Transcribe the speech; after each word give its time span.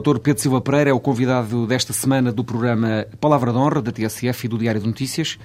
Dr. 0.00 0.18
Pedro 0.18 0.40
Silva 0.40 0.60
Pereira 0.62 0.90
é 0.90 0.92
o 0.92 0.98
convidado 0.98 1.66
desta 1.66 1.92
semana 1.92 2.32
do 2.32 2.42
programa 2.42 3.06
Palavra 3.20 3.52
de 3.52 3.58
Honra, 3.58 3.82
da 3.82 3.92
TSF 3.92 4.46
e 4.46 4.48
do 4.48 4.56
Diário 4.56 4.80
de 4.80 4.86
Notícias. 4.86 5.38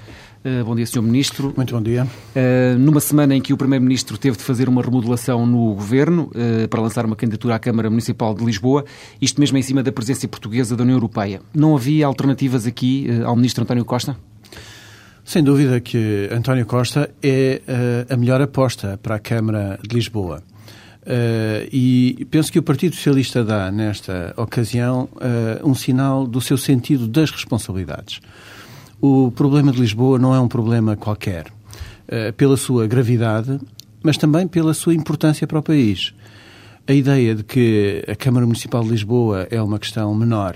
Uh, 0.45 0.63
bom 0.63 0.73
dia, 0.75 0.85
Sr. 0.85 1.01
Ministro. 1.01 1.53
Muito 1.57 1.73
bom 1.73 1.81
dia. 1.81 2.05
Uh, 2.05 2.79
numa 2.79 3.01
semana 3.01 3.35
em 3.35 3.41
que 3.41 3.51
o 3.51 3.57
Primeiro-Ministro 3.57 4.17
teve 4.17 4.37
de 4.37 4.43
fazer 4.43 4.69
uma 4.69 4.81
remodelação 4.81 5.45
no 5.45 5.73
Governo 5.75 6.31
uh, 6.33 6.67
para 6.69 6.81
lançar 6.81 7.05
uma 7.05 7.17
candidatura 7.17 7.55
à 7.55 7.59
Câmara 7.59 7.89
Municipal 7.89 8.33
de 8.33 8.45
Lisboa, 8.45 8.85
isto 9.21 9.41
mesmo 9.41 9.57
em 9.57 9.61
cima 9.61 9.83
da 9.83 9.91
presença 9.91 10.25
portuguesa 10.27 10.75
da 10.75 10.83
União 10.83 10.95
Europeia. 10.95 11.41
Não 11.53 11.75
havia 11.75 12.05
alternativas 12.05 12.65
aqui 12.65 13.07
ao 13.25 13.35
Ministro 13.35 13.63
António 13.63 13.83
Costa? 13.83 14.15
Sem 15.25 15.43
dúvida 15.43 15.81
que 15.81 16.29
António 16.31 16.65
Costa 16.65 17.09
é 17.21 17.61
a 18.09 18.15
melhor 18.15 18.39
aposta 18.41 18.97
para 19.01 19.15
a 19.15 19.19
Câmara 19.19 19.77
de 19.85 19.93
Lisboa. 19.93 20.41
Uh, 21.05 21.69
e 21.71 22.25
penso 22.31 22.51
que 22.51 22.57
o 22.57 22.63
Partido 22.63 22.95
Socialista 22.95 23.43
dá, 23.43 23.71
nesta 23.71 24.33
ocasião, 24.35 25.07
uh, 25.13 25.67
um 25.67 25.75
sinal 25.75 26.25
do 26.25 26.41
seu 26.41 26.57
sentido 26.57 27.07
das 27.07 27.29
responsabilidades. 27.29 28.19
O 28.99 29.31
problema 29.31 29.71
de 29.71 29.79
Lisboa 29.79 30.17
não 30.17 30.33
é 30.33 30.39
um 30.39 30.47
problema 30.47 30.95
qualquer, 30.95 31.45
uh, 31.47 32.33
pela 32.33 32.57
sua 32.57 32.87
gravidade, 32.87 33.59
mas 34.01 34.17
também 34.17 34.47
pela 34.47 34.73
sua 34.73 34.95
importância 34.95 35.45
para 35.45 35.59
o 35.59 35.63
país. 35.63 36.11
A 36.87 36.93
ideia 36.93 37.35
de 37.35 37.43
que 37.43 38.03
a 38.07 38.15
Câmara 38.15 38.45
Municipal 38.45 38.83
de 38.83 38.89
Lisboa 38.89 39.47
é 39.51 39.61
uma 39.61 39.77
questão 39.77 40.13
menor 40.15 40.55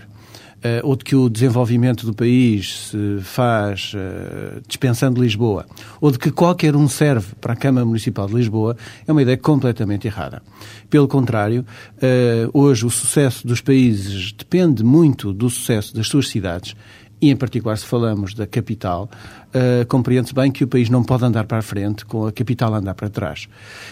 uh, 0.59 0.87
ou 0.87 0.95
de 0.95 1.03
que 1.03 1.15
o 1.15 1.29
desenvolvimento 1.29 2.05
do 2.05 2.13
país 2.13 2.89
se 2.89 3.19
faz 3.21 3.93
uh, 3.93 4.61
dispensando 4.67 5.21
Lisboa, 5.21 5.65
ou 5.99 6.11
de 6.11 6.19
que 6.19 6.31
qualquer 6.31 6.75
um 6.75 6.87
serve 6.87 7.33
para 7.39 7.53
a 7.53 7.55
Câmara 7.55 7.85
Municipal 7.85 8.27
de 8.27 8.35
Lisboa, 8.35 8.75
é 9.07 9.11
uma 9.11 9.21
ideia 9.21 9.37
completamente 9.37 10.07
errada. 10.07 10.41
Pelo 10.89 11.07
contrário, 11.07 11.65
uh, 11.97 12.49
hoje 12.53 12.85
o 12.85 12.89
sucesso 12.89 13.45
dos 13.47 13.61
países 13.61 14.31
depende 14.31 14.83
muito 14.83 15.33
do 15.33 15.49
sucesso 15.49 15.95
das 15.95 16.07
suas 16.07 16.27
cidades 16.27 16.75
e 17.21 17.29
em 17.29 17.35
particular 17.35 17.77
se 17.77 17.85
falamos 17.85 18.33
da 18.33 18.47
capital, 18.47 19.09
uh, 19.49 19.85
compreende-se 19.87 20.33
bem 20.33 20.51
que 20.51 20.63
o 20.63 20.67
país 20.67 20.89
não 20.89 21.03
pode 21.03 21.25
andar 21.25 21.45
para 21.45 21.57
a 21.57 21.61
frente 21.61 22.05
com 22.05 22.25
a 22.25 22.31
capital 22.31 22.73
a 22.73 22.77
andar 22.77 22.93
para 22.93 23.09
trás. 23.09 23.47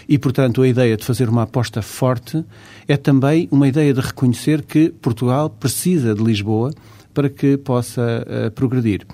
E, 0.07 0.17
portanto, 0.17 0.61
a 0.61 0.67
ideia 0.67 0.95
de 0.95 1.03
fazer 1.03 1.29
uma 1.29 1.43
aposta 1.43 1.81
forte 1.81 2.43
é 2.87 2.95
também 2.95 3.47
uma 3.51 3.67
ideia 3.67 3.93
de 3.93 3.99
reconhecer 3.99 4.61
que 4.61 4.89
Portugal 4.89 5.49
precisa 5.49 6.15
de 6.15 6.23
Lisboa 6.23 6.71
para 7.13 7.29
que 7.29 7.57
possa 7.57 8.25
uh, 8.27 8.51
progredir. 8.51 9.05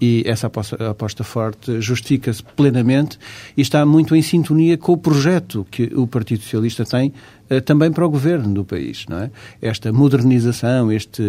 E 0.00 0.24
essa 0.26 0.48
aposta, 0.48 0.90
aposta 0.90 1.22
forte 1.22 1.80
justifica-se 1.80 2.42
plenamente 2.42 3.16
e 3.56 3.62
está 3.62 3.86
muito 3.86 4.16
em 4.16 4.20
sintonia 4.20 4.76
com 4.76 4.92
o 4.92 4.96
projeto 4.98 5.64
que 5.70 5.84
o 5.94 6.08
Partido 6.08 6.42
Socialista 6.42 6.84
tem 6.84 7.12
uh, 7.48 7.60
também 7.60 7.92
para 7.92 8.04
o 8.04 8.10
governo 8.10 8.52
do 8.52 8.64
país. 8.64 9.06
Não 9.08 9.18
é? 9.18 9.30
Esta 9.62 9.92
modernização, 9.92 10.90
este 10.90 11.22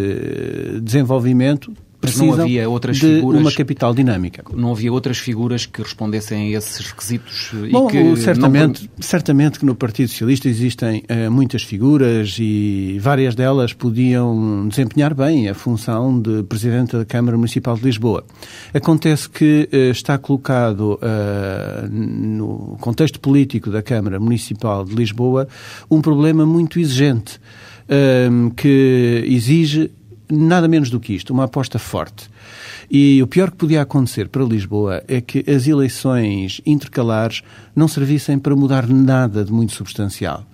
desenvolvimento 0.82 1.72
precisam 2.04 2.28
não 2.28 2.44
havia 2.44 2.70
outras 2.70 2.98
de 2.98 3.16
figuras, 3.16 3.42
uma 3.42 3.52
capital 3.52 3.94
dinâmica. 3.94 4.44
Não 4.54 4.72
havia 4.72 4.92
outras 4.92 5.18
figuras 5.18 5.66
que 5.66 5.82
respondessem 5.82 6.54
a 6.54 6.58
esses 6.58 6.86
requisitos? 6.88 7.52
Bom, 7.72 7.88
e 7.88 7.92
que 7.92 8.18
certamente, 8.18 8.84
não... 8.84 8.90
certamente 9.02 9.60
que 9.60 9.66
no 9.66 9.74
Partido 9.74 10.10
Socialista 10.10 10.50
existem 10.50 11.04
uh, 11.10 11.32
muitas 11.32 11.64
figuras 11.64 12.38
e 12.40 12.98
várias 13.00 13.36
delas 13.36 13.74
podiam 13.74 14.68
desempenhar 14.68 15.14
bem 15.14 15.50
a 15.50 15.54
função 15.54 16.20
de 16.20 16.44
Presidente 16.44 16.98
da 16.98 17.06
Câmara 17.06 17.38
Municipal 17.38 17.76
de 17.78 17.84
Lisboa. 17.84 18.24
Acontece 18.74 19.30
que 19.30 19.70
uh, 19.72 19.76
está 19.92 20.18
colocado 20.18 21.00
uh, 21.02 21.90
no 21.90 22.78
contexto 22.82 23.20
político 23.20 23.70
da 23.70 23.82
Câmara 23.82 24.20
Municipal 24.20 24.84
de 24.84 24.94
Lisboa 24.94 25.48
um 25.90 26.02
problema 26.02 26.46
muito 26.46 26.80
exigente 26.80 27.40
que 28.56 29.26
exige 29.28 29.92
nada 30.32 30.68
menos 30.68 30.90
do 30.90 31.00
que 31.00 31.14
isto, 31.14 31.34
uma 31.34 31.46
aposta 31.46 31.78
forte. 31.80 32.30
E 32.90 33.22
o 33.22 33.28
pior 33.28 33.52
que 33.52 33.58
podia 33.58 33.82
acontecer 33.82 34.30
para 34.30 34.44
Lisboa 34.44 35.04
é 35.08 35.22
que 35.22 35.44
as 35.50 35.68
eleições 35.68 36.62
intercalares 36.66 37.42
não 37.76 37.88
servissem 37.88 38.38
para 38.38 38.56
mudar 38.56 38.88
nada 38.88 39.44
de 39.44 39.52
muito 39.52 39.74
substancial. 39.74 40.46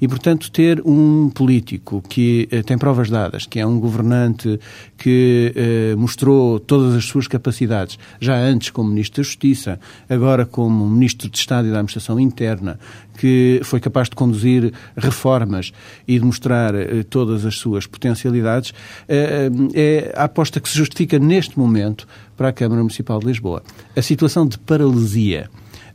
E, 0.00 0.08
portanto, 0.08 0.50
ter 0.50 0.82
um 0.84 1.30
político 1.30 2.02
que 2.08 2.48
eh, 2.50 2.62
tem 2.62 2.76
provas 2.78 3.10
dadas, 3.10 3.46
que 3.46 3.58
é 3.58 3.66
um 3.66 3.78
governante 3.78 4.58
que 4.96 5.52
eh, 5.54 5.94
mostrou 5.96 6.58
todas 6.58 6.94
as 6.94 7.04
suas 7.04 7.26
capacidades, 7.26 7.98
já 8.20 8.36
antes 8.36 8.70
como 8.70 8.90
Ministro 8.90 9.22
da 9.22 9.26
Justiça, 9.26 9.80
agora 10.08 10.44
como 10.44 10.88
Ministro 10.88 11.28
de 11.28 11.38
Estado 11.38 11.68
e 11.68 11.70
da 11.70 11.78
Administração 11.78 12.18
Interna, 12.18 12.78
que 13.16 13.60
foi 13.64 13.80
capaz 13.80 14.08
de 14.08 14.16
conduzir 14.16 14.72
reformas 14.96 15.72
e 16.06 16.18
de 16.18 16.24
mostrar 16.24 16.74
eh, 16.74 17.02
todas 17.02 17.44
as 17.44 17.56
suas 17.56 17.86
potencialidades, 17.86 18.72
eh, 19.08 19.50
é 19.74 20.12
a 20.16 20.24
aposta 20.24 20.60
que 20.60 20.68
se 20.68 20.76
justifica 20.76 21.18
neste 21.18 21.58
momento 21.58 22.06
para 22.36 22.48
a 22.48 22.52
Câmara 22.52 22.82
Municipal 22.82 23.18
de 23.18 23.26
Lisboa. 23.26 23.62
A 23.96 24.02
situação 24.02 24.46
de 24.46 24.58
paralisia 24.58 25.48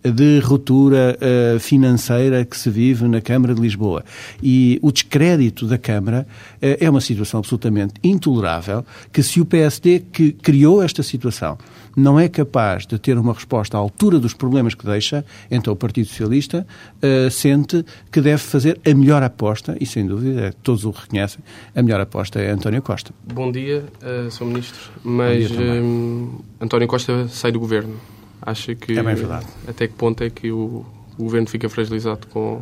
de 0.04 0.40
ruptura 0.40 1.18
uh, 1.18 1.60
financeira 1.60 2.44
que 2.44 2.58
se 2.58 2.70
vive 2.70 3.08
na 3.08 3.22
Câmara 3.22 3.54
de 3.54 3.62
Lisboa. 3.62 4.04
E 4.42 4.80
o 4.82 4.92
descrédito 4.92 5.68
da 5.68 5.78
Câmara 5.78 6.26
uh, 6.28 6.58
é 6.80 6.90
uma 6.90 7.02
situação 7.02 7.40
absolutamente 7.40 7.94
intolerável 8.04 8.86
que 9.12 9.22
se 9.22 9.40
o 9.40 9.46
PSD 9.46 10.04
que 10.12 10.32
criou 10.32 10.82
esta 10.82 11.04
situação 11.04 11.58
não 11.96 12.20
é 12.20 12.30
capaz 12.30 12.86
de 12.88 12.98
ter 12.98 13.18
uma 13.18 13.34
resposta 13.34 13.78
à 13.78 13.80
altura 13.80 14.18
dos 14.18 14.34
problemas 14.34 14.74
que 14.74 14.86
deixa, 14.86 15.26
então 15.50 15.74
o 15.74 15.76
Partido 15.76 16.08
Socialista 16.08 16.66
uh, 16.98 17.30
sente 17.30 17.86
que 18.12 18.22
deve 18.22 18.42
fazer 18.42 18.80
a 18.86 18.94
melhor 18.94 19.22
aposta, 19.22 19.76
e 19.80 19.86
sem 19.86 20.08
dúvida, 20.08 20.56
todos 20.64 20.86
o 20.86 20.92
reconhecem, 20.92 21.44
a 21.76 21.82
melhor 21.82 22.00
aposta 22.00 22.40
é 22.40 22.50
António 22.50 22.82
Costa. 22.82 23.14
Bom 23.34 23.52
dia, 23.52 23.84
uh, 24.02 24.32
Sr. 24.32 24.46
Ministro, 24.46 24.92
mas 25.04 25.50
António 26.60 26.88
Costa 26.88 27.28
sai 27.28 27.52
do 27.52 27.60
Governo. 27.60 28.21
Acha 28.42 28.74
que. 28.74 28.98
É 28.98 29.04
bem 29.04 29.16
verdade. 29.16 29.46
Até 29.68 29.88
que 29.88 29.94
ponto 29.94 30.24
é 30.24 30.30
que 30.30 30.52
o, 30.52 30.86
o 31.18 31.24
governo 31.24 31.48
fica 31.48 31.70
fragilizado 31.70 32.26
com, 32.28 32.62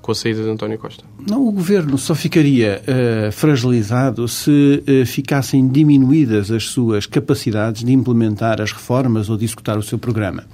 com 0.00 0.12
a 0.12 0.14
saída 0.14 0.42
de 0.42 0.48
António 0.48 0.78
Costa? 0.78 1.04
Não, 1.28 1.46
o 1.46 1.50
governo 1.50 1.98
só 1.98 2.14
ficaria 2.14 2.80
uh, 2.82 3.32
fragilizado 3.32 4.28
se 4.28 4.82
uh, 4.86 5.06
ficassem 5.06 5.66
diminuídas 5.68 6.50
as 6.50 6.64
suas 6.64 7.06
capacidades 7.06 7.82
de 7.82 7.92
implementar 7.92 8.60
as 8.60 8.72
reformas 8.72 9.28
ou 9.28 9.36
de 9.36 9.44
executar 9.44 9.76
o 9.76 9.82
seu 9.82 9.98
programa. 9.98 10.44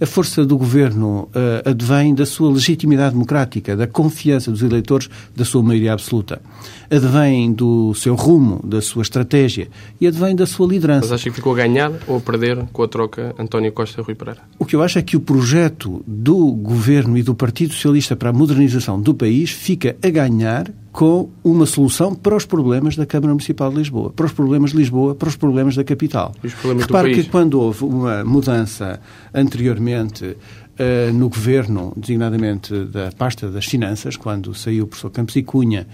A 0.00 0.06
força 0.06 0.44
do 0.44 0.56
governo 0.56 1.28
uh, 1.34 1.68
advém 1.68 2.14
da 2.14 2.24
sua 2.24 2.52
legitimidade 2.52 3.14
democrática, 3.14 3.76
da 3.76 3.86
confiança 3.86 4.50
dos 4.50 4.62
eleitores, 4.62 5.10
da 5.34 5.44
sua 5.44 5.62
maioria 5.62 5.92
absoluta. 5.92 6.40
Advém 6.88 7.52
do 7.52 7.92
seu 7.94 8.14
rumo, 8.14 8.60
da 8.64 8.80
sua 8.80 9.02
estratégia 9.02 9.68
e 10.00 10.06
advém 10.06 10.36
da 10.36 10.46
sua 10.46 10.68
liderança. 10.68 11.06
Mas 11.06 11.12
acha 11.12 11.30
que 11.30 11.36
ficou 11.36 11.52
a 11.52 11.56
ganhar 11.56 11.92
ou 12.06 12.18
a 12.18 12.20
perder 12.20 12.64
com 12.72 12.82
a 12.82 12.88
troca 12.88 13.34
António 13.38 13.72
Costa-Rui 13.72 14.14
Pereira? 14.14 14.40
O 14.58 14.64
que 14.64 14.76
eu 14.76 14.82
acho 14.82 14.98
é 14.98 15.02
que 15.02 15.16
o 15.16 15.20
projeto 15.20 16.02
do 16.06 16.52
governo 16.52 17.18
e 17.18 17.22
do 17.22 17.34
Partido 17.34 17.74
Socialista 17.74 18.14
para 18.14 18.30
a 18.30 18.32
modernização 18.32 19.00
do 19.00 19.12
país 19.12 19.50
fica 19.50 19.96
a 20.00 20.08
ganhar 20.08 20.70
com 20.98 21.30
uma 21.44 21.64
solução 21.64 22.12
para 22.12 22.34
os 22.34 22.44
problemas 22.44 22.96
da 22.96 23.06
Câmara 23.06 23.32
Municipal 23.32 23.70
de 23.70 23.76
Lisboa, 23.76 24.10
para 24.10 24.26
os 24.26 24.32
problemas 24.32 24.72
de 24.72 24.78
Lisboa, 24.78 25.14
para 25.14 25.28
os 25.28 25.36
problemas 25.36 25.76
da 25.76 25.84
capital. 25.84 26.34
E 26.42 26.48
os 26.48 26.54
problemas 26.54 26.86
Repare 26.86 27.14
que 27.14 27.22
quando 27.30 27.60
houve 27.60 27.84
uma 27.84 28.24
mudança 28.24 28.98
anteriormente 29.32 30.24
uh, 30.24 31.12
no 31.14 31.28
governo, 31.28 31.92
designadamente 31.96 32.86
da 32.86 33.12
pasta 33.16 33.48
das 33.48 33.64
finanças, 33.66 34.16
quando 34.16 34.52
saiu 34.56 34.86
o 34.86 34.86
professor 34.88 35.10
Campos 35.10 35.36
e 35.36 35.44
Cunha 35.44 35.86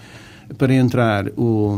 para 0.57 0.75
entrar 0.75 1.29
o, 1.37 1.77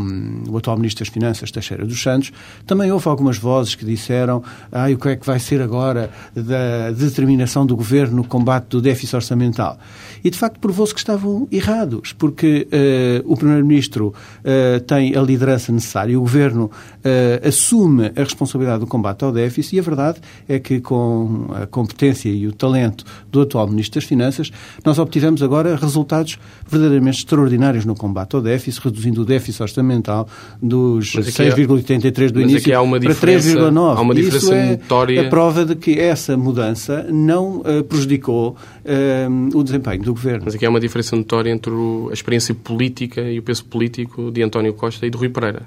o, 0.48 0.56
atual 0.56 0.76
Ministro 0.76 1.04
das 1.04 1.12
Finanças, 1.12 1.50
Teixeira 1.50 1.84
dos 1.84 2.00
Santos, 2.02 2.32
também 2.66 2.90
houve 2.92 3.08
algumas 3.08 3.38
vozes 3.38 3.74
que 3.74 3.84
disseram 3.84 4.42
ah, 4.70 4.86
o 4.90 4.96
que 4.96 5.08
é 5.08 5.16
que 5.16 5.26
vai 5.26 5.38
ser 5.38 5.60
agora 5.60 6.10
da 6.34 6.90
determinação 6.92 7.66
do 7.66 7.76
Governo 7.76 8.16
no 8.16 8.24
combate 8.24 8.68
do 8.68 8.80
déficit 8.80 9.16
orçamental. 9.16 9.78
E, 10.24 10.30
de 10.30 10.38
facto, 10.38 10.58
provou-se 10.58 10.92
que 10.92 10.98
estavam 10.98 11.46
errados, 11.52 12.12
porque 12.12 12.66
uh, 12.66 13.32
o 13.32 13.36
Primeiro-Ministro 13.36 14.08
uh, 14.08 14.80
tem 14.80 15.14
a 15.14 15.20
liderança 15.20 15.70
necessária, 15.70 16.18
o 16.18 16.22
Governo 16.22 16.64
uh, 16.64 17.46
assume 17.46 18.06
a 18.16 18.20
responsabilidade 18.20 18.80
do 18.80 18.86
combate 18.86 19.24
ao 19.24 19.32
déficit 19.32 19.76
e 19.76 19.78
a 19.78 19.82
verdade 19.82 20.20
é 20.48 20.58
que, 20.58 20.80
com 20.80 21.46
a 21.54 21.66
competência 21.66 22.28
e 22.28 22.46
o 22.46 22.52
talento 22.52 23.04
do 23.30 23.42
atual 23.42 23.68
Ministro 23.68 24.00
das 24.00 24.08
Finanças, 24.08 24.50
nós 24.84 24.98
obtivemos 24.98 25.42
agora 25.42 25.76
resultados 25.76 26.38
verdadeiramente 26.68 27.18
extraordinários 27.18 27.84
no 27.84 27.94
combate 27.94 28.34
ao 28.34 28.42
déficit 28.42 28.65
déficit, 28.66 28.84
reduzindo 28.84 29.22
o 29.22 29.24
déficit 29.24 29.62
orçamental 29.62 30.28
dos 30.60 31.12
6,83 31.12 32.30
do 32.30 32.40
início 32.40 32.70
para 32.70 33.14
3,9. 33.14 33.96
Há 33.96 34.00
uma 34.00 34.14
diferença 34.14 34.36
Isso 34.36 34.52
é 34.52 34.70
notória. 34.70 35.26
a 35.26 35.28
prova 35.28 35.64
de 35.64 35.76
que 35.76 35.98
essa 35.98 36.36
mudança 36.36 37.06
não 37.10 37.60
uh, 37.60 37.84
prejudicou 37.84 38.56
uh, 38.84 39.58
o 39.58 39.62
desempenho 39.62 40.02
do 40.02 40.12
governo. 40.12 40.42
Mas 40.44 40.54
aqui 40.54 40.66
há 40.66 40.70
uma 40.70 40.80
diferença 40.80 41.14
notória 41.16 41.50
entre 41.50 41.72
a 42.10 42.12
experiência 42.12 42.54
política 42.54 43.22
e 43.22 43.38
o 43.38 43.42
peso 43.42 43.64
político 43.64 44.30
de 44.30 44.42
António 44.42 44.72
Costa 44.74 45.06
e 45.06 45.10
de 45.10 45.16
Rui 45.16 45.28
Pereira. 45.28 45.62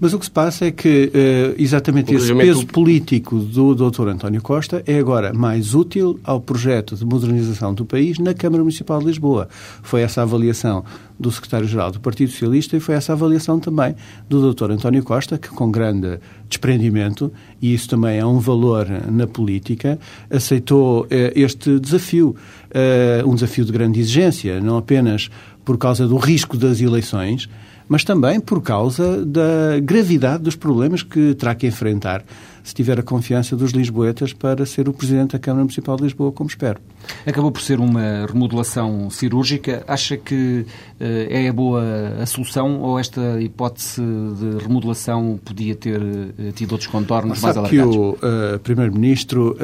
Mas 0.00 0.14
o 0.14 0.18
que 0.18 0.26
se 0.26 0.30
passa 0.30 0.66
é 0.66 0.70
que 0.70 1.10
uh, 1.12 1.60
exatamente 1.60 2.14
esse 2.14 2.32
peso 2.34 2.64
político 2.66 3.38
do 3.40 3.74
Dr. 3.74 4.08
António 4.08 4.40
Costa 4.40 4.82
é 4.86 4.98
agora 4.98 5.32
mais 5.32 5.74
útil 5.74 6.20
ao 6.22 6.40
projeto 6.40 6.94
de 6.94 7.04
modernização 7.04 7.74
do 7.74 7.84
país 7.84 8.18
na 8.18 8.32
Câmara 8.32 8.62
Municipal 8.62 9.00
de 9.00 9.06
Lisboa. 9.06 9.48
Foi 9.82 10.02
essa 10.02 10.20
a 10.20 10.24
avaliação 10.24 10.84
do 11.18 11.32
secretário-geral 11.32 11.90
do 11.90 11.98
Partido 11.98 12.30
Socialista 12.30 12.76
e 12.76 12.80
foi 12.80 12.94
essa 12.94 13.12
a 13.12 13.14
avaliação 13.14 13.58
também 13.58 13.96
do 14.28 14.52
Dr. 14.52 14.70
António 14.70 15.02
Costa, 15.02 15.36
que 15.36 15.48
com 15.48 15.68
grande 15.68 16.20
desprendimento, 16.48 17.32
e 17.60 17.74
isso 17.74 17.88
também 17.88 18.18
é 18.18 18.24
um 18.24 18.38
valor 18.38 18.86
na 19.10 19.26
política, 19.26 19.98
aceitou 20.30 21.02
uh, 21.02 21.08
este 21.34 21.80
desafio, 21.80 22.36
uh, 22.70 23.28
um 23.28 23.34
desafio 23.34 23.64
de 23.64 23.72
grande 23.72 23.98
exigência, 23.98 24.60
não 24.60 24.76
apenas 24.78 25.28
por 25.64 25.76
causa 25.76 26.06
do 26.06 26.16
risco 26.16 26.56
das 26.56 26.80
eleições, 26.80 27.48
mas 27.88 28.04
também 28.04 28.38
por 28.38 28.62
causa 28.62 29.24
da 29.24 29.80
gravidade 29.82 30.42
dos 30.42 30.54
problemas 30.54 31.02
que 31.02 31.34
terá 31.34 31.54
que 31.54 31.66
enfrentar 31.66 32.24
se 32.68 32.74
tiver 32.74 33.00
a 33.00 33.02
confiança 33.02 33.56
dos 33.56 33.72
lisboetas 33.72 34.34
para 34.34 34.66
ser 34.66 34.90
o 34.90 34.92
Presidente 34.92 35.32
da 35.32 35.38
Câmara 35.38 35.62
Municipal 35.62 35.96
de 35.96 36.02
Lisboa, 36.02 36.30
como 36.30 36.50
espero. 36.50 36.78
Acabou 37.26 37.50
por 37.50 37.62
ser 37.62 37.80
uma 37.80 38.26
remodelação 38.26 39.08
cirúrgica. 39.08 39.82
Acha 39.88 40.18
que 40.18 40.66
uh, 41.00 41.04
é 41.30 41.48
a 41.48 41.52
boa 41.52 41.82
a 42.20 42.26
solução 42.26 42.80
ou 42.82 42.98
esta 42.98 43.40
hipótese 43.40 44.02
de 44.02 44.62
remodelação 44.62 45.40
podia 45.42 45.74
ter 45.74 45.98
uh, 45.98 46.52
tido 46.54 46.72
outros 46.72 46.90
contornos 46.90 47.40
mais 47.40 47.56
alargados? 47.56 47.94
que 47.94 47.98
o 47.98 48.10
uh, 48.10 48.58
Primeiro-Ministro 48.58 49.56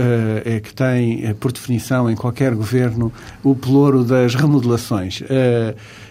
é 0.44 0.60
que 0.60 0.72
tem, 0.72 1.34
por 1.34 1.52
definição, 1.52 2.10
em 2.10 2.16
qualquer 2.16 2.54
governo, 2.54 3.12
o 3.42 3.54
pelouro 3.54 4.02
das 4.02 4.34
remodelações. 4.34 5.22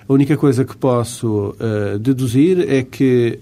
A 0.07 0.13
única 0.13 0.35
coisa 0.35 0.65
que 0.65 0.75
posso 0.75 1.55
uh, 1.55 1.97
deduzir 1.99 2.59
é 2.69 2.83
que 2.83 3.39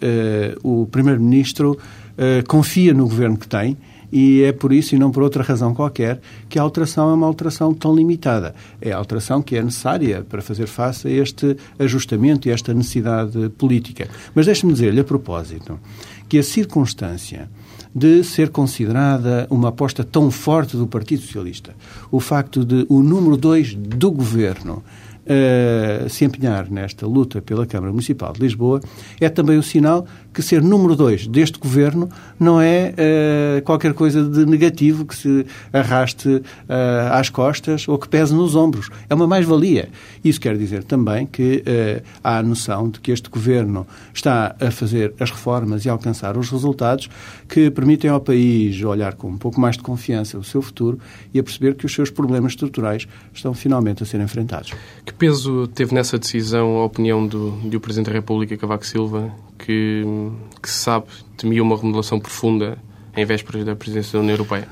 uh, 0.64 0.82
o 0.82 0.86
Primeiro-Ministro 0.86 1.72
uh, 1.72 2.48
confia 2.48 2.94
no 2.94 3.06
governo 3.06 3.38
que 3.38 3.48
tem 3.48 3.78
e 4.12 4.44
é 4.44 4.52
por 4.52 4.74
isso, 4.74 4.94
e 4.94 5.00
não 5.00 5.10
por 5.10 5.24
outra 5.24 5.42
razão 5.42 5.74
qualquer, 5.74 6.20
que 6.50 6.60
a 6.60 6.62
alteração 6.62 7.10
é 7.10 7.14
uma 7.14 7.26
alteração 7.26 7.74
tão 7.74 7.96
limitada. 7.96 8.54
É 8.82 8.92
a 8.92 8.98
alteração 8.98 9.42
que 9.42 9.56
é 9.56 9.64
necessária 9.64 10.26
para 10.28 10.42
fazer 10.42 10.68
face 10.68 11.08
a 11.08 11.12
este 11.12 11.56
ajustamento 11.80 12.48
e 12.48 12.52
a 12.52 12.54
esta 12.54 12.74
necessidade 12.74 13.50
política. 13.58 14.10
Mas 14.36 14.46
deixe-me 14.46 14.74
dizer-lhe, 14.74 15.00
a 15.00 15.04
propósito, 15.04 15.80
que 16.28 16.38
a 16.38 16.44
circunstância 16.44 17.50
de 17.94 18.24
ser 18.24 18.50
considerada 18.50 19.48
uma 19.50 19.70
aposta 19.70 20.04
tão 20.04 20.32
forte 20.32 20.78
do 20.78 20.88
Partido 20.88 21.22
Socialista, 21.22 21.76
o 22.10 22.20
facto 22.20 22.64
de 22.64 22.86
o 22.90 23.02
número 23.02 23.36
dois 23.36 23.74
do 23.76 24.12
governo 24.12 24.84
uh, 25.32 26.10
se 26.10 26.26
empenhar 26.26 26.70
nesta 26.70 27.08
luta 27.08 27.42
pela 27.42 27.66
Câmara 27.66 27.92
Municipal 27.92 28.34
de 28.34 28.42
Lisboa, 28.42 28.82
é 29.20 29.30
também 29.30 29.58
o 29.58 29.64
sinal 29.64 30.06
que 30.34 30.42
ser 30.42 30.62
número 30.62 30.96
dois 30.96 31.28
deste 31.28 31.60
governo 31.60 32.10
não 32.40 32.60
é 32.60 32.94
uh, 32.94 33.62
qualquer 33.64 33.94
coisa 33.94 34.24
de 34.24 34.46
negativo 34.46 35.06
que 35.06 35.16
se 35.16 35.46
arraste 35.72 36.28
uh, 36.28 36.44
às 37.12 37.30
costas 37.30 37.88
ou 37.88 37.98
que 37.98 38.08
pese 38.08 38.34
nos 38.34 38.56
ombros. 38.56 38.90
É 39.10 39.14
uma 39.14 39.28
mais-valia. 39.28 39.90
Isso 40.24 40.40
quer 40.40 40.58
dizer 40.58 40.84
também 40.84 41.26
que 41.26 41.64
uh, 41.68 42.04
há 42.24 42.38
a 42.38 42.44
noção 42.44 42.90
de 42.90 43.00
que 43.00 43.12
este 43.12 43.30
governo 43.30 43.86
está 44.14 44.56
a 44.60 44.72
fazer 44.72 45.14
as 45.20 45.30
reformas 45.30 45.86
e 45.86 45.90
a 45.90 45.92
alcançar 45.92 46.38
os 46.38 46.50
resultados 46.50 47.10
que 47.48 47.70
permitem 47.70 48.10
ao 48.10 48.20
país 48.20 48.82
olhar 48.84 49.16
com 49.16 49.30
um 49.30 49.38
pouco 49.38 49.60
mais 49.60 49.78
de 49.78 49.84
confiança 49.84 50.38
o 50.38 50.44
seu 50.44 50.62
futuro 50.62 51.00
e 51.34 51.40
a 51.40 51.44
perceber 51.44 51.76
que 51.76 51.86
os 51.86 51.94
seus 51.94 52.10
problemas 52.10 52.54
estruturais 52.54 53.08
estão 53.34 53.54
finalmente 53.54 54.04
a 54.04 54.06
ser 54.06 54.20
enfrentados. 54.22 54.74
Que 55.06 55.14
peso 55.14 55.68
teve 55.68 55.94
nessa 55.94 56.18
decisão 56.18 56.78
a 56.78 56.86
opinião 56.86 57.26
do, 57.26 57.52
do 57.52 57.80
Presidente 57.80 58.08
da 58.08 58.14
República, 58.14 58.58
Cavaco 58.58 58.86
Silva, 58.86 59.32
que, 59.66 60.04
se 60.64 60.84
sabe 60.84 61.06
temia 61.38 61.62
uma 61.62 61.76
remodelação 61.76 62.20
profunda 62.20 62.78
em 63.16 63.26
vésperas 63.26 63.66
da 63.66 63.76
presidência 63.76 64.14
da 64.14 64.20
União 64.20 64.34
Europeia? 64.36 64.68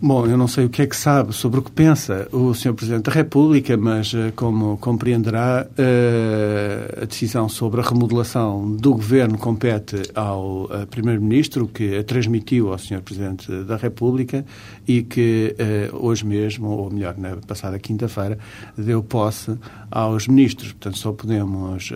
Bom, 0.00 0.24
eu 0.28 0.38
não 0.38 0.46
sei 0.46 0.64
o 0.64 0.68
que 0.68 0.82
é 0.82 0.86
que 0.86 0.94
sabe 0.94 1.32
sobre 1.32 1.58
o 1.58 1.62
que 1.62 1.72
pensa 1.72 2.28
o 2.30 2.54
Sr. 2.54 2.72
Presidente 2.72 3.06
da 3.06 3.10
República, 3.10 3.76
mas, 3.76 4.14
eh, 4.14 4.32
como 4.36 4.76
compreenderá, 4.76 5.66
eh, 5.76 7.00
a 7.02 7.04
decisão 7.04 7.48
sobre 7.48 7.80
a 7.80 7.82
remodelação 7.82 8.76
do 8.76 8.92
Governo 8.92 9.36
compete 9.36 10.00
ao 10.14 10.68
eh, 10.70 10.86
Primeiro-Ministro, 10.86 11.66
que 11.66 11.96
a 11.96 12.04
transmitiu 12.04 12.70
ao 12.70 12.78
Sr. 12.78 13.00
Presidente 13.00 13.50
da 13.64 13.76
República 13.76 14.46
e 14.86 15.02
que 15.02 15.56
hoje 15.92 16.24
mesmo, 16.24 16.68
ou 16.68 16.90
melhor, 16.90 17.16
na 17.18 17.36
passada 17.36 17.78
quinta-feira, 17.78 18.38
deu 18.76 19.02
posse 19.02 19.58
aos 19.90 20.28
ministros. 20.28 20.72
Portanto, 20.72 20.98
só 20.98 21.12
podemos 21.12 21.92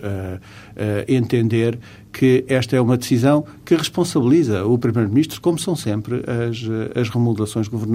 entender 1.07 1.79
que 2.11 2.45
esta 2.47 2.75
é 2.75 2.81
uma 2.81 2.95
decisão 2.95 3.43
que 3.65 3.75
responsabiliza 3.75 4.63
o 4.65 4.77
Primeiro-Ministro, 4.77 5.41
como 5.41 5.57
são 5.57 5.75
sempre 5.75 6.17
as, 6.17 6.99
as 6.99 7.09
remodelações 7.09 7.67
governamentais. 7.67 7.92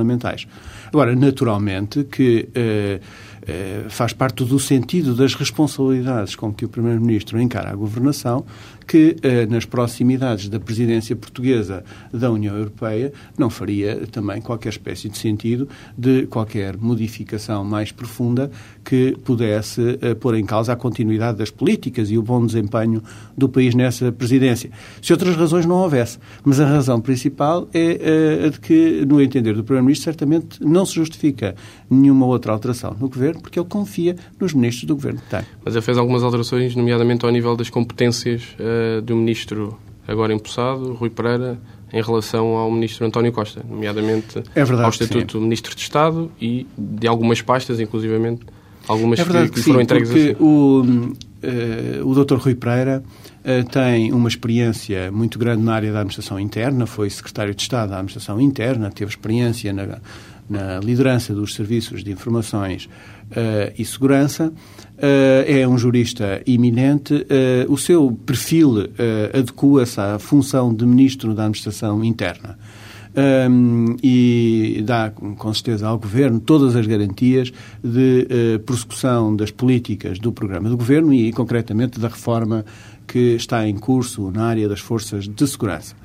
Agora, 0.89 1.15
naturalmente 1.15 2.05
que 2.05 2.49
eh, 2.55 3.01
eh, 3.47 3.85
faz 3.89 4.13
parte 4.13 4.45
do 4.45 4.59
sentido 4.59 5.15
das 5.15 5.35
responsabilidades 5.35 6.37
com 6.37 6.53
que 6.53 6.65
o 6.65 6.69
Primeiro-Ministro 6.69 7.41
encara 7.41 7.71
a 7.71 7.75
governação 7.75 8.45
que, 8.89 9.17
eh, 9.23 9.45
nas 9.45 9.67
proximidades 9.67 10.49
da 10.49 10.59
presidência 10.59 11.15
portuguesa 11.15 11.85
da 12.11 12.31
União 12.31 12.57
Europeia, 12.57 13.13
não 13.37 13.51
faria 13.51 14.07
também 14.11 14.41
qualquer 14.41 14.71
espécie 14.71 15.11
de 15.11 15.19
sentido 15.19 15.69
de 15.97 16.27
qualquer 16.27 16.79
modificação 16.79 17.63
mais 17.63 17.93
profunda 17.93 18.51
que 18.83 19.15
pudesse 19.25 19.99
eh, 20.01 20.15
pôr 20.15 20.35
em 20.37 20.47
causa 20.47 20.73
a 20.73 20.77
continuidade 20.77 21.37
das 21.37 21.51
políticas 21.51 22.11
e 22.11 22.17
o 22.17 22.23
bom 22.23 22.45
desempenho 22.47 23.03
do 23.37 23.47
país 23.47 23.75
nessa 23.75 24.11
presidência. 24.11 24.71
Se 25.03 25.13
outras 25.13 25.37
razões 25.37 25.67
não 25.67 25.77
houvesse. 25.77 26.19
Mas 26.43 26.59
a 26.59 26.67
razão 26.67 26.99
principal 26.99 27.69
é 27.75 28.47
a 28.47 28.49
de 28.49 28.59
que, 28.59 29.05
no 29.07 29.21
entender 29.21 29.53
do 29.53 29.63
Primeiro-Ministro, 29.63 30.05
certamente 30.05 30.65
não 30.65 30.87
se 30.87 30.95
justifica 30.95 31.55
nenhuma 31.91 32.25
outra 32.25 32.53
alteração 32.53 32.97
no 32.99 33.09
Governo, 33.09 33.43
porque 33.43 33.59
ele 33.59 33.69
confia 33.69 34.17
nos 34.41 34.55
ministros 34.55 34.85
do 34.85 34.95
Governo 34.95 35.21
que 35.21 35.29
tem. 35.29 35.43
Mas 35.63 35.75
ele 35.75 35.83
fez 35.83 35.99
algumas 35.99 36.23
alterações, 36.23 36.75
nomeadamente 36.75 37.27
ao 37.27 37.31
nível 37.31 37.55
das 37.55 37.69
competências 37.69 38.57
uh, 38.99 39.03
do 39.03 39.17
Ministro 39.17 39.79
agora 40.07 40.33
empossado, 40.33 40.95
Rui 40.95 41.11
Pereira, 41.11 41.59
em 41.93 42.03
relação 42.03 42.57
ao 42.57 42.71
Ministro 42.71 43.07
António 43.07 43.33
Costa, 43.33 43.63
nomeadamente 43.69 44.39
é 44.55 44.65
verdade, 44.65 44.83
ao 44.83 44.91
Estatuto 44.91 45.39
do 45.39 45.43
Ministro 45.43 45.75
de 45.75 45.83
Estado 45.83 46.31
e 46.41 46.67
de 46.77 47.07
algumas 47.07 47.43
pastas, 47.43 47.81
inclusivamente, 47.81 48.43
algumas 48.87 49.19
é 49.19 49.25
verdade 49.25 49.49
que, 49.49 49.55
que, 49.55 49.61
que 49.61 49.67
foram 49.67 49.79
sim, 49.79 49.85
entregues 49.85 50.09
porque 50.09 50.31
assim. 50.31 50.43
o, 50.43 50.83
uh, 50.83 52.11
o 52.11 52.25
Dr. 52.25 52.37
Rui 52.37 52.55
Pereira 52.55 53.03
uh, 53.41 53.69
tem 53.71 54.13
uma 54.13 54.29
experiência 54.29 55.11
muito 55.11 55.39
grande 55.39 55.63
na 55.63 55.75
área 55.75 55.93
da 55.93 56.01
administração 56.01 56.39
interna, 56.39 56.87
foi 56.87 57.09
secretário 57.11 57.55
de 57.55 57.63
Estado 57.63 57.91
da 57.91 57.97
administração 57.97 58.41
interna, 58.41 58.91
teve 58.91 59.11
experiência 59.11 59.73
na, 59.73 59.99
na 60.49 60.81
liderança 60.81 61.35
dos 61.35 61.55
serviços 61.55 62.03
de 62.03 62.11
informações 62.11 62.85
uh, 62.85 63.73
e 63.79 63.85
segurança, 63.85 64.53
é 65.01 65.67
um 65.67 65.79
jurista 65.79 66.43
eminente, 66.47 67.27
o 67.69 67.77
seu 67.77 68.19
perfil 68.27 68.89
adequa-se 69.33 70.01
à 70.01 70.19
função 70.19 70.75
de 70.75 70.85
ministro 70.85 71.35
da 71.35 71.45
administração 71.45 72.05
interna. 72.05 72.59
Um, 73.19 73.97
e 74.03 74.81
dá, 74.85 75.11
com 75.11 75.55
certeza, 75.55 75.89
ao 75.89 75.99
Governo 75.99 76.39
todas 76.39 76.77
as 76.77 76.87
garantias 76.87 77.53
de 77.83 78.29
uh, 78.31 78.59
prossecução 78.61 79.35
das 79.35 79.51
políticas 79.51 80.21
do 80.21 80.31
programa 80.31 80.69
do 80.69 80.77
Governo 80.77 81.13
e, 81.13 81.33
concretamente, 81.33 81.99
da 81.99 82.09
reforma 82.09 82.65
que 83.09 83.35
está 83.35 83.67
em 83.67 83.77
curso 83.77 84.31
na 84.31 84.45
área 84.45 84.69
das 84.69 84.81
forças 84.81 85.27
de 85.27 85.47
segurança. 85.49 85.97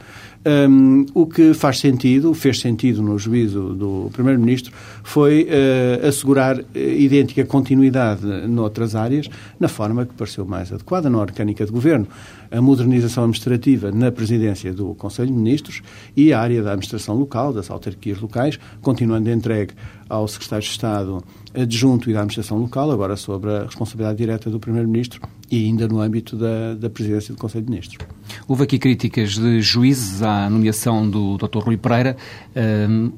Um, 0.45 1.05
o 1.13 1.25
que 1.25 1.53
faz 1.53 1.79
sentido, 1.79 2.33
fez 2.33 2.59
sentido 2.59 3.01
no 3.01 3.17
juízo 3.17 3.73
do 3.73 4.09
Primeiro-Ministro, 4.11 4.73
foi 5.01 5.47
uh, 5.47 6.05
assegurar 6.05 6.59
uh, 6.59 6.63
idêntica 6.75 7.45
continuidade 7.45 8.25
noutras 8.47 8.93
áreas, 8.93 9.29
na 9.57 9.69
forma 9.69 10.05
que 10.05 10.13
pareceu 10.13 10.45
mais 10.45 10.73
adequada, 10.73 11.09
na 11.09 11.17
orgânica 11.17 11.65
de 11.65 11.71
governo. 11.71 12.07
A 12.51 12.61
modernização 12.61 13.23
administrativa 13.23 13.89
na 13.89 14.11
presidência 14.11 14.73
do 14.73 14.93
Conselho 14.95 15.29
de 15.29 15.33
Ministros 15.33 15.81
e 16.15 16.33
a 16.33 16.41
área 16.41 16.61
da 16.61 16.71
administração 16.71 17.15
local, 17.15 17.53
das 17.53 17.71
autarquias 17.71 18.19
locais, 18.19 18.59
continuando 18.81 19.29
entregue 19.29 19.73
ao 20.09 20.27
Secretário 20.27 20.63
de 20.63 20.71
Estado 20.71 21.23
adjunto 21.53 22.09
e 22.09 22.13
da 22.13 22.19
administração 22.19 22.57
local, 22.57 22.91
agora 22.91 23.15
sobre 23.15 23.51
a 23.51 23.63
responsabilidade 23.63 24.17
direta 24.17 24.49
do 24.49 24.59
Primeiro-Ministro 24.59 25.21
e 25.51 25.65
ainda 25.65 25.87
no 25.87 25.99
âmbito 25.99 26.35
da, 26.35 26.73
da 26.73 26.89
presidência 26.89 27.33
do 27.33 27.39
Conselho 27.39 27.63
de 27.65 27.69
Ministros. 27.69 28.07
Houve 28.47 28.63
aqui 28.63 28.79
críticas 28.79 29.35
de 29.35 29.61
juízes 29.61 30.23
à 30.23 30.49
nomeação 30.49 31.07
do 31.07 31.37
Dr. 31.37 31.59
Rui 31.59 31.77
Pereira. 31.77 32.17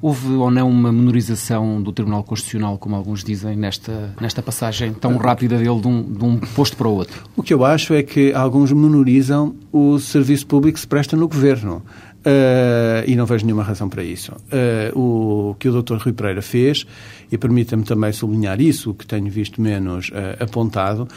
houve 0.01 0.33
ou 0.33 0.51
não 0.51 0.69
uma 0.69 0.91
menorização 0.91 1.81
do 1.81 1.93
Tribunal 1.93 2.23
Constitucional, 2.23 2.77
como 2.77 2.95
alguns 2.95 3.23
dizem, 3.23 3.55
nesta, 3.55 4.13
nesta 4.19 4.41
passagem 4.41 4.93
tão 4.93 5.15
rápida 5.15 5.57
dele 5.57 5.79
de 5.79 5.87
um, 5.87 6.03
de 6.03 6.23
um 6.25 6.37
posto 6.37 6.75
para 6.75 6.87
o 6.87 6.93
outro? 6.93 7.23
O 7.37 7.43
que 7.43 7.53
eu 7.53 7.63
acho 7.63 7.93
é 7.93 8.03
que 8.03 8.33
alguns 8.33 8.71
menorizam 8.71 9.55
o 9.71 9.97
serviço 9.99 10.45
público 10.45 10.75
que 10.75 10.81
se 10.81 10.87
presta 10.87 11.15
no 11.15 11.27
governo. 11.27 11.81
Uh, 12.25 13.05
e 13.05 13.15
não 13.15 13.27
vejo 13.27 13.45
nenhuma 13.45 13.61
razão 13.61 13.87
para 13.87 14.03
isso. 14.03 14.31
Uh, 14.31 14.99
o 14.99 15.55
que 15.59 15.69
o 15.69 15.81
Dr. 15.83 15.97
Rui 15.97 16.11
Pereira 16.11 16.41
fez, 16.41 16.83
e 17.31 17.37
permita-me 17.37 17.83
também 17.83 18.11
sublinhar 18.11 18.59
isso, 18.59 18.95
que 18.95 19.05
tenho 19.05 19.29
visto 19.29 19.61
menos 19.61 20.09
uh, 20.09 20.43
apontado, 20.43 21.07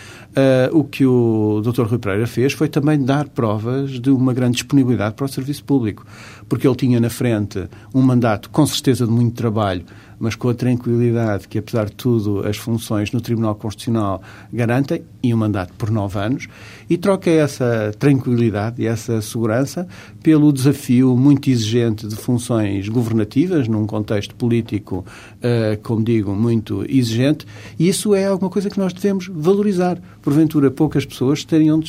o 0.72 0.84
que 0.84 1.06
o 1.06 1.62
Dr. 1.64 1.84
Rui 1.84 1.98
Pereira 1.98 2.26
fez 2.26 2.52
foi 2.52 2.68
também 2.68 3.02
dar 3.02 3.28
provas 3.28 3.98
de 3.98 4.10
uma 4.10 4.32
grande 4.32 4.56
disponibilidade 4.58 5.14
para 5.14 5.24
o 5.24 5.28
serviço 5.28 5.64
público, 5.64 6.06
porque 6.48 6.66
ele 6.66 6.76
tinha 6.76 7.00
na 7.00 7.10
frente 7.10 7.66
um 7.94 8.02
mandato 8.02 8.50
com 8.50 8.64
certeza 8.66 9.06
de 9.06 9.10
muito 9.10 9.34
trabalho 9.34 9.84
mas 10.18 10.34
com 10.34 10.48
a 10.48 10.54
tranquilidade 10.54 11.48
que, 11.48 11.58
apesar 11.58 11.86
de 11.86 11.92
tudo, 11.92 12.46
as 12.46 12.56
funções 12.56 13.12
no 13.12 13.20
Tribunal 13.20 13.54
Constitucional 13.54 14.22
garantem, 14.52 15.02
e 15.22 15.34
um 15.34 15.36
mandato 15.36 15.72
por 15.74 15.90
nove 15.90 16.18
anos, 16.18 16.48
e 16.88 16.96
troca 16.96 17.30
essa 17.30 17.92
tranquilidade 17.98 18.82
e 18.82 18.86
essa 18.86 19.20
segurança 19.20 19.86
pelo 20.22 20.52
desafio 20.52 21.16
muito 21.16 21.50
exigente 21.50 22.06
de 22.06 22.16
funções 22.16 22.88
governativas, 22.88 23.68
num 23.68 23.86
contexto 23.86 24.34
político, 24.34 25.04
uh, 25.36 25.80
como 25.82 26.04
digo, 26.04 26.34
muito 26.34 26.84
exigente, 26.88 27.46
e 27.78 27.88
isso 27.88 28.14
é 28.14 28.26
alguma 28.26 28.50
coisa 28.50 28.70
que 28.70 28.78
nós 28.78 28.92
devemos 28.92 29.28
valorizar. 29.32 29.98
Porventura, 30.22 30.70
poucas 30.70 31.04
pessoas 31.04 31.40
estariam 31.40 31.80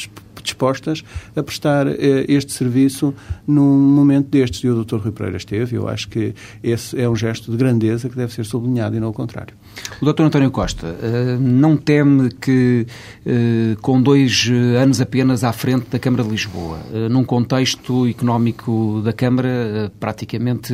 dispostas 0.44 1.04
a 1.36 1.44
prestar 1.44 1.88
eh, 1.88 2.26
este 2.28 2.52
serviço 2.52 3.14
num 3.48 3.78
momento 3.78 4.28
destes. 4.30 4.64
E 4.64 4.70
o 4.70 4.84
Dr. 4.84 4.98
Rui 4.98 5.12
Pereira 5.12 5.38
esteve. 5.38 5.76
Eu 5.76 5.88
acho 5.88 6.10
que 6.10 6.34
esse 6.64 7.00
é 7.00 7.10
um 7.10 7.16
gesto 7.16 7.52
de 7.52 7.58
grandeza 7.58 8.10
que 8.10 8.16
deve 8.20 8.34
ser 8.34 8.46
sublinhado 8.46 8.96
e 8.96 9.00
não 9.00 9.10
o 9.10 9.14
contrário. 9.14 9.56
O 10.02 10.06
Dr. 10.06 10.24
António 10.24 10.52
Costa 10.52 10.96
eh, 11.02 11.38
não 11.40 11.78
teme 11.78 12.30
que, 12.32 12.86
eh, 13.26 13.76
com 13.82 14.02
dois 14.02 14.50
anos 14.80 15.02
apenas 15.02 15.44
à 15.44 15.52
frente 15.52 15.88
da 15.90 16.00
Câmara 16.00 16.24
de 16.24 16.30
Lisboa, 16.30 16.80
num 17.10 17.24
contexto 17.24 18.08
económico 18.08 19.02
da 19.04 19.14
Câmara 19.14 19.92
praticamente 20.00 20.74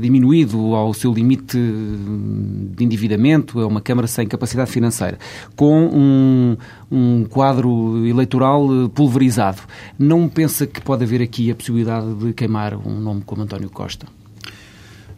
diminuído 0.00 0.74
ao 0.74 0.92
seu 0.94 1.12
limite 1.12 1.58
de 1.58 2.84
endividamento, 2.84 3.60
é 3.60 3.66
uma 3.66 3.80
Câmara 3.80 4.06
sem 4.06 4.26
capacidade 4.26 4.70
financeira, 4.70 5.18
com 5.54 5.86
um, 5.86 6.56
um 6.90 7.24
quadro 7.24 8.06
eleitoral 8.06 8.64
eh, 8.64 8.88
pulverizado. 8.94 9.62
Não 9.98 10.28
pensa 10.28 10.66
que 10.66 10.80
pode 10.80 11.04
haver 11.04 11.22
aqui 11.22 11.50
a 11.50 11.54
possibilidade 11.54 12.14
de 12.14 12.32
queimar 12.32 12.74
um 12.74 13.00
nome 13.00 13.22
como 13.24 13.42
António 13.42 13.70
Costa? 13.70 14.06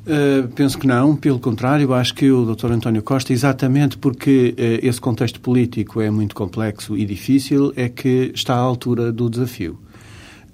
Uh, 0.09 0.49
penso 0.55 0.79
que 0.79 0.87
não, 0.87 1.15
pelo 1.15 1.39
contrário, 1.39 1.93
acho 1.93 2.15
que 2.15 2.31
o 2.31 2.55
Dr. 2.55 2.73
António 2.73 3.03
Costa, 3.03 3.31
exatamente 3.31 3.99
porque 3.99 4.55
uh, 4.57 4.87
esse 4.87 4.99
contexto 4.99 5.39
político 5.39 6.01
é 6.01 6.11
muito 6.11 6.35
complexo 6.35 6.97
e 6.97 7.05
difícil, 7.05 7.75
é 7.77 7.91
que 7.91 8.33
está 8.35 8.55
à 8.55 8.59
altura 8.59 9.13
do 9.13 9.29
desafio. 9.29 9.79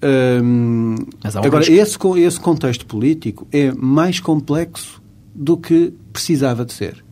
Um, 0.02 0.96
agora, 1.34 1.70
esse, 1.70 1.96
esse 2.18 2.40
contexto 2.40 2.84
político 2.84 3.46
é 3.52 3.70
mais 3.72 4.18
complexo 4.18 5.00
do 5.32 5.56
que 5.56 5.94
precisava 6.12 6.64
de 6.64 6.72
ser 6.72 7.04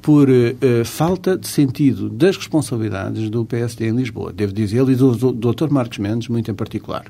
por 0.00 0.30
uh, 0.30 0.84
falta 0.84 1.36
de 1.36 1.48
sentido 1.48 2.08
das 2.08 2.36
responsabilidades 2.36 3.28
do 3.28 3.44
PSD 3.44 3.88
em 3.88 3.96
Lisboa, 3.96 4.32
devo 4.32 4.52
dizer, 4.52 4.88
e 4.88 4.94
do, 4.94 5.32
do 5.32 5.52
Dr. 5.52 5.68
Marcos 5.68 5.98
Mendes, 5.98 6.28
muito 6.28 6.50
em 6.50 6.54
particular. 6.54 7.04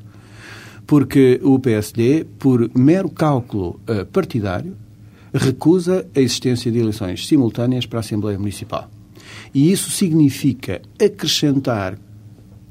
Porque 0.90 1.38
o 1.44 1.56
PSD, 1.60 2.26
por 2.36 2.68
mero 2.76 3.08
cálculo 3.08 3.80
uh, 3.88 4.04
partidário, 4.06 4.76
recusa 5.32 6.04
a 6.16 6.18
existência 6.18 6.68
de 6.68 6.80
eleições 6.80 7.28
simultâneas 7.28 7.86
para 7.86 8.00
a 8.00 8.00
Assembleia 8.00 8.36
Municipal. 8.36 8.90
E 9.54 9.70
isso 9.70 9.88
significa 9.88 10.82
acrescentar 11.00 11.96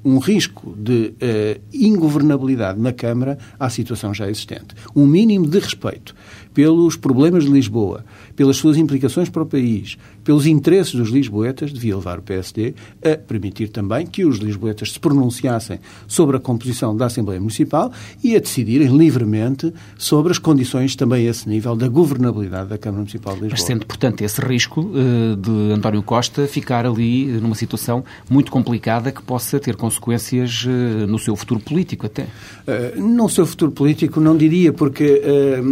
um 0.03 0.17
risco 0.17 0.75
de 0.77 1.13
uh, 1.13 1.61
ingovernabilidade 1.71 2.77
na 2.77 2.91
Câmara 2.91 3.37
à 3.57 3.69
situação 3.69 4.13
já 4.13 4.29
existente. 4.29 4.75
Um 4.93 5.07
mínimo 5.07 5.47
de 5.47 5.57
respeito 5.57 6.13
pelos 6.59 6.97
problemas 6.97 7.45
de 7.45 7.51
Lisboa, 7.51 8.03
pelas 8.35 8.57
suas 8.57 8.75
implicações 8.75 9.29
para 9.29 9.43
o 9.43 9.45
país, 9.45 9.97
pelos 10.25 10.45
interesses 10.45 10.93
dos 10.93 11.09
lisboetas, 11.09 11.71
devia 11.71 11.95
levar 11.95 12.19
o 12.19 12.21
PSD 12.21 12.73
a 13.01 13.15
permitir 13.15 13.69
também 13.69 14.05
que 14.05 14.25
os 14.25 14.39
lisboetas 14.39 14.91
se 14.91 14.99
pronunciassem 14.99 15.79
sobre 16.05 16.35
a 16.35 16.39
composição 16.39 16.93
da 16.93 17.05
Assembleia 17.05 17.39
Municipal 17.39 17.93
e 18.21 18.35
a 18.35 18.39
decidirem 18.39 18.89
livremente 18.89 19.73
sobre 19.97 20.33
as 20.33 20.37
condições 20.37 20.97
também 20.97 21.27
a 21.27 21.29
esse 21.29 21.47
nível 21.47 21.77
da 21.77 21.87
governabilidade 21.87 22.67
da 22.67 22.77
Câmara 22.77 22.99
Municipal 22.99 23.35
de 23.35 23.43
Lisboa. 23.43 23.57
Mas 23.57 23.63
sendo, 23.63 23.85
portanto, 23.85 24.21
esse 24.21 24.41
risco 24.41 24.81
uh, 24.81 25.37
de 25.37 25.71
António 25.71 26.03
Costa 26.03 26.45
ficar 26.45 26.85
ali 26.85 27.25
numa 27.25 27.55
situação 27.55 28.03
muito 28.29 28.51
complicada 28.51 29.13
que 29.13 29.21
possa 29.21 29.61
ter 29.61 29.77
consequências 29.77 30.65
uh, 30.65 31.07
no 31.07 31.17
seu 31.17 31.37
futuro 31.37 31.61
político 31.61 32.05
até? 32.05 32.23
Uh, 32.67 33.01
no 33.01 33.29
seu 33.29 33.45
futuro 33.45 33.71
político 33.71 34.19
não 34.19 34.35
diria, 34.35 34.73
porque 34.73 35.21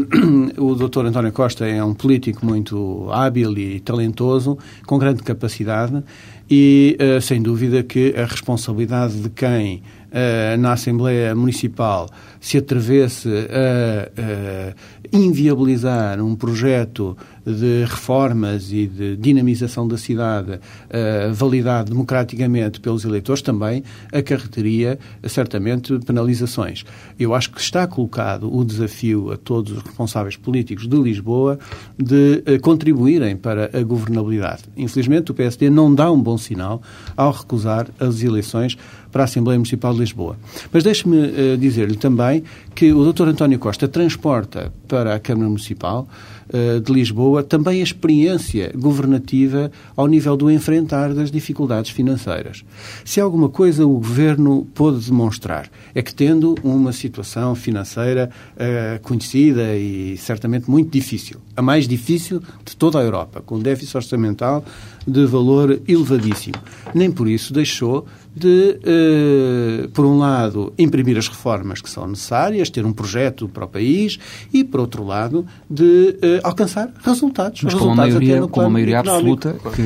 o 0.57 0.76
Dr. 0.77 1.05
António 1.05 1.31
Costa 1.31 1.65
é 1.65 1.83
um 1.83 1.93
político 1.93 2.45
muito 2.45 3.07
hábil 3.11 3.57
e 3.57 3.79
talentoso, 3.79 4.57
com 4.85 4.97
grande 4.97 5.23
capacidade 5.23 6.03
e, 6.49 6.97
uh, 6.99 7.21
sem 7.21 7.41
dúvida, 7.41 7.83
que 7.83 8.13
a 8.15 8.25
responsabilidade 8.25 9.21
de 9.21 9.29
quem 9.29 9.83
uh, 10.07 10.57
na 10.57 10.73
Assembleia 10.73 11.35
Municipal 11.35 12.09
se 12.39 12.57
atrevesse 12.57 13.27
a, 13.27 14.21
a 14.21 14.73
inviabilizar 15.11 16.21
um 16.21 16.35
projeto 16.35 17.17
de 17.45 17.85
reformas 17.85 18.71
e 18.73 18.87
de 18.87 19.15
dinamização 19.15 19.87
da 19.87 19.97
cidade 19.97 20.53
uh, 20.53 21.33
validado 21.33 21.91
democraticamente 21.91 22.79
pelos 22.79 23.05
eleitores 23.05 23.41
também 23.41 23.83
acarretaria 24.11 24.99
certamente 25.23 25.97
penalizações. 25.99 26.83
Eu 27.17 27.33
acho 27.33 27.51
que 27.51 27.61
está 27.61 27.87
colocado 27.87 28.53
o 28.53 28.65
desafio 28.65 29.31
a 29.31 29.37
todos 29.37 29.71
os 29.71 29.81
responsáveis 29.81 30.35
políticos 30.35 30.87
de 30.87 30.97
Lisboa 30.97 31.57
de 31.97 32.43
uh, 32.45 32.61
contribuírem 32.61 33.37
para 33.37 33.69
a 33.73 33.81
governabilidade. 33.81 34.63
Infelizmente, 34.75 35.31
o 35.31 35.33
PSD 35.33 35.69
não 35.69 35.93
dá 35.93 36.11
um 36.11 36.21
bom 36.21 36.37
sinal 36.37 36.81
ao 37.15 37.31
recusar 37.31 37.87
as 37.99 38.21
eleições 38.21 38.77
para 39.11 39.23
a 39.23 39.25
Assembleia 39.25 39.57
Municipal 39.57 39.93
de 39.93 39.99
Lisboa. 39.99 40.37
Mas 40.71 40.83
deixe-me 40.83 41.17
uh, 41.17 41.57
dizer-lhe 41.57 41.95
também 41.95 42.43
que 42.75 42.91
o 42.91 43.11
Dr. 43.11 43.29
António 43.29 43.59
Costa 43.59 43.87
transporta 43.87 44.71
para 44.87 45.15
a 45.15 45.19
Câmara 45.19 45.47
Municipal 45.47 46.07
uh, 46.49 46.79
de 46.79 46.93
Lisboa 46.93 47.43
também 47.43 47.79
a 47.79 47.83
experiência 47.83 48.71
governativa 48.75 49.71
ao 49.95 50.07
nível 50.07 50.37
do 50.37 50.51
enfrentar 50.51 51.13
das 51.13 51.31
dificuldades 51.31 51.91
financeiras. 51.91 52.63
Se 53.03 53.19
alguma 53.19 53.49
coisa 53.49 53.85
o 53.85 53.93
Governo 53.93 54.67
pôde 54.73 55.05
demonstrar 55.05 55.69
é 55.93 56.01
que, 56.01 56.13
tendo 56.13 56.55
uma 56.63 56.91
situação 56.91 57.55
financeira 57.55 58.29
uh, 58.53 59.01
conhecida 59.01 59.75
e 59.75 60.17
certamente 60.17 60.69
muito 60.69 60.91
difícil, 60.91 61.39
a 61.55 61.61
mais 61.61 61.87
difícil 61.87 62.41
de 62.63 62.75
toda 62.75 62.99
a 62.99 63.03
Europa, 63.03 63.41
com 63.41 63.59
déficit 63.59 63.97
orçamental 63.97 64.63
de 65.07 65.25
valor 65.25 65.81
elevadíssimo, 65.87 66.57
nem 66.93 67.09
por 67.09 67.27
isso 67.27 67.53
deixou 67.53 68.05
de, 68.37 68.79
uh, 68.83 69.89
por 69.89 70.05
um 70.05 70.19
lado, 70.19 70.71
imprimir 70.77 71.17
as 71.17 71.27
reformas 71.27 71.81
que 71.81 71.89
são 71.89 72.07
necessárias, 72.07 72.69
ter 72.69 72.85
um 72.85 72.93
projeto 72.93 73.47
para 73.47 73.65
o 73.65 73.67
país 73.67 74.19
e, 74.53 74.63
por 74.63 74.79
outro 74.81 75.03
lado, 75.03 75.45
de 75.69 75.83
uh, 75.83 76.39
alcançar 76.43 76.91
resultados. 77.03 77.63
Mas 77.63 77.73
resultados 77.73 77.79
com 77.79 77.85
uma 77.85 77.95
maioria, 77.95 78.47
com 78.47 78.59
uma 78.59 78.69
maioria 78.69 78.99
absoluta, 78.99 79.55
que 79.75 79.81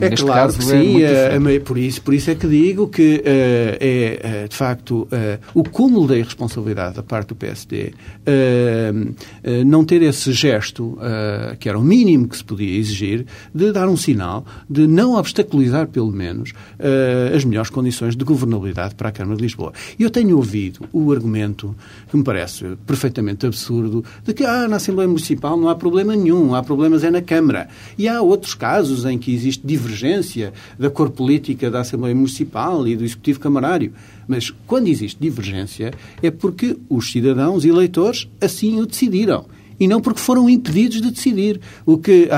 é 0.00 0.10
neste 0.10 0.24
claro 0.26 0.52
caso 0.52 0.58
que 0.58 0.74
é 0.74 0.80
sim, 0.80 1.02
é 1.02 1.60
por, 1.60 1.78
isso, 1.78 2.02
por 2.02 2.12
isso 2.12 2.30
é 2.30 2.34
que 2.34 2.46
digo 2.46 2.88
que 2.88 3.22
é, 3.24 4.46
de 4.48 4.56
facto, 4.56 5.08
o 5.54 5.64
cúmulo 5.64 6.06
da 6.06 6.16
irresponsabilidade 6.18 6.96
da 6.96 7.02
parte 7.02 7.28
do 7.28 7.34
PSD 7.34 7.92
não 9.64 9.84
ter 9.84 10.02
esse 10.02 10.32
gesto, 10.32 10.98
que 11.58 11.68
era 11.68 11.78
o 11.78 11.82
mínimo 11.82 12.28
que 12.28 12.36
se 12.36 12.44
podia 12.44 12.78
exigir, 12.78 13.26
de 13.54 13.72
dar 13.72 13.88
um 13.88 13.96
sinal, 13.96 14.44
de 14.68 14.86
não 14.86 15.14
obstaculizar, 15.14 15.88
pelo 15.88 16.12
menos, 16.12 16.52
as 17.34 17.44
melhores 17.44 17.70
condições 17.70 17.93
de 18.16 18.24
governabilidade 18.24 18.94
para 18.94 19.08
a 19.08 19.12
Câmara 19.12 19.36
de 19.36 19.42
Lisboa. 19.42 19.72
E 19.98 20.02
eu 20.02 20.10
tenho 20.10 20.36
ouvido 20.36 20.88
o 20.92 21.12
argumento, 21.12 21.74
que 22.10 22.16
me 22.16 22.24
parece 22.24 22.76
perfeitamente 22.86 23.46
absurdo, 23.46 24.04
de 24.24 24.32
que 24.32 24.44
ah, 24.44 24.68
na 24.68 24.76
Assembleia 24.76 25.08
Municipal 25.08 25.56
não 25.56 25.68
há 25.68 25.74
problema 25.74 26.14
nenhum, 26.14 26.54
há 26.54 26.62
problemas 26.62 27.04
é 27.04 27.10
na 27.10 27.22
Câmara. 27.22 27.68
E 27.96 28.08
há 28.08 28.20
outros 28.20 28.54
casos 28.54 29.04
em 29.04 29.18
que 29.18 29.32
existe 29.32 29.66
divergência 29.66 30.52
da 30.78 30.90
cor 30.90 31.10
política 31.10 31.70
da 31.70 31.80
Assembleia 31.80 32.14
Municipal 32.14 32.86
e 32.86 32.96
do 32.96 33.04
Executivo 33.04 33.40
Camarário. 33.40 33.92
Mas 34.26 34.50
quando 34.66 34.88
existe 34.88 35.20
divergência 35.20 35.92
é 36.22 36.30
porque 36.30 36.76
os 36.88 37.10
cidadãos 37.10 37.64
eleitores 37.64 38.28
assim 38.40 38.80
o 38.80 38.86
decidiram 38.86 39.46
e 39.78 39.88
não 39.88 40.00
porque 40.00 40.20
foram 40.20 40.48
impedidos 40.48 41.00
de 41.00 41.10
decidir. 41.10 41.60
O 41.84 41.98
que 41.98 42.28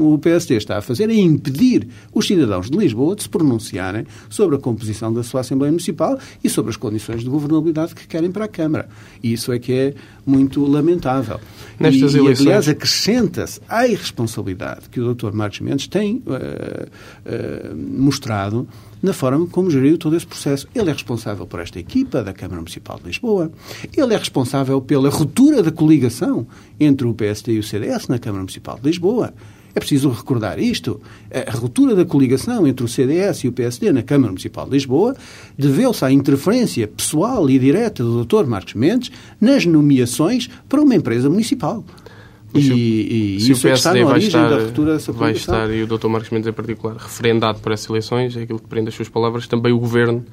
o 0.00 0.18
PSD 0.18 0.56
está 0.56 0.78
a 0.78 0.82
fazer 0.82 1.10
é 1.10 1.14
impedir 1.14 1.88
os 2.12 2.26
cidadãos 2.26 2.70
de 2.70 2.76
Lisboa 2.76 3.16
de 3.16 3.22
se 3.22 3.28
pronunciarem 3.28 4.06
sobre 4.28 4.56
a 4.56 4.58
composição 4.58 5.12
da 5.12 5.22
sua 5.22 5.40
Assembleia 5.40 5.70
Municipal 5.70 6.18
e 6.42 6.48
sobre 6.48 6.70
as 6.70 6.76
condições 6.76 7.22
de 7.22 7.28
governabilidade 7.28 7.94
que 7.94 8.06
querem 8.06 8.30
para 8.30 8.44
a 8.44 8.48
Câmara. 8.48 8.88
E 9.22 9.32
isso 9.32 9.52
é 9.52 9.58
que 9.58 9.72
é 9.72 9.94
muito 10.24 10.64
lamentável. 10.64 11.40
Nestas 11.78 12.14
e, 12.14 12.18
eleições... 12.18 12.44
e, 12.44 12.48
aliás, 12.48 12.68
acrescenta-se 12.68 13.60
à 13.68 13.86
irresponsabilidade 13.86 14.88
que 14.90 15.00
o 15.00 15.14
Dr. 15.14 15.32
Marcos 15.32 15.60
Mendes 15.60 15.86
tem 15.86 16.22
uh, 16.26 16.32
uh, 16.32 17.76
mostrado 17.76 18.68
na 19.06 19.12
forma 19.12 19.46
como 19.46 19.70
geriu 19.70 19.96
todo 19.96 20.16
esse 20.16 20.26
processo. 20.26 20.66
Ele 20.74 20.90
é 20.90 20.92
responsável 20.92 21.46
por 21.46 21.60
esta 21.60 21.78
equipa 21.78 22.24
da 22.24 22.32
Câmara 22.32 22.56
Municipal 22.56 22.98
de 22.98 23.06
Lisboa. 23.06 23.52
Ele 23.96 24.12
é 24.12 24.16
responsável 24.16 24.80
pela 24.80 25.08
ruptura 25.08 25.62
da 25.62 25.70
coligação 25.70 26.44
entre 26.78 27.06
o 27.06 27.14
PSD 27.14 27.52
e 27.52 27.58
o 27.60 27.62
CDS 27.62 28.08
na 28.08 28.18
Câmara 28.18 28.40
Municipal 28.40 28.76
de 28.82 28.88
Lisboa. 28.88 29.32
É 29.76 29.78
preciso 29.78 30.08
recordar 30.08 30.58
isto. 30.58 31.00
A 31.30 31.52
ruptura 31.52 31.94
da 31.94 32.04
coligação 32.04 32.66
entre 32.66 32.84
o 32.84 32.88
CDS 32.88 33.44
e 33.44 33.48
o 33.48 33.52
PSD 33.52 33.92
na 33.92 34.02
Câmara 34.02 34.32
Municipal 34.32 34.64
de 34.64 34.72
Lisboa 34.72 35.14
deveu-se 35.56 36.04
à 36.04 36.10
interferência 36.10 36.88
pessoal 36.88 37.48
e 37.48 37.58
direta 37.60 38.02
do 38.02 38.24
Dr. 38.24 38.44
Marcos 38.46 38.74
Mendes 38.74 39.12
nas 39.40 39.64
nomeações 39.66 40.50
para 40.68 40.82
uma 40.82 40.96
empresa 40.96 41.30
municipal. 41.30 41.84
E, 42.54 43.36
e, 43.36 43.40
se 43.40 43.52
isso 43.52 43.66
o 43.66 43.70
PSD 43.70 44.00
é 44.00 44.04
vai 44.04 44.18
estar, 44.18 44.48
vai 45.12 45.32
estar, 45.32 45.70
e 45.70 45.82
o 45.82 45.86
Dr. 45.86 46.08
Marcos 46.08 46.30
Mendes 46.30 46.48
em 46.48 46.52
particular, 46.52 46.96
referendado 46.96 47.60
por 47.60 47.72
essas 47.72 47.88
eleições, 47.90 48.36
é 48.36 48.42
aquilo 48.42 48.58
que 48.58 48.66
prende 48.66 48.88
as 48.88 48.94
suas 48.94 49.08
palavras, 49.08 49.46
também 49.46 49.72
o 49.72 49.78
Governo, 49.78 50.24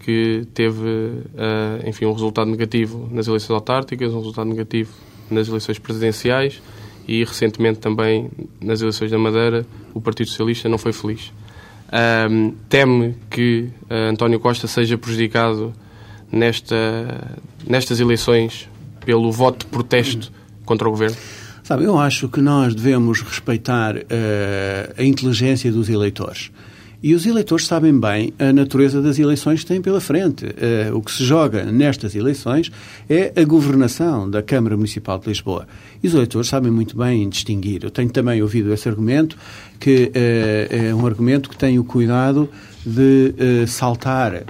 que 0.00 0.46
teve, 0.52 0.86
uh, 0.86 1.88
enfim, 1.88 2.04
um 2.04 2.12
resultado 2.12 2.50
negativo 2.50 3.08
nas 3.10 3.26
eleições 3.26 3.54
autárquicas, 3.54 4.12
um 4.12 4.18
resultado 4.18 4.48
negativo 4.48 4.92
nas 5.30 5.48
eleições 5.48 5.78
presidenciais 5.78 6.60
e, 7.08 7.24
recentemente, 7.24 7.80
também 7.80 8.30
nas 8.60 8.80
eleições 8.82 9.10
da 9.10 9.18
Madeira, 9.18 9.66
o 9.94 10.00
Partido 10.00 10.28
Socialista 10.28 10.68
não 10.68 10.78
foi 10.78 10.92
feliz. 10.92 11.32
Um, 12.30 12.54
teme 12.68 13.14
que 13.30 13.70
uh, 13.84 14.10
António 14.10 14.38
Costa 14.38 14.66
seja 14.66 14.98
prejudicado 14.98 15.72
nesta, 16.30 17.40
nestas 17.66 17.98
eleições 17.98 18.68
pelo 19.04 19.30
voto 19.32 19.64
de 19.64 19.66
protesto 19.66 20.30
contra 20.64 20.86
o 20.86 20.90
Governo? 20.90 21.16
Sabe, 21.64 21.84
eu 21.84 21.98
acho 21.98 22.28
que 22.28 22.42
nós 22.42 22.74
devemos 22.74 23.22
respeitar 23.22 23.96
uh, 23.96 24.02
a 24.98 25.02
inteligência 25.02 25.72
dos 25.72 25.88
eleitores. 25.88 26.50
E 27.02 27.14
os 27.14 27.24
eleitores 27.24 27.66
sabem 27.66 27.98
bem 27.98 28.34
a 28.38 28.52
natureza 28.52 29.00
das 29.00 29.18
eleições 29.18 29.60
que 29.60 29.66
têm 29.66 29.80
pela 29.80 29.98
frente. 29.98 30.44
Uh, 30.44 30.94
o 30.94 31.00
que 31.00 31.10
se 31.10 31.24
joga 31.24 31.64
nestas 31.64 32.14
eleições 32.14 32.70
é 33.08 33.32
a 33.34 33.44
governação 33.44 34.28
da 34.28 34.42
Câmara 34.42 34.76
Municipal 34.76 35.18
de 35.18 35.26
Lisboa. 35.26 35.66
E 36.02 36.06
os 36.06 36.12
eleitores 36.12 36.48
sabem 36.48 36.70
muito 36.70 36.98
bem 36.98 37.26
distinguir. 37.30 37.82
Eu 37.82 37.90
tenho 37.90 38.10
também 38.10 38.42
ouvido 38.42 38.70
esse 38.70 38.86
argumento, 38.86 39.34
que 39.80 40.12
uh, 40.14 40.88
é 40.90 40.94
um 40.94 41.06
argumento 41.06 41.48
que 41.48 41.56
tem 41.56 41.78
o 41.78 41.84
cuidado 41.84 42.46
de 42.84 43.34
uh, 43.38 43.66
saltar 43.66 44.42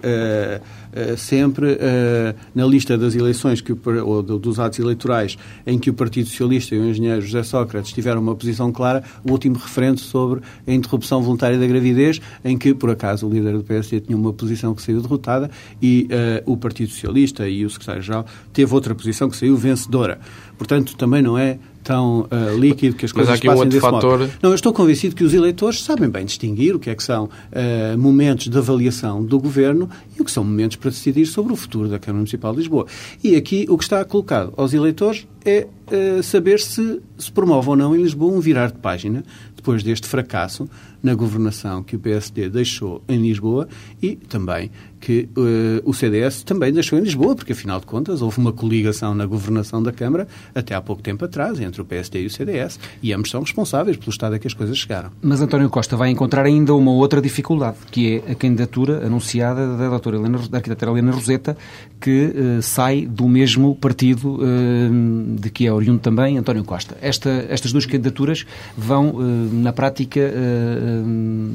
sempre 1.17 1.73
uh, 1.73 2.35
na 2.55 2.67
lista 2.67 2.97
das 2.97 3.15
eleições 3.15 3.61
que, 3.61 3.73
ou 3.73 4.23
dos 4.23 4.59
atos 4.59 4.79
eleitorais 4.79 5.37
em 5.67 5.79
que 5.79 5.91
o 5.91 5.95
Partido 5.95 6.29
Socialista 6.29 6.75
e 6.75 6.79
o 6.79 6.85
engenheiro 6.85 7.21
José 7.21 7.43
Sócrates 7.43 7.93
tiveram 7.93 8.21
uma 8.21 8.35
posição 8.35 8.73
clara, 8.73 9.03
o 9.25 9.33
último 9.33 9.57
referente 9.57 10.01
sobre 10.01 10.41
a 10.67 10.73
interrupção 10.73 11.23
voluntária 11.23 11.59
da 11.59 11.67
gravidez, 11.67 12.21
em 12.45 12.57
que, 12.57 12.75
por 12.75 12.91
acaso, 12.91 13.27
o 13.27 13.31
líder 13.31 13.57
do 13.57 13.65
PSD 13.65 14.01
tinha 14.01 14.17
uma 14.17 14.33
posição 14.33 14.75
que 14.75 14.83
saiu 14.83 15.01
derrotada 15.01 15.51
e 15.81 16.09
uh, 16.47 16.53
o 16.53 16.57
Partido 16.57 16.91
Socialista 16.91 17.49
e 17.49 17.65
o 17.65 17.71
secretário-geral 17.71 18.27
teve 18.53 18.73
outra 18.75 18.95
posição 18.95 19.29
que 19.29 19.37
saiu 19.37 19.57
vencedora. 19.57 20.19
Portanto, 20.57 20.97
também 20.97 21.23
não 21.23 21.37
é 21.37 21.59
tão 21.85 22.23
uh, 22.23 22.59
líquido 22.59 22.97
que 22.97 23.05
as 23.05 23.13
Mas 23.13 23.27
coisas 23.27 23.35
há 23.35 23.37
aqui 23.37 23.47
um 23.47 23.51
passem 23.51 23.65
outro 23.65 23.79
desse 23.79 23.91
fator... 23.93 24.19
modo. 24.21 24.33
Não, 24.43 24.51
eu 24.51 24.55
estou 24.55 24.73
convencido 24.73 25.15
que 25.15 25.23
os 25.23 25.35
eleitores 25.35 25.83
sabem 25.83 26.09
bem 26.09 26.25
distinguir 26.25 26.75
o 26.75 26.79
que 26.79 26.89
é 26.89 26.95
que 26.95 27.03
são 27.03 27.25
uh, 27.25 27.99
momentos 27.99 28.49
de 28.49 28.57
avaliação 28.57 29.23
do 29.23 29.39
Governo 29.39 29.89
que 30.25 30.31
são 30.31 30.43
momentos 30.43 30.77
para 30.77 30.91
decidir 30.91 31.27
sobre 31.27 31.53
o 31.53 31.57
futuro 31.57 31.89
da 31.89 31.99
Câmara 31.99 32.19
Municipal 32.19 32.53
de 32.53 32.59
Lisboa. 32.59 32.87
E 33.23 33.37
aqui 33.37 33.67
o 33.69 33.77
que 33.77 33.85
está 33.85 34.05
colocado 34.05 34.53
aos 34.57 34.73
eleitores 34.73 35.27
é 35.45 35.67
uh, 35.87 36.23
saber 36.23 36.59
se 36.59 37.01
se 37.17 37.31
promove 37.31 37.69
ou 37.69 37.77
não 37.77 37.95
em 37.95 38.03
Lisboa 38.03 38.33
um 38.33 38.41
virar 38.41 38.69
de 38.69 38.79
página 38.79 39.25
depois 39.55 39.83
deste 39.83 40.07
fracasso 40.07 40.69
na 41.03 41.15
governação 41.15 41.83
que 41.83 41.97
o 41.97 41.99
PSD 41.99 42.49
deixou 42.49 43.03
em 43.09 43.21
Lisboa 43.21 43.69
e 44.03 44.17
também 44.17 44.71
que 45.01 45.29
uh, 45.37 45.89
o 45.89 45.93
CDS 45.93 46.43
também 46.43 46.73
deixou 46.73 46.99
em 46.99 47.03
Lisboa, 47.03 47.35
porque 47.35 47.53
afinal 47.53 47.79
de 47.79 47.85
contas 47.85 48.23
houve 48.23 48.39
uma 48.39 48.53
coligação 48.53 49.15
na 49.15 49.27
governação 49.27 49.83
da 49.83 49.93
Câmara 49.93 50.27
até 50.55 50.75
há 50.75 50.81
pouco 50.81 51.03
tempo 51.03 51.25
atrás 51.25 51.61
entre 51.61 51.81
o 51.83 51.85
PSD 51.85 52.23
e 52.23 52.27
o 52.27 52.31
CDS 52.31 52.79
e 53.03 53.13
ambos 53.13 53.31
são 53.31 53.43
responsáveis 53.43 53.99
pelo 53.99 54.11
estado 54.11 54.35
a 54.35 54.39
que 54.39 54.47
as 54.47 54.55
coisas 54.55 54.77
chegaram. 54.79 55.11
Mas 55.21 55.43
António 55.43 55.69
Costa 55.69 55.95
vai 55.95 56.09
encontrar 56.09 56.45
ainda 56.45 56.75
uma 56.75 56.93
outra 56.93 57.21
dificuldade, 57.21 57.77
que 57.91 58.23
é 58.27 58.33
a 58.33 58.35
candidatura 58.35 59.07
anunciada 59.07 59.77
da 59.77 59.89
doutora 59.91 60.14
Helena, 60.17 60.39
da 60.49 60.59
arquiteta 60.59 60.87
Helena 60.87 61.13
Roseta, 61.13 61.57
que 62.01 62.27
uh, 62.27 62.63
sai 62.63 63.07
do 63.07 63.29
mesmo 63.29 63.75
partido 63.75 64.37
uh, 64.37 65.37
de 65.39 65.51
que 65.51 65.67
é 65.67 65.73
oriundo 65.73 66.01
também 66.01 66.39
António 66.39 66.65
Costa. 66.65 66.97
Esta, 67.01 67.47
estas 67.49 67.73
duas 67.73 67.87
candidaturas 67.87 68.47
vão, 68.77 69.15
na 69.53 69.73
prática, 69.73 70.21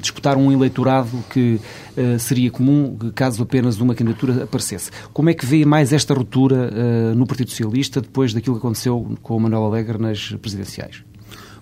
disputar 0.02 0.38
um 0.38 0.52
eleitorado 0.52 1.10
que 1.30 1.60
seria 2.20 2.50
comum 2.50 2.98
caso 3.14 3.44
apenas 3.44 3.80
uma 3.80 3.96
candidatura 3.96 4.44
aparecesse. 4.44 4.92
Como 5.14 5.30
é 5.30 5.34
que 5.34 5.46
vê 5.46 5.66
mais 5.66 5.92
esta 5.94 6.14
ruptura 6.14 6.72
no 7.16 7.26
Partido 7.26 7.50
Socialista 7.50 8.02
depois 8.02 8.34
daquilo 8.34 8.56
que 8.56 8.60
aconteceu 8.60 9.18
com 9.22 9.36
o 9.36 9.40
Manuel 9.40 9.66
Alegre 9.66 9.98
nas 9.98 10.32
presidenciais? 10.42 11.04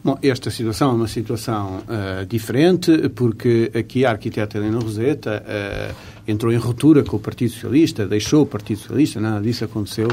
Bom, 0.03 0.17
esta 0.21 0.49
situação 0.49 0.91
é 0.91 0.93
uma 0.93 1.07
situação 1.07 1.79
uh, 1.79 2.25
diferente, 2.25 3.09
porque 3.09 3.71
aqui 3.75 4.05
a 4.05 4.11
arquiteta 4.11 4.57
Helena 4.57 4.79
Roseta 4.79 5.43
uh, 5.43 5.95
entrou 6.27 6.51
em 6.51 6.57
ruptura 6.57 7.03
com 7.03 7.17
o 7.17 7.19
Partido 7.19 7.51
Socialista, 7.51 8.05
deixou 8.05 8.43
o 8.43 8.45
Partido 8.45 8.79
Socialista, 8.79 9.19
nada 9.19 9.41
disso 9.41 9.63
aconteceu 9.63 10.07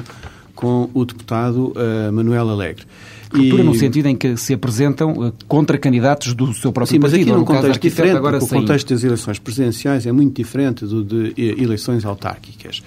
com 0.54 0.88
o 0.94 1.04
deputado 1.04 1.72
uh, 1.72 2.12
Manuel 2.12 2.48
Alegre. 2.48 2.84
Ruptura 3.32 3.62
e... 3.62 3.66
no 3.66 3.74
sentido 3.74 4.06
em 4.06 4.14
que 4.14 4.36
se 4.36 4.54
apresentam 4.54 5.32
contra 5.48 5.76
candidatos 5.76 6.32
do 6.34 6.54
seu 6.54 6.72
próprio 6.72 6.94
Sim, 6.94 7.00
mas 7.00 7.10
partido. 7.10 7.30
aqui 7.32 7.40
num 7.40 7.44
contexto 7.44 7.82
diferente, 7.82 8.16
agora 8.16 8.38
o 8.38 8.46
contexto 8.46 8.94
das 8.94 9.02
eleições 9.02 9.38
presidenciais 9.40 10.06
é 10.06 10.12
muito 10.12 10.36
diferente 10.36 10.86
do 10.86 11.02
de 11.02 11.34
eleições 11.36 12.04
autárquicas. 12.04 12.80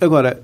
agora, 0.00 0.42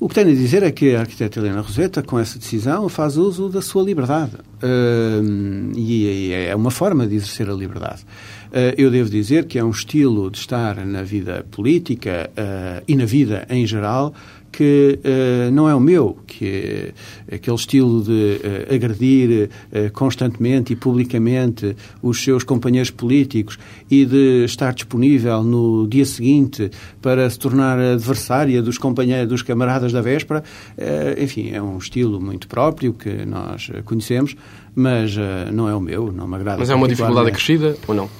o 0.00 0.08
que 0.08 0.14
tenho 0.14 0.30
a 0.30 0.34
dizer 0.34 0.62
é 0.62 0.72
que 0.72 0.96
a 0.96 1.00
arquiteta 1.00 1.38
Helena 1.38 1.60
Roseta, 1.60 2.02
com 2.02 2.18
essa 2.18 2.38
decisão, 2.38 2.88
faz 2.88 3.18
uso 3.18 3.50
da 3.50 3.60
sua 3.60 3.82
liberdade. 3.82 4.32
Uh, 4.62 5.72
e 5.76 6.32
é 6.32 6.56
uma 6.56 6.70
forma 6.70 7.06
de 7.06 7.16
exercer 7.16 7.50
a 7.50 7.52
liberdade. 7.52 8.00
Uh, 8.50 8.74
eu 8.76 8.90
devo 8.90 9.08
dizer 9.08 9.44
que 9.46 9.58
é 9.58 9.64
um 9.64 9.70
estilo 9.70 10.30
de 10.30 10.38
estar 10.38 10.84
na 10.84 11.02
vida 11.02 11.46
política 11.50 12.30
uh, 12.32 12.84
e 12.86 12.96
na 12.96 13.04
vida 13.04 13.46
em 13.48 13.66
geral 13.66 14.12
que 14.52 14.98
uh, 15.04 15.50
não 15.52 15.68
é 15.68 15.74
o 15.74 15.80
meu, 15.80 16.18
que 16.26 16.92
é 17.28 17.34
aquele 17.36 17.56
estilo 17.56 18.02
de 18.02 18.10
uh, 18.10 18.74
agredir 18.74 19.48
uh, 19.48 19.92
constantemente 19.92 20.72
e 20.72 20.76
publicamente 20.76 21.76
os 22.02 22.22
seus 22.22 22.42
companheiros 22.42 22.90
políticos 22.90 23.58
e 23.90 24.04
de 24.04 24.44
estar 24.44 24.74
disponível 24.74 25.42
no 25.42 25.86
dia 25.86 26.04
seguinte 26.04 26.70
para 27.00 27.28
se 27.30 27.38
tornar 27.38 27.78
adversária 27.78 28.62
dos 28.62 28.78
companheiros, 28.78 29.28
dos 29.28 29.42
camaradas 29.42 29.92
da 29.92 30.00
véspera, 30.00 30.42
enfim, 31.18 31.50
é 31.52 31.62
um 31.62 31.78
estilo 31.78 32.20
muito 32.20 32.48
próprio 32.48 32.92
que 32.92 33.24
nós 33.24 33.70
conhecemos, 33.84 34.36
mas 34.74 35.16
não 35.52 35.68
é 35.68 35.74
o 35.74 35.80
meu, 35.80 36.12
não 36.12 36.26
me 36.26 36.36
agrada. 36.36 36.58
Mas 36.58 36.70
é 36.70 36.74
uma 36.74 36.88
dificuldade 36.88 37.28
acrescida 37.28 37.76
ou 37.86 37.94
não? 37.94 38.10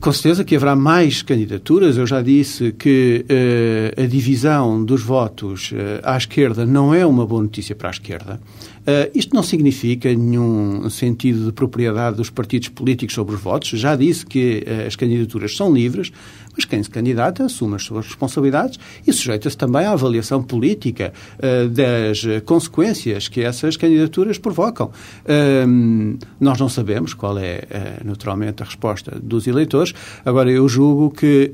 Com 0.00 0.12
certeza 0.12 0.44
que 0.44 0.56
haverá 0.56 0.74
mais 0.74 1.22
candidaturas. 1.22 1.96
Eu 1.96 2.06
já 2.06 2.20
disse 2.20 2.72
que 2.72 3.24
uh, 3.28 4.02
a 4.02 4.06
divisão 4.06 4.84
dos 4.84 5.02
votos 5.02 5.70
uh, 5.72 6.00
à 6.02 6.16
esquerda 6.16 6.66
não 6.66 6.92
é 6.92 7.06
uma 7.06 7.24
boa 7.24 7.42
notícia 7.42 7.74
para 7.74 7.88
a 7.88 7.92
esquerda. 7.92 8.40
Uh, 8.80 9.10
isto 9.14 9.34
não 9.34 9.42
significa 9.42 10.12
nenhum 10.12 10.88
sentido 10.90 11.46
de 11.46 11.52
propriedade 11.52 12.16
dos 12.16 12.28
partidos 12.28 12.68
políticos 12.68 13.14
sobre 13.14 13.36
os 13.36 13.40
votos. 13.40 13.68
Já 13.70 13.94
disse 13.94 14.26
que 14.26 14.64
as 14.86 14.96
candidaturas 14.96 15.56
são 15.56 15.72
livres, 15.72 16.10
mas 16.56 16.64
quem 16.64 16.82
se 16.82 16.90
candidata 16.90 17.44
assume 17.44 17.76
as 17.76 17.82
suas 17.84 18.06
responsabilidades 18.06 18.78
e 19.06 19.12
sujeita-se 19.12 19.56
também 19.56 19.84
à 19.84 19.92
avaliação 19.92 20.42
política 20.42 21.12
uh, 21.38 21.68
das 21.68 22.22
consequências 22.44 23.28
que 23.28 23.42
essas 23.42 23.76
candidaturas 23.76 24.38
provocam. 24.38 24.86
Uh, 24.86 26.18
nós 26.40 26.58
não 26.58 26.68
sabemos 26.68 27.12
qual 27.12 27.38
é, 27.38 27.64
uh, 28.02 28.06
naturalmente, 28.06 28.62
a 28.62 28.66
resposta 28.66 29.18
dos 29.22 29.46
eleitores. 29.46 29.92
Agora, 30.24 30.50
eu 30.50 30.68
julgo 30.68 31.10
que 31.10 31.50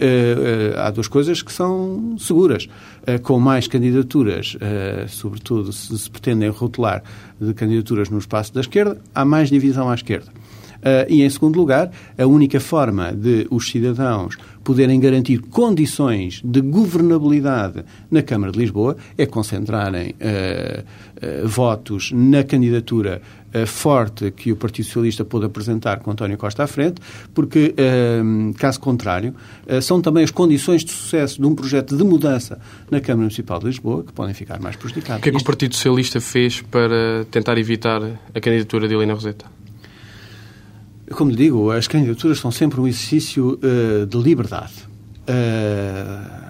há 0.76 0.90
duas 0.90 1.08
coisas 1.08 1.42
que 1.42 1.52
são 1.52 2.16
seguras. 2.18 2.68
com 3.22 3.38
mais 3.40 3.66
candidaturas, 3.66 4.56
sobretudo 5.08 5.72
se 5.72 5.98
se 5.98 6.10
pretendem 6.10 6.48
rotular 6.50 7.02
de 7.40 7.54
candidaturas 7.54 8.08
no 8.08 8.18
espaço 8.18 8.52
da 8.54 8.60
esquerda, 8.60 9.00
há 9.14 9.24
mais 9.24 9.48
divisão 9.48 9.90
à 9.90 9.94
esquerda. 9.94 10.30
Uh, 10.82 11.06
e, 11.08 11.22
em 11.22 11.30
segundo 11.30 11.56
lugar, 11.56 11.90
a 12.18 12.26
única 12.26 12.58
forma 12.58 13.12
de 13.12 13.46
os 13.50 13.70
cidadãos 13.70 14.36
poderem 14.62 14.98
garantir 15.00 15.40
condições 15.40 16.40
de 16.44 16.60
governabilidade 16.60 17.84
na 18.10 18.22
Câmara 18.22 18.52
de 18.52 18.58
Lisboa 18.58 18.96
é 19.18 19.26
concentrarem 19.26 20.10
uh, 20.10 21.44
uh, 21.44 21.48
votos 21.48 22.10
na 22.12 22.42
candidatura 22.44 23.20
uh, 23.54 23.66
forte 23.66 24.30
que 24.30 24.52
o 24.52 24.56
Partido 24.56 24.84
Socialista 24.86 25.24
pôde 25.24 25.46
apresentar 25.46 26.00
com 26.00 26.10
António 26.10 26.38
Costa 26.38 26.64
à 26.64 26.66
frente, 26.66 27.00
porque, 27.34 27.74
caso 28.58 28.80
contrário, 28.80 29.34
são 29.80 30.00
também 30.00 30.24
as 30.24 30.30
condições 30.30 30.84
de 30.84 30.90
sucesso 30.90 31.40
de 31.40 31.46
um 31.46 31.54
projeto 31.54 31.96
de 31.96 32.04
mudança 32.04 32.58
na 32.90 33.00
Câmara 33.00 33.22
Municipal 33.22 33.58
de 33.58 33.66
Lisboa 33.66 34.02
que 34.04 34.12
podem 34.12 34.34
ficar 34.34 34.60
mais 34.60 34.76
prejudicadas. 34.76 35.20
O 35.20 35.22
que 35.22 35.28
é 35.28 35.32
que 35.32 35.38
o 35.38 35.44
Partido 35.44 35.74
Socialista 35.74 36.20
fez 36.20 36.62
para 36.62 37.24
tentar 37.30 37.58
evitar 37.58 38.02
a 38.34 38.40
candidatura 38.40 38.88
de 38.88 38.94
Helena 38.94 39.14
Roseta? 39.14 39.61
Como 41.12 41.30
lhe 41.30 41.36
digo, 41.36 41.70
as 41.70 41.86
candidaturas 41.86 42.38
são 42.38 42.50
sempre 42.50 42.80
um 42.80 42.86
exercício 42.86 43.58
uh, 43.62 44.06
de 44.06 44.18
liberdade. 44.18 44.72
Uh, 45.28 46.42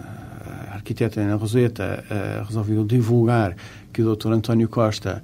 a 0.70 0.74
arquiteta 0.74 1.20
Ana 1.20 1.36
Roseta 1.36 2.04
uh, 2.10 2.44
resolveu 2.46 2.84
divulgar 2.84 3.56
que 3.92 4.02
o 4.02 4.14
Dr. 4.14 4.32
António 4.32 4.68
Costa 4.68 5.22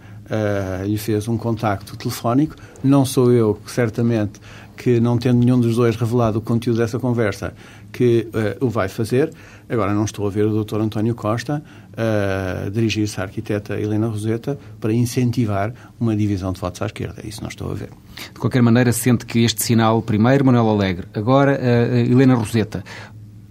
lhe 0.84 0.98
fez 0.98 1.26
um 1.26 1.38
contacto 1.38 1.96
telefónico. 1.96 2.54
Não 2.84 3.06
sou 3.06 3.32
eu, 3.32 3.58
certamente, 3.66 4.38
que 4.76 5.00
não 5.00 5.16
tendo 5.16 5.38
nenhum 5.38 5.58
dos 5.58 5.76
dois 5.76 5.96
revelado 5.96 6.38
o 6.38 6.42
conteúdo 6.42 6.76
dessa 6.76 6.98
conversa, 6.98 7.54
que 7.90 8.28
o 8.60 8.68
vai 8.68 8.90
fazer. 8.90 9.32
Agora, 9.68 9.92
não 9.92 10.04
estou 10.04 10.26
a 10.26 10.30
ver 10.30 10.46
o 10.46 10.64
Dr. 10.64 10.80
António 10.80 11.14
Costa 11.14 11.62
uh, 11.92 12.70
dirigir-se 12.70 13.20
à 13.20 13.24
arquiteta 13.24 13.78
Helena 13.78 14.06
Roseta 14.06 14.58
para 14.80 14.92
incentivar 14.92 15.72
uma 16.00 16.16
divisão 16.16 16.52
de 16.52 16.60
votos 16.60 16.80
à 16.80 16.86
esquerda. 16.86 17.26
Isso 17.26 17.42
não 17.42 17.48
estou 17.48 17.70
a 17.70 17.74
ver. 17.74 17.90
De 18.32 18.40
qualquer 18.40 18.62
maneira, 18.62 18.92
sente 18.92 19.26
que 19.26 19.44
este 19.44 19.62
sinal, 19.62 20.00
primeiro 20.00 20.44
Manuel 20.44 20.68
Alegre, 20.70 21.06
agora 21.12 21.58
uh, 21.60 21.96
Helena 21.96 22.34
Roseta, 22.34 22.82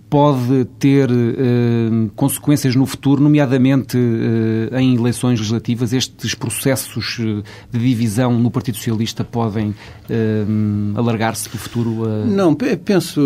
pode 0.10 0.66
ter 0.80 1.10
uh, 1.12 2.10
consequências 2.16 2.76
no 2.76 2.86
futuro, 2.86 3.22
nomeadamente 3.22 3.98
uh, 3.98 4.78
em 4.78 4.96
eleições 4.96 5.40
legislativas. 5.40 5.92
Estes 5.94 6.34
processos 6.34 7.20
uh, 7.20 7.44
de 7.72 7.80
divisão 7.80 8.40
no 8.40 8.50
Partido 8.50 8.78
Socialista 8.78 9.24
podem 9.24 9.76
alargar-se 10.96 11.50
para 11.50 11.58
o 11.58 11.60
futuro? 11.60 12.26
Não, 12.26 12.56
penso 12.56 13.20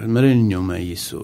de 0.00 0.08
maneira 0.08 0.34
nenhuma 0.34 0.80
isso. 0.80 1.22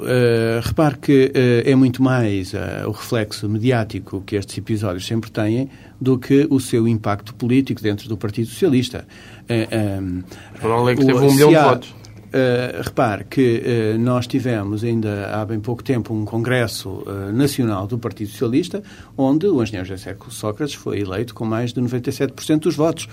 repare 0.63 0.97
que 0.99 1.33
é 1.35 1.75
muito 1.75 2.03
mais 2.03 2.53
o 2.87 2.91
reflexo 2.91 3.49
mediático 3.49 4.23
que 4.27 4.37
estes 4.37 4.59
episódios 4.59 5.07
sempre 5.07 5.31
têm 5.31 5.71
do 6.01 6.19
que 6.19 6.47
o 6.51 6.61
seu 6.61 6.87
impacto 6.87 7.35
político 7.35 7.81
dentro 7.81 8.09
do 8.09 8.17
Partido 8.17 8.49
Socialista. 8.49 9.07
Uh, 9.49 10.23
um, 10.69 10.95
teve 10.95 11.13
um 11.13 11.33
milhão 11.33 11.49
de 11.51 11.57
votos. 11.57 11.95
Uh, 12.37 12.83
repare 12.83 13.25
que 13.25 13.63
uh, 13.65 13.99
nós 13.99 14.27
tivemos 14.27 14.85
ainda 14.85 15.31
há 15.35 15.43
bem 15.43 15.59
pouco 15.59 15.83
tempo 15.83 16.13
um 16.13 16.27
congresso 16.27 17.03
uh, 17.07 17.33
nacional 17.33 17.87
do 17.87 17.99
Partido 17.99 18.31
Socialista 18.31 18.83
onde 19.17 19.47
o 19.47 19.63
engenheiro 19.63 19.89
José 19.89 20.15
Sócrates 20.29 20.75
foi 20.75 21.01
eleito 21.01 21.35
com 21.35 21.47
mais 21.47 21.73
de 21.73 21.81
97% 21.81 22.59
dos 22.59 22.77
votos. 22.77 23.09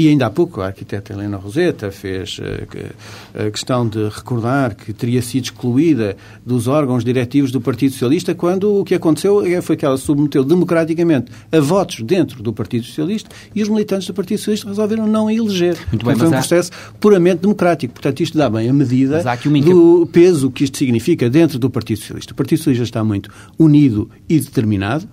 E 0.00 0.08
ainda 0.08 0.24
há 0.24 0.30
pouco 0.30 0.62
a 0.62 0.68
arquiteta 0.68 1.12
Helena 1.12 1.36
Roseta 1.36 1.90
fez 1.90 2.38
uh, 2.38 3.44
a 3.46 3.50
questão 3.50 3.86
de 3.86 4.08
recordar 4.08 4.74
que 4.74 4.94
teria 4.94 5.20
sido 5.20 5.44
excluída 5.44 6.16
dos 6.42 6.66
órgãos 6.66 7.04
diretivos 7.04 7.52
do 7.52 7.60
Partido 7.60 7.92
Socialista 7.92 8.34
quando 8.34 8.80
o 8.80 8.82
que 8.82 8.94
aconteceu 8.94 9.44
é, 9.44 9.60
foi 9.60 9.76
que 9.76 9.84
ela 9.84 9.98
submeteu 9.98 10.42
democraticamente 10.42 11.30
a 11.52 11.60
votos 11.60 12.00
dentro 12.00 12.42
do 12.42 12.50
Partido 12.50 12.86
Socialista 12.86 13.28
e 13.54 13.62
os 13.62 13.68
militantes 13.68 14.06
do 14.06 14.14
Partido 14.14 14.38
Socialista 14.38 14.68
resolveram 14.70 15.06
não 15.06 15.28
a 15.28 15.34
eleger. 15.34 15.76
Muito 15.92 16.06
bem, 16.06 16.16
foi 16.16 16.28
um 16.28 16.30
há... 16.30 16.38
processo 16.38 16.70
puramente 16.98 17.42
democrático. 17.42 17.92
Portanto, 17.92 18.20
isto 18.22 18.38
dá 18.38 18.48
bem 18.48 18.70
a 18.70 18.72
medida 18.72 19.22
do 19.62 20.08
peso 20.10 20.50
que 20.50 20.64
isto 20.64 20.78
significa 20.78 21.28
dentro 21.28 21.58
do 21.58 21.68
Partido 21.68 21.98
Socialista. 21.98 22.32
O 22.32 22.36
Partido 22.36 22.56
Socialista 22.56 22.84
está 22.84 23.04
muito 23.04 23.28
unido 23.58 24.08
e 24.26 24.40
determinado 24.40 25.06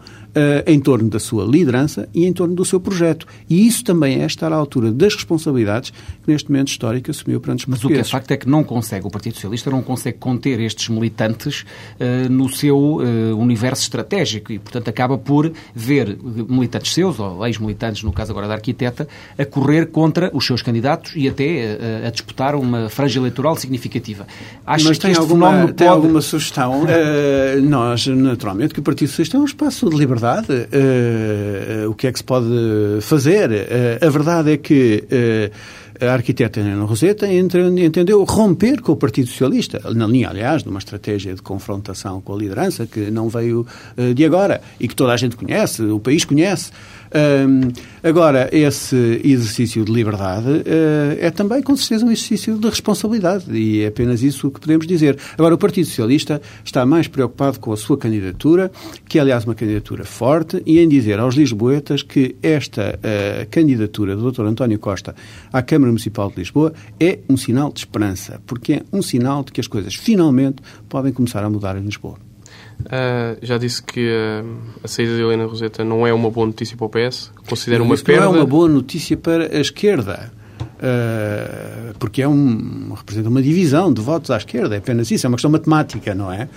em 0.65 0.79
torno 0.79 1.09
da 1.09 1.19
sua 1.19 1.45
liderança 1.45 2.07
e 2.13 2.25
em 2.25 2.33
torno 2.33 2.55
do 2.55 2.65
seu 2.65 2.79
projeto. 2.79 3.25
E 3.49 3.67
isso 3.67 3.83
também 3.83 4.21
é 4.21 4.25
estar 4.25 4.51
à 4.51 4.55
altura 4.55 4.91
das 4.91 5.15
responsabilidades 5.15 5.91
que 5.91 6.31
neste 6.31 6.51
momento 6.51 6.69
histórico 6.69 7.11
assumiu 7.11 7.39
perante 7.39 7.61
os 7.61 7.65
Mas 7.67 7.83
o 7.83 7.87
que 7.87 7.95
é 7.95 8.03
facto 8.03 8.31
é 8.31 8.37
que 8.37 8.47
não 8.47 8.63
consegue, 8.63 9.07
o 9.07 9.09
Partido 9.09 9.35
Socialista 9.35 9.69
não 9.69 9.81
consegue 9.81 10.17
conter 10.17 10.59
estes 10.59 10.89
militantes 10.89 11.65
uh, 11.99 12.29
no 12.29 12.49
seu 12.49 12.77
uh, 12.77 13.01
universo 13.37 13.83
estratégico 13.83 14.51
e, 14.51 14.59
portanto, 14.59 14.87
acaba 14.89 15.17
por 15.17 15.51
ver 15.73 16.17
militantes 16.23 16.93
seus, 16.93 17.19
ou 17.19 17.45
ex-militantes, 17.45 18.03
no 18.03 18.11
caso 18.11 18.31
agora 18.31 18.47
da 18.47 18.55
arquiteta, 18.55 19.07
a 19.37 19.45
correr 19.45 19.87
contra 19.87 20.29
os 20.33 20.45
seus 20.45 20.61
candidatos 20.61 21.13
e 21.15 21.27
até 21.27 21.77
a 22.05 22.09
disputar 22.09 22.55
uma 22.55 22.89
franja 22.89 23.19
eleitoral 23.19 23.55
significativa. 23.55 24.27
Acha 24.65 24.87
Mas 24.87 24.97
tem, 24.97 25.15
alguma, 25.15 25.65
tem 25.67 25.87
pode... 25.87 25.89
alguma 25.89 26.21
sugestão? 26.21 26.85
nós, 27.63 28.07
naturalmente, 28.07 28.73
que 28.73 28.79
o 28.79 28.83
Partido 28.83 29.09
Socialista 29.09 29.37
é 29.37 29.39
um 29.39 29.45
espaço 29.45 29.89
de 29.89 29.95
liberdade 29.95 30.26
verdade, 30.27 30.67
uh, 30.73 31.89
o 31.89 31.93
que 31.95 32.07
é 32.07 32.11
que 32.11 32.19
se 32.19 32.23
pode 32.23 32.47
fazer? 33.01 33.49
Uh, 33.49 34.05
a 34.05 34.09
verdade 34.09 34.51
é 34.51 34.57
que 34.57 35.03
a 35.99 36.13
arquiteta 36.13 36.59
Helena 36.59 36.83
Roseta 36.83 37.27
entendeu 37.27 38.23
romper 38.23 38.81
com 38.81 38.91
o 38.91 38.95
Partido 38.95 39.29
Socialista, 39.29 39.81
na 39.95 40.05
linha, 40.05 40.29
aliás, 40.29 40.61
de 40.61 40.69
uma 40.69 40.77
estratégia 40.77 41.33
de 41.33 41.41
confrontação 41.41 42.21
com 42.21 42.35
a 42.35 42.37
liderança 42.37 42.85
que 42.85 43.09
não 43.09 43.29
veio 43.29 43.65
de 44.13 44.23
agora 44.23 44.61
e 44.79 44.87
que 44.87 44.95
toda 44.95 45.13
a 45.13 45.17
gente 45.17 45.35
conhece, 45.35 45.81
o 45.81 45.99
país 45.99 46.23
conhece. 46.23 46.71
Um, 47.13 47.71
agora, 48.03 48.49
esse 48.51 49.21
exercício 49.23 49.85
de 49.85 49.91
liberdade 49.91 50.47
uh, 50.47 51.17
é 51.19 51.31
também, 51.31 51.61
com 51.61 51.75
certeza, 51.75 52.05
um 52.05 52.11
exercício 52.11 52.57
de 52.57 52.67
responsabilidade 52.67 53.45
e 53.51 53.81
é 53.81 53.87
apenas 53.87 54.21
isso 54.21 54.51
que 54.51 54.59
podemos 54.59 54.85
dizer. 54.85 55.17
Agora, 55.37 55.55
o 55.55 55.57
Partido 55.57 55.85
Socialista 55.85 56.41
está 56.63 56.85
mais 56.85 57.07
preocupado 57.07 57.59
com 57.59 57.71
a 57.71 57.77
sua 57.77 57.97
candidatura, 57.97 58.71
que 59.07 59.17
é, 59.17 59.21
aliás, 59.21 59.45
uma 59.45 59.55
candidatura 59.55 60.03
forte, 60.03 60.61
e 60.65 60.79
em 60.79 60.87
dizer 60.87 61.19
aos 61.19 61.35
lisboetas 61.35 62.03
que 62.03 62.35
esta 62.41 62.99
uh, 62.99 63.49
candidatura 63.49 64.15
do 64.15 64.31
Dr. 64.31 64.45
António 64.45 64.79
Costa 64.79 65.15
à 65.51 65.61
Câmara 65.61 65.91
Municipal 65.91 66.29
de 66.29 66.37
Lisboa 66.37 66.73
é 66.99 67.19
um 67.29 67.37
sinal 67.37 67.71
de 67.71 67.79
esperança, 67.79 68.41
porque 68.45 68.73
é 68.73 68.81
um 68.91 69.01
sinal 69.01 69.43
de 69.43 69.51
que 69.51 69.61
as 69.61 69.67
coisas 69.67 69.95
finalmente 69.95 70.61
podem 70.89 71.13
começar 71.13 71.43
a 71.43 71.49
mudar 71.49 71.77
em 71.77 71.81
Lisboa. 71.81 72.27
Uh, 72.85 73.37
já 73.41 73.57
disse 73.57 73.81
que 73.81 74.07
uh, 74.07 74.45
a 74.83 74.87
saída 74.87 75.15
de 75.15 75.21
Helena 75.21 75.45
Roseta 75.45 75.83
não 75.83 76.05
é 76.05 76.13
uma 76.13 76.29
boa 76.29 76.47
notícia 76.47 76.77
para 76.77 76.85
o 76.85 76.89
PS. 76.89 77.31
Considera 77.47 77.83
uma 77.83 77.97
perda. 77.97 78.25
Não 78.25 78.35
é 78.35 78.37
uma 78.37 78.45
boa 78.45 78.69
notícia 78.69 79.17
para 79.17 79.55
a 79.55 79.59
esquerda. 79.59 80.31
Uh, 80.61 81.93
porque 81.97 82.21
é 82.21 82.27
um, 82.27 82.93
representa 82.95 83.29
uma 83.29 83.41
divisão 83.41 83.91
de 83.91 83.99
votos 83.99 84.29
à 84.29 84.37
esquerda, 84.37 84.75
é 84.75 84.77
apenas 84.77 85.09
isso, 85.09 85.25
é 85.25 85.27
uma 85.27 85.35
questão 85.35 85.51
matemática, 85.51 86.13
não 86.13 86.31
é? 86.31 86.47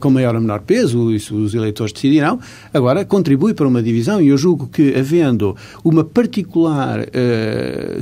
com 0.00 0.10
maior 0.10 0.34
ou 0.34 0.40
menor 0.40 0.62
peso, 0.62 1.12
isso 1.12 1.36
os 1.36 1.54
eleitores 1.54 1.92
decidirão. 1.92 2.40
Agora, 2.74 3.04
contribui 3.04 3.54
para 3.54 3.68
uma 3.68 3.80
divisão 3.80 4.20
e 4.20 4.26
eu 4.26 4.36
julgo 4.36 4.66
que, 4.66 4.92
havendo 4.92 5.54
uma 5.84 6.02
particular 6.02 7.06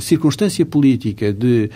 circunstância 0.01 0.65
política 0.65 1.31
de 1.31 1.69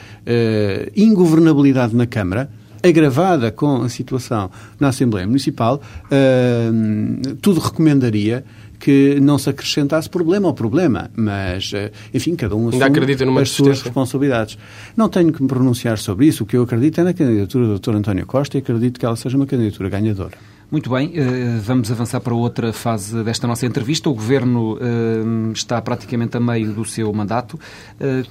ingovernabilidade 0.95 1.95
na 1.95 2.07
Câmara, 2.07 2.49
agravada 2.83 3.51
com 3.51 3.81
a 3.81 3.89
situação 3.89 4.49
na 4.79 4.89
Assembleia 4.89 5.27
Municipal, 5.27 5.81
uh, 6.05 7.35
tudo 7.41 7.59
recomendaria 7.59 8.43
que 8.81 9.19
não 9.21 9.37
se 9.37 9.49
acrescentasse 9.49 10.09
problema 10.09 10.47
ao 10.47 10.53
problema, 10.53 11.09
mas, 11.15 11.71
uh, 11.71 11.91
enfim, 12.13 12.35
cada 12.35 12.55
um 12.55 12.69
assume 12.69 13.39
as 13.39 13.49
suas 13.51 13.81
responsabilidades. 13.83 14.57
Não 14.97 15.07
tenho 15.07 15.31
que 15.31 15.41
me 15.41 15.47
pronunciar 15.47 15.97
sobre 15.99 16.25
isso. 16.25 16.43
O 16.43 16.47
que 16.47 16.57
eu 16.57 16.63
acredito 16.63 16.99
é 16.99 17.03
na 17.03 17.13
candidatura 17.13 17.67
do 17.67 17.79
Dr. 17.79 17.95
António 17.95 18.25
Costa 18.25 18.57
e 18.57 18.59
acredito 18.59 18.99
que 18.99 19.05
ela 19.05 19.15
seja 19.15 19.37
uma 19.37 19.45
candidatura 19.45 19.87
ganhadora. 19.87 20.37
Muito 20.71 20.89
bem, 20.89 21.11
eh, 21.15 21.59
vamos 21.61 21.91
avançar 21.91 22.21
para 22.21 22.33
outra 22.33 22.71
fase 22.71 23.21
desta 23.25 23.45
nossa 23.45 23.65
entrevista. 23.65 24.09
O 24.09 24.13
Governo 24.13 24.77
eh, 24.79 25.51
está 25.53 25.81
praticamente 25.81 26.37
a 26.37 26.39
meio 26.39 26.71
do 26.71 26.85
seu 26.85 27.11
mandato. 27.11 27.59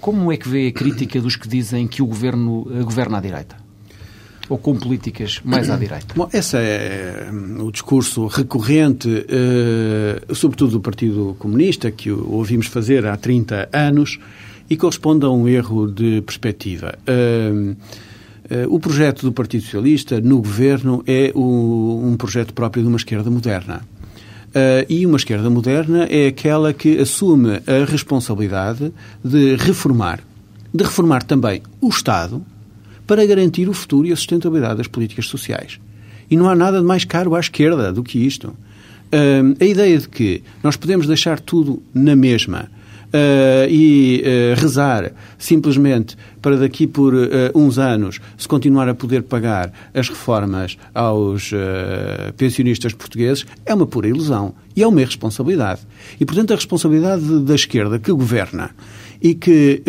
Como 0.01 0.33
é 0.33 0.39
que 0.39 0.49
vê 0.49 0.69
a 0.69 0.73
crítica 0.73 1.21
dos 1.21 1.37
que 1.37 1.47
dizem 1.47 1.87
que 1.87 2.03
o 2.03 2.07
Governo 2.07 2.65
governa 2.83 3.19
à 3.19 3.21
direita? 3.21 3.70
Ou 4.51 4.59
com 4.59 4.77
políticas 4.77 5.41
mais 5.45 5.71
à 5.71 5.77
direita? 5.77 6.13
Bom, 6.15 6.29
esse 6.33 6.57
é 6.59 7.31
hum, 7.33 7.65
o 7.65 7.73
discurso 7.73 8.27
recorrente, 8.27 9.09
uh, 9.09 10.35
sobretudo 10.35 10.73
do 10.73 10.81
Partido 10.81 11.37
Comunista, 11.39 11.91
que 11.91 12.11
ouvimos 12.11 12.67
fazer 12.67 13.07
há 13.07 13.17
30 13.17 13.69
anos 13.73 14.19
e 14.69 14.77
corresponde 14.77 15.25
a 15.25 15.31
um 15.31 15.49
erro 15.49 15.87
de 15.87 16.21
perspectiva. 16.23 16.99
Uh, 17.09 17.71
uh, 17.71 18.75
o 18.75 18.81
projeto 18.81 19.23
do 19.23 19.33
Partido 19.33 19.63
Socialista 19.63 20.21
no 20.21 20.39
governo 20.39 21.03
é 21.07 21.33
um 21.35 22.17
projeto 22.19 22.53
próprio 22.53 22.83
de 22.83 22.89
uma 22.89 22.99
esquerda 22.99 23.31
moderna. 23.31 23.83
Uh, 24.51 24.83
e 24.89 25.07
uma 25.07 25.17
esquerda 25.17 25.49
moderna 25.49 26.09
é 26.11 26.27
aquela 26.27 26.73
que 26.73 26.99
assume 26.99 27.61
a 27.69 27.85
responsabilidade 27.89 28.93
de 29.25 29.55
reformar, 29.55 30.19
de 30.75 30.83
reformar 30.83 31.23
também 31.23 31.63
o 31.81 31.89
Estado, 31.89 32.45
para 33.11 33.27
garantir 33.27 33.69
o 33.69 33.73
futuro 33.73 34.07
e 34.07 34.13
a 34.13 34.17
sustentabilidade 34.17 34.77
das 34.77 34.87
políticas 34.87 35.27
sociais. 35.27 35.81
E 36.31 36.37
não 36.37 36.49
há 36.49 36.55
nada 36.55 36.79
de 36.79 36.87
mais 36.87 37.05
caro 37.05 37.35
à 37.35 37.41
esquerda 37.41 37.93
do 37.93 38.05
que 38.05 38.25
isto. 38.25 38.51
Uh, 39.13 39.57
a 39.59 39.65
ideia 39.65 39.99
de 39.99 40.09
que 40.09 40.45
nós 40.63 40.77
podemos 40.77 41.09
deixar 41.09 41.41
tudo 41.41 41.83
na 41.93 42.15
mesma, 42.15 42.71
uh, 43.11 43.69
e 43.69 44.23
uh, 44.23 44.61
rezar 44.61 45.13
simplesmente 45.39 46.17
para 46.41 46.57
daqui 46.57 46.87
por 46.87 47.13
uh, 47.13 47.29
uns 47.53 47.79
anos 47.79 48.21
se 48.39 48.47
continuar 48.47 48.89
a 48.89 48.95
poder 48.95 49.25
pagar 49.25 49.73
as 49.93 50.09
reformas 50.09 50.79
aos 50.95 51.53
pensionistas 52.37 52.93
portugueses 52.93 53.45
é 53.67 53.75
uma 53.75 53.87
pura 53.87 54.09
ilusão 54.09 54.55
e 54.75 54.83
é 54.83 54.87
uma 54.87 55.01
irresponsabilidade. 55.01 55.81
E, 56.21 56.25
portanto, 56.25 56.53
a 56.53 56.57
responsabilidade 56.57 57.41
da 57.41 57.55
esquerda 57.55 57.99
que 57.99 58.13
governa 58.13 58.71
e 59.23 59.35
que 59.35 59.83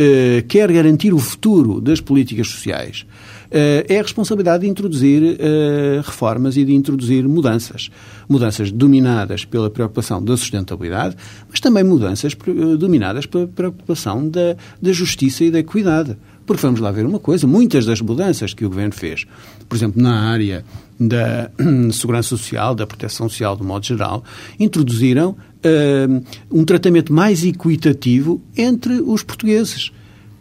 quer 0.47 0.71
garantir 0.71 1.13
o 1.13 1.19
futuro 1.19 1.79
das 1.79 2.01
políticas 2.01 2.47
sociais 2.47 3.05
eh, 3.51 3.85
é 3.89 3.99
a 3.99 4.01
responsabilidade 4.01 4.63
de 4.63 4.69
introduzir 4.69 5.37
eh, 5.37 6.01
reformas 6.01 6.55
e 6.55 6.63
de 6.63 6.73
introduzir 6.73 7.27
mudanças. 7.27 7.89
Mudanças 8.29 8.71
dominadas 8.71 9.43
pela 9.43 9.69
preocupação 9.69 10.23
da 10.23 10.37
sustentabilidade, 10.37 11.17
mas 11.49 11.59
também 11.59 11.83
mudanças 11.83 12.33
eh, 12.33 12.77
dominadas 12.77 13.25
pela 13.25 13.45
preocupação 13.47 14.27
da, 14.27 14.55
da 14.81 14.93
justiça 14.93 15.43
e 15.43 15.51
da 15.51 15.59
equidade. 15.59 16.15
Porque 16.45 16.61
vamos 16.61 16.79
lá 16.79 16.91
ver 16.91 17.05
uma 17.05 17.19
coisa, 17.19 17.45
muitas 17.45 17.85
das 17.85 18.01
mudanças 18.01 18.53
que 18.53 18.65
o 18.65 18.69
Governo 18.69 18.93
fez, 18.93 19.25
por 19.69 19.75
exemplo, 19.75 20.01
na 20.01 20.29
área 20.29 20.65
da 20.99 21.51
segurança 21.93 22.29
social, 22.29 22.75
da 22.75 22.85
proteção 22.87 23.29
social, 23.29 23.55
do 23.55 23.63
modo 23.63 23.85
geral, 23.85 24.23
introduziram 24.59 25.31
uh, 25.31 26.23
um 26.51 26.65
tratamento 26.65 27.13
mais 27.13 27.43
equitativo 27.43 28.41
entre 28.57 29.01
os 29.01 29.23
portugueses. 29.23 29.91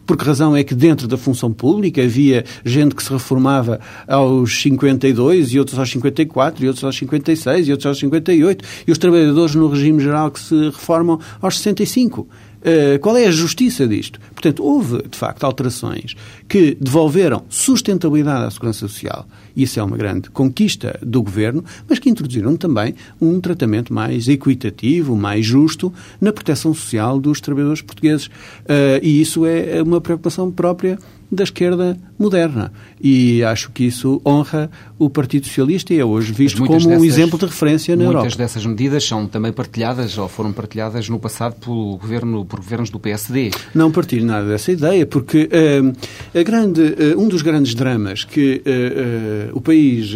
Por 0.05 0.17
que 0.17 0.25
razão 0.25 0.55
é 0.55 0.63
que 0.63 0.75
dentro 0.75 1.07
da 1.07 1.15
função 1.15 1.53
pública 1.53 2.03
havia 2.03 2.43
gente 2.65 2.95
que 2.95 3.01
se 3.01 3.09
reformava 3.09 3.79
aos 4.07 4.61
52 4.61 5.53
e 5.53 5.59
outros 5.59 5.79
aos 5.79 5.89
54 5.89 6.65
e 6.65 6.67
outros 6.67 6.83
aos 6.83 6.97
56 6.97 7.67
e 7.67 7.71
outros 7.71 7.85
aos 7.85 7.99
58 7.99 8.65
e 8.87 8.91
os 8.91 8.97
trabalhadores 8.97 9.55
no 9.55 9.69
regime 9.69 10.01
geral 10.01 10.29
que 10.29 10.39
se 10.39 10.65
reformam 10.65 11.19
aos 11.41 11.57
65? 11.59 12.27
Uh, 12.61 12.99
qual 12.99 13.17
é 13.17 13.25
a 13.25 13.31
justiça 13.31 13.87
disto? 13.87 14.19
Portanto, 14.33 14.63
houve, 14.63 15.01
de 15.07 15.17
facto, 15.17 15.43
alterações 15.43 16.15
que 16.47 16.77
devolveram 16.79 17.43
sustentabilidade 17.49 18.45
à 18.45 18.51
segurança 18.51 18.79
social. 18.79 19.27
Isso 19.55 19.79
é 19.79 19.83
uma 19.83 19.97
grande 19.97 20.29
conquista 20.29 20.97
do 21.01 21.21
governo, 21.21 21.63
mas 21.89 21.99
que 21.99 22.09
introduziram 22.09 22.55
também 22.55 22.95
um 23.19 23.39
tratamento 23.41 23.93
mais 23.93 24.27
equitativo, 24.27 25.15
mais 25.15 25.45
justo 25.45 25.93
na 26.19 26.31
proteção 26.31 26.73
social 26.73 27.19
dos 27.19 27.41
trabalhadores 27.41 27.81
portugueses. 27.81 28.27
Uh, 28.27 29.01
e 29.01 29.21
isso 29.21 29.45
é 29.45 29.81
uma 29.81 29.99
preocupação 29.99 30.51
própria 30.51 30.99
da 31.31 31.43
esquerda 31.43 31.97
moderna. 32.19 32.73
E 32.99 33.41
acho 33.43 33.71
que 33.71 33.85
isso 33.85 34.21
honra 34.25 34.69
o 34.99 35.09
Partido 35.09 35.47
Socialista 35.47 35.93
e 35.93 35.99
é 35.99 36.05
hoje 36.05 36.33
visto 36.33 36.65
como 36.65 36.77
dessas, 36.77 37.01
um 37.01 37.05
exemplo 37.05 37.39
de 37.39 37.45
referência 37.45 37.95
na 37.95 38.03
muitas 38.03 38.09
Europa. 38.09 38.23
Muitas 38.23 38.37
dessas 38.37 38.65
medidas 38.65 39.03
são 39.03 39.25
também 39.25 39.53
partilhadas 39.53 40.17
ou 40.17 40.27
foram 40.27 40.51
partilhadas 40.51 41.07
no 41.07 41.19
passado 41.19 41.55
pelo 41.55 41.97
governo, 41.97 42.43
por 42.43 42.59
governos 42.59 42.89
do 42.89 42.99
PSD. 42.99 43.51
Não 43.73 43.91
partilho 43.91 44.25
nada 44.25 44.45
dessa 44.45 44.71
ideia, 44.71 45.05
porque 45.05 45.49
uh, 45.51 46.37
a 46.37 46.43
grande, 46.43 46.81
uh, 46.81 47.19
um 47.19 47.29
dos 47.29 47.41
grandes 47.41 47.73
dramas 47.73 48.25
que 48.25 48.61
uh, 48.65 49.57
o 49.57 49.61
país 49.61 50.13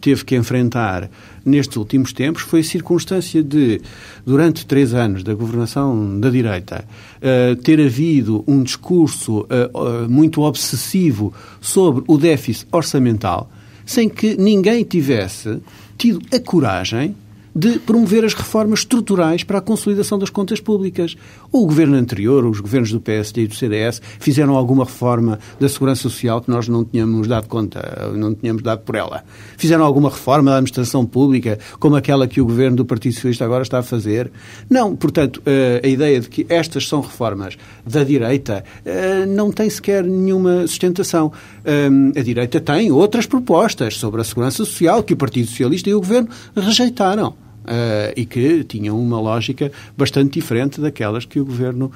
teve 0.00 0.24
que 0.24 0.36
enfrentar 0.36 1.08
nestes 1.46 1.76
últimos 1.76 2.12
tempos 2.12 2.42
foi 2.42 2.60
a 2.60 2.64
circunstância 2.64 3.42
de, 3.42 3.80
durante 4.26 4.66
três 4.66 4.92
anos 4.92 5.22
da 5.22 5.32
governação 5.32 6.18
da 6.18 6.28
direita, 6.28 6.84
uh, 7.18 7.56
ter 7.62 7.80
havido 7.80 8.44
um 8.46 8.62
discurso 8.62 9.40
uh, 9.42 9.46
uh, 9.78 10.10
muito 10.10 10.42
obsessivo 10.42 11.32
sobre 11.60 12.04
o 12.08 12.18
déficit 12.18 12.66
orçamental, 12.72 13.48
sem 13.84 14.08
que 14.08 14.36
ninguém 14.36 14.82
tivesse 14.82 15.60
tido 15.96 16.20
a 16.34 16.40
coragem 16.40 17.14
de 17.56 17.78
promover 17.78 18.22
as 18.22 18.34
reformas 18.34 18.80
estruturais 18.80 19.42
para 19.42 19.56
a 19.58 19.62
consolidação 19.62 20.18
das 20.18 20.28
contas 20.28 20.60
públicas. 20.60 21.16
O 21.50 21.64
governo 21.64 21.96
anterior, 21.96 22.44
os 22.44 22.60
governos 22.60 22.92
do 22.92 23.00
PSD 23.00 23.44
e 23.44 23.46
do 23.46 23.54
CDS, 23.54 24.02
fizeram 24.20 24.54
alguma 24.54 24.84
reforma 24.84 25.38
da 25.58 25.66
segurança 25.66 26.02
social 26.02 26.42
que 26.42 26.50
nós 26.50 26.68
não 26.68 26.84
tínhamos 26.84 27.26
dado 27.26 27.48
conta, 27.48 28.12
não 28.14 28.34
tínhamos 28.34 28.62
dado 28.62 28.80
por 28.80 28.94
ela. 28.94 29.24
Fizeram 29.56 29.86
alguma 29.86 30.10
reforma 30.10 30.50
da 30.50 30.58
administração 30.58 31.06
pública, 31.06 31.58
como 31.80 31.96
aquela 31.96 32.28
que 32.28 32.42
o 32.42 32.44
governo 32.44 32.76
do 32.76 32.84
Partido 32.84 33.14
Socialista 33.14 33.46
agora 33.46 33.62
está 33.62 33.78
a 33.78 33.82
fazer? 33.82 34.30
Não. 34.68 34.94
Portanto, 34.94 35.40
eh, 35.46 35.80
a 35.82 35.88
ideia 35.88 36.20
de 36.20 36.28
que 36.28 36.44
estas 36.50 36.86
são 36.86 37.00
reformas 37.00 37.56
da 37.86 38.04
direita 38.04 38.64
eh, 38.84 39.24
não 39.24 39.50
tem 39.50 39.70
sequer 39.70 40.04
nenhuma 40.04 40.66
sustentação. 40.66 41.32
Eh, 41.64 41.88
a 42.20 42.22
direita 42.22 42.60
tem 42.60 42.92
outras 42.92 43.24
propostas 43.24 43.96
sobre 43.96 44.20
a 44.20 44.24
segurança 44.24 44.58
social 44.58 45.02
que 45.02 45.14
o 45.14 45.16
Partido 45.16 45.48
Socialista 45.48 45.88
e 45.88 45.94
o 45.94 46.00
governo 46.00 46.28
rejeitaram. 46.54 47.45
Uh, 47.66 48.14
e 48.14 48.24
que 48.24 48.62
tinham 48.62 48.96
uma 48.96 49.20
lógica 49.20 49.72
bastante 49.98 50.34
diferente 50.34 50.80
daquelas 50.80 51.24
que 51.24 51.40
o 51.40 51.44
Governo 51.44 51.86
uh, 51.86 51.90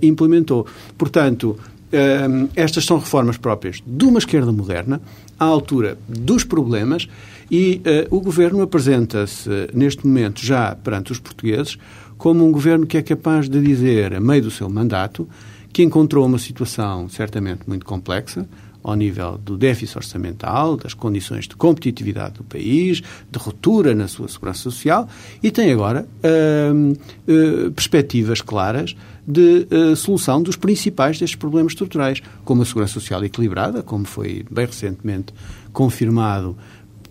implementou. 0.00 0.64
Portanto, 0.96 1.58
uh, 1.58 2.48
estas 2.54 2.84
são 2.84 2.96
reformas 2.98 3.36
próprias 3.36 3.82
de 3.84 4.04
uma 4.04 4.20
esquerda 4.20 4.52
moderna, 4.52 5.02
à 5.36 5.44
altura 5.44 5.98
dos 6.08 6.44
problemas, 6.44 7.08
e 7.50 7.82
o 8.10 8.20
Governo 8.20 8.62
apresenta-se, 8.62 9.48
neste 9.74 10.06
momento, 10.06 10.44
já 10.44 10.74
perante 10.74 11.10
os 11.10 11.18
portugueses, 11.18 11.76
como 12.16 12.46
um 12.46 12.52
Governo 12.52 12.86
que 12.86 12.96
é 12.96 13.02
capaz 13.02 13.48
de 13.48 13.60
dizer, 13.60 14.14
a 14.14 14.20
meio 14.20 14.42
do 14.42 14.50
seu 14.50 14.68
mandato, 14.68 15.28
que 15.72 15.82
encontrou 15.82 16.24
uma 16.24 16.38
situação 16.38 17.08
certamente 17.08 17.62
muito 17.66 17.84
complexa, 17.84 18.48
ao 18.86 18.94
nível 18.94 19.36
do 19.36 19.58
déficit 19.58 19.98
orçamental, 19.98 20.76
das 20.76 20.94
condições 20.94 21.48
de 21.48 21.56
competitividade 21.56 22.34
do 22.34 22.44
país, 22.44 23.02
de 23.28 23.36
ruptura 23.36 23.96
na 23.96 24.06
sua 24.06 24.28
segurança 24.28 24.60
social 24.60 25.08
e 25.42 25.50
tem 25.50 25.72
agora 25.72 26.06
uh, 26.22 26.92
uh, 26.92 27.72
perspectivas 27.72 28.40
claras 28.40 28.94
de 29.26 29.66
uh, 29.72 29.96
solução 29.96 30.40
dos 30.40 30.54
principais 30.54 31.18
destes 31.18 31.36
problemas 31.36 31.72
estruturais, 31.72 32.22
como 32.44 32.62
a 32.62 32.64
segurança 32.64 32.92
social 32.92 33.24
equilibrada, 33.24 33.82
como 33.82 34.04
foi 34.04 34.46
bem 34.48 34.66
recentemente 34.66 35.34
confirmado 35.72 36.56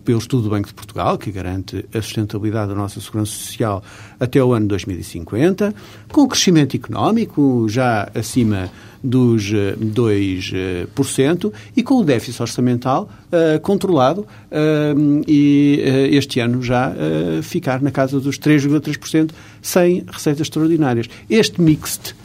pelo 0.06 0.20
estudo 0.20 0.44
do 0.44 0.50
Banco 0.50 0.68
de 0.68 0.74
Portugal, 0.74 1.18
que 1.18 1.32
garante 1.32 1.84
a 1.94 2.02
sustentabilidade 2.02 2.70
da 2.70 2.76
nossa 2.76 3.02
segurança 3.02 3.32
social 3.32 3.84
até 4.20 4.42
o 4.42 4.54
ano 4.54 4.68
2050, 4.68 5.74
com 6.12 6.28
crescimento 6.28 6.76
económico 6.78 7.68
já 7.68 8.10
acima 8.14 8.70
dos 9.04 9.52
2% 9.52 10.54
eh, 10.54 10.88
eh, 11.48 11.52
e 11.76 11.84
com 11.84 11.96
o 11.96 12.04
déficit 12.04 12.42
orçamental 12.42 13.10
uh, 13.28 13.60
controlado 13.60 14.22
uh, 14.22 15.24
e 15.28 15.84
uh, 15.84 16.16
este 16.16 16.40
ano 16.40 16.62
já 16.62 16.94
ficar 17.44 17.82
na 17.82 17.92
casa 17.92 18.20
dos 18.20 18.40
3,3% 18.40 19.32
sem 19.62 20.04
receitas 20.08 20.42
extraordinárias. 20.42 21.08
Este 21.30 21.62
mixed 21.62 22.16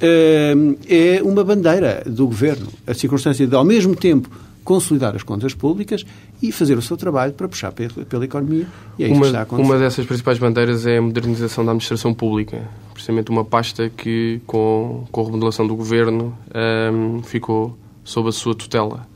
é 0.00 1.20
uma 1.22 1.44
bandeira 1.44 2.02
do 2.04 2.26
governo. 2.26 2.68
A 2.86 2.92
circunstância 2.92 3.46
de, 3.46 3.54
ao 3.54 3.64
mesmo 3.64 3.94
tempo, 3.94 4.28
consolidar 4.64 5.14
as 5.14 5.22
contas 5.22 5.54
públicas 5.54 6.04
e 6.42 6.52
fazer 6.52 6.76
o 6.78 6.82
seu 6.82 6.96
trabalho 6.96 7.32
para 7.32 7.48
puxar 7.48 7.72
pela, 7.72 8.24
economia. 8.24 8.66
E 8.98 9.04
é 9.04 9.06
isso 9.06 9.14
uma, 9.14 9.20
que 9.22 9.26
está 9.26 9.38
a 9.40 9.42
acontecer. 9.42 9.68
Uma 9.68 9.78
dessas 9.78 10.06
principais 10.06 10.38
bandeiras 10.38 10.86
é 10.86 10.98
a 10.98 11.02
modernização 11.02 11.64
da 11.64 11.72
administração 11.72 12.14
pública. 12.14 12.68
Precisamente 12.92 13.30
uma 13.30 13.44
pasta 13.44 13.90
que, 13.90 14.40
com, 14.46 15.06
com 15.10 15.20
a 15.20 15.24
remodelação 15.24 15.66
do 15.66 15.74
governo, 15.74 16.36
um, 16.92 17.22
ficou 17.22 17.76
sob 18.04 18.28
a 18.28 18.32
sua 18.32 18.54
tutela. 18.54 19.06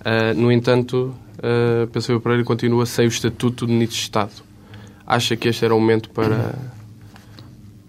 Uh, 0.00 0.38
no 0.38 0.50
entanto, 0.50 1.14
uh, 1.38 1.86
Pedro 1.88 2.20
Pereira 2.20 2.44
continua 2.44 2.86
sem 2.86 3.06
o 3.06 3.08
estatuto 3.08 3.66
de 3.66 3.72
ministro 3.72 3.96
de 3.96 4.02
Estado. 4.02 4.32
Acha 5.06 5.36
que 5.36 5.48
este 5.48 5.64
era 5.64 5.74
o 5.74 5.80
momento 5.80 6.10
para, 6.10 6.54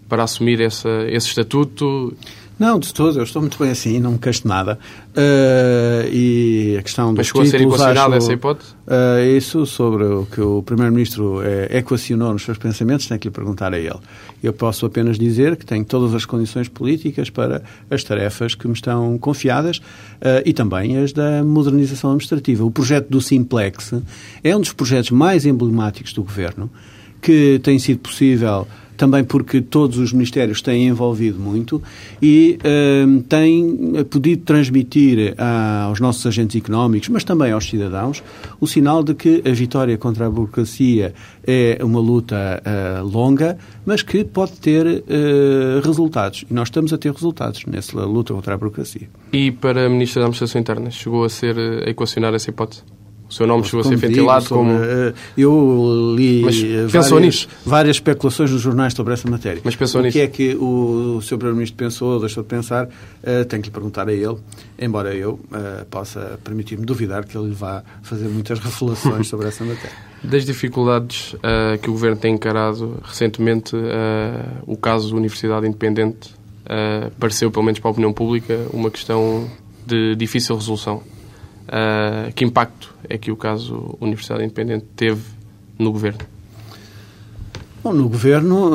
para 0.08 0.24
assumir 0.24 0.60
essa, 0.60 0.88
esse 1.08 1.28
estatuto 1.28 2.14
não, 2.62 2.78
de 2.78 2.94
todo, 2.94 3.18
eu 3.18 3.24
estou 3.24 3.42
muito 3.42 3.58
bem 3.58 3.72
assim, 3.72 3.98
não 3.98 4.12
me 4.12 4.18
queixo 4.18 4.46
nada. 4.46 4.78
Uh, 5.08 6.08
e 6.12 6.76
a 6.78 6.82
questão 6.82 7.12
dos 7.12 7.18
Mas 7.18 7.26
chegou 7.26 7.42
títulos, 7.42 7.74
a 7.74 7.76
ser 7.78 7.90
equacionada 7.90 8.16
essa 8.16 8.32
hipótese? 8.32 8.70
Uh, 8.86 9.36
isso 9.36 9.66
sobre 9.66 10.04
o 10.04 10.26
que 10.26 10.40
o 10.40 10.62
Primeiro-Ministro 10.62 11.40
uh, 11.40 11.42
equacionou 11.76 12.32
nos 12.32 12.44
seus 12.44 12.58
pensamentos, 12.58 13.08
tem 13.08 13.18
que 13.18 13.26
lhe 13.26 13.34
perguntar 13.34 13.74
a 13.74 13.78
ele. 13.78 13.98
Eu 14.40 14.52
posso 14.52 14.86
apenas 14.86 15.18
dizer 15.18 15.56
que 15.56 15.66
tenho 15.66 15.84
todas 15.84 16.14
as 16.14 16.24
condições 16.24 16.68
políticas 16.68 17.30
para 17.30 17.64
as 17.90 18.04
tarefas 18.04 18.54
que 18.54 18.68
me 18.68 18.74
estão 18.74 19.18
confiadas 19.18 19.78
uh, 19.78 20.42
e 20.46 20.52
também 20.52 20.98
as 20.98 21.12
da 21.12 21.42
modernização 21.42 22.10
administrativa. 22.10 22.64
O 22.64 22.70
projeto 22.70 23.08
do 23.08 23.20
Simplex 23.20 23.92
é 24.44 24.56
um 24.56 24.60
dos 24.60 24.72
projetos 24.72 25.10
mais 25.10 25.44
emblemáticos 25.44 26.12
do 26.12 26.22
Governo, 26.22 26.70
que 27.20 27.60
tem 27.64 27.76
sido 27.80 27.98
possível 27.98 28.68
também 29.02 29.24
porque 29.24 29.60
todos 29.60 29.98
os 29.98 30.12
ministérios 30.12 30.62
têm 30.62 30.86
envolvido 30.86 31.36
muito 31.36 31.82
e 32.22 32.56
uh, 32.62 33.20
têm 33.22 34.04
podido 34.08 34.44
transmitir 34.44 35.34
aos 35.88 35.98
nossos 35.98 36.24
agentes 36.24 36.54
económicos, 36.54 37.08
mas 37.08 37.24
também 37.24 37.50
aos 37.50 37.68
cidadãos, 37.68 38.22
o 38.60 38.66
sinal 38.68 39.02
de 39.02 39.12
que 39.14 39.42
a 39.44 39.50
vitória 39.50 39.98
contra 39.98 40.26
a 40.28 40.30
burocracia 40.30 41.12
é 41.44 41.80
uma 41.82 41.98
luta 41.98 42.62
uh, 42.64 43.04
longa, 43.04 43.58
mas 43.84 44.02
que 44.02 44.22
pode 44.22 44.52
ter 44.60 44.86
uh, 44.86 45.80
resultados. 45.84 46.44
E 46.48 46.54
nós 46.54 46.68
estamos 46.68 46.92
a 46.92 46.98
ter 46.98 47.12
resultados 47.12 47.66
nessa 47.66 47.98
luta 48.04 48.32
contra 48.32 48.54
a 48.54 48.56
burocracia. 48.56 49.08
E 49.32 49.50
para 49.50 49.86
a 49.86 49.88
Ministra 49.88 50.20
da 50.20 50.26
Administração 50.26 50.60
Interna, 50.60 50.92
chegou 50.92 51.24
a 51.24 51.28
ser 51.28 51.58
a 51.58 51.90
equacionar 51.90 52.32
essa 52.34 52.50
hipótese? 52.50 52.84
O 53.32 53.34
seu 53.34 53.46
nome 53.46 53.64
chegou 53.64 53.80
a 53.80 53.84
ser 53.84 53.96
ventilado 53.96 54.44
sobre, 54.44 54.74
como. 54.74 54.78
Uh, 54.78 55.14
eu 55.38 56.14
li 56.14 56.42
várias, 56.86 57.10
nisso? 57.12 57.48
várias 57.64 57.96
especulações 57.96 58.50
nos 58.50 58.60
jornais 58.60 58.92
sobre 58.92 59.14
essa 59.14 59.28
matéria. 59.28 59.62
Mas 59.64 59.74
pensou 59.74 60.02
o 60.02 60.04
nisso? 60.04 60.18
que 60.18 60.20
é 60.20 60.26
que 60.26 60.54
o, 60.54 61.16
o 61.16 61.22
Sr. 61.22 61.38
Primeiro-Ministro 61.38 61.78
pensou 61.78 62.12
ou 62.12 62.20
deixou 62.20 62.42
de 62.42 62.50
pensar, 62.50 62.84
uh, 62.84 63.44
tenho 63.48 63.62
que 63.62 63.70
lhe 63.70 63.72
perguntar 63.72 64.06
a 64.06 64.12
ele, 64.12 64.36
embora 64.78 65.14
eu 65.14 65.40
uh, 65.50 65.82
possa 65.86 66.38
permitir-me 66.44 66.84
duvidar 66.84 67.24
que 67.24 67.38
ele 67.38 67.54
vá 67.54 67.82
fazer 68.02 68.28
muitas 68.28 68.58
revelações 68.58 69.26
sobre 69.26 69.48
essa 69.48 69.64
matéria. 69.64 69.96
Das 70.22 70.44
dificuldades 70.44 71.32
uh, 71.32 71.78
que 71.82 71.88
o 71.88 71.92
Governo 71.94 72.16
tem 72.16 72.34
encarado 72.34 73.00
recentemente, 73.02 73.74
o 74.64 74.76
caso 74.76 75.10
da 75.10 75.16
Universidade 75.16 75.66
Independente 75.66 76.30
pareceu, 77.18 77.50
pelo 77.50 77.64
menos 77.64 77.80
para 77.80 77.90
a 77.90 77.92
opinião 77.92 78.12
pública, 78.12 78.56
uma 78.72 78.88
questão 78.88 79.50
de 79.84 80.14
difícil 80.14 80.54
resolução. 80.54 81.02
que 82.36 82.44
impacto 82.44 82.91
é 83.08 83.18
que 83.18 83.30
o 83.30 83.36
caso 83.36 83.96
Universidade 84.00 84.44
Independente 84.44 84.86
teve 84.96 85.22
no 85.78 85.92
Governo? 85.92 86.20
Bom, 87.82 87.92
no 87.92 88.08
Governo, 88.08 88.70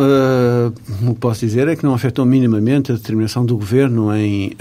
o 1.02 1.14
que 1.14 1.20
posso 1.20 1.40
dizer 1.40 1.70
é 1.70 1.78
que 1.78 1.84
não 1.84 1.94
afetou 1.94 2.26
minimamente 2.26 2.92
a 2.92 2.96
determinação 2.96 3.46
do 3.46 3.56
Governo 3.56 4.14
em 4.14 4.52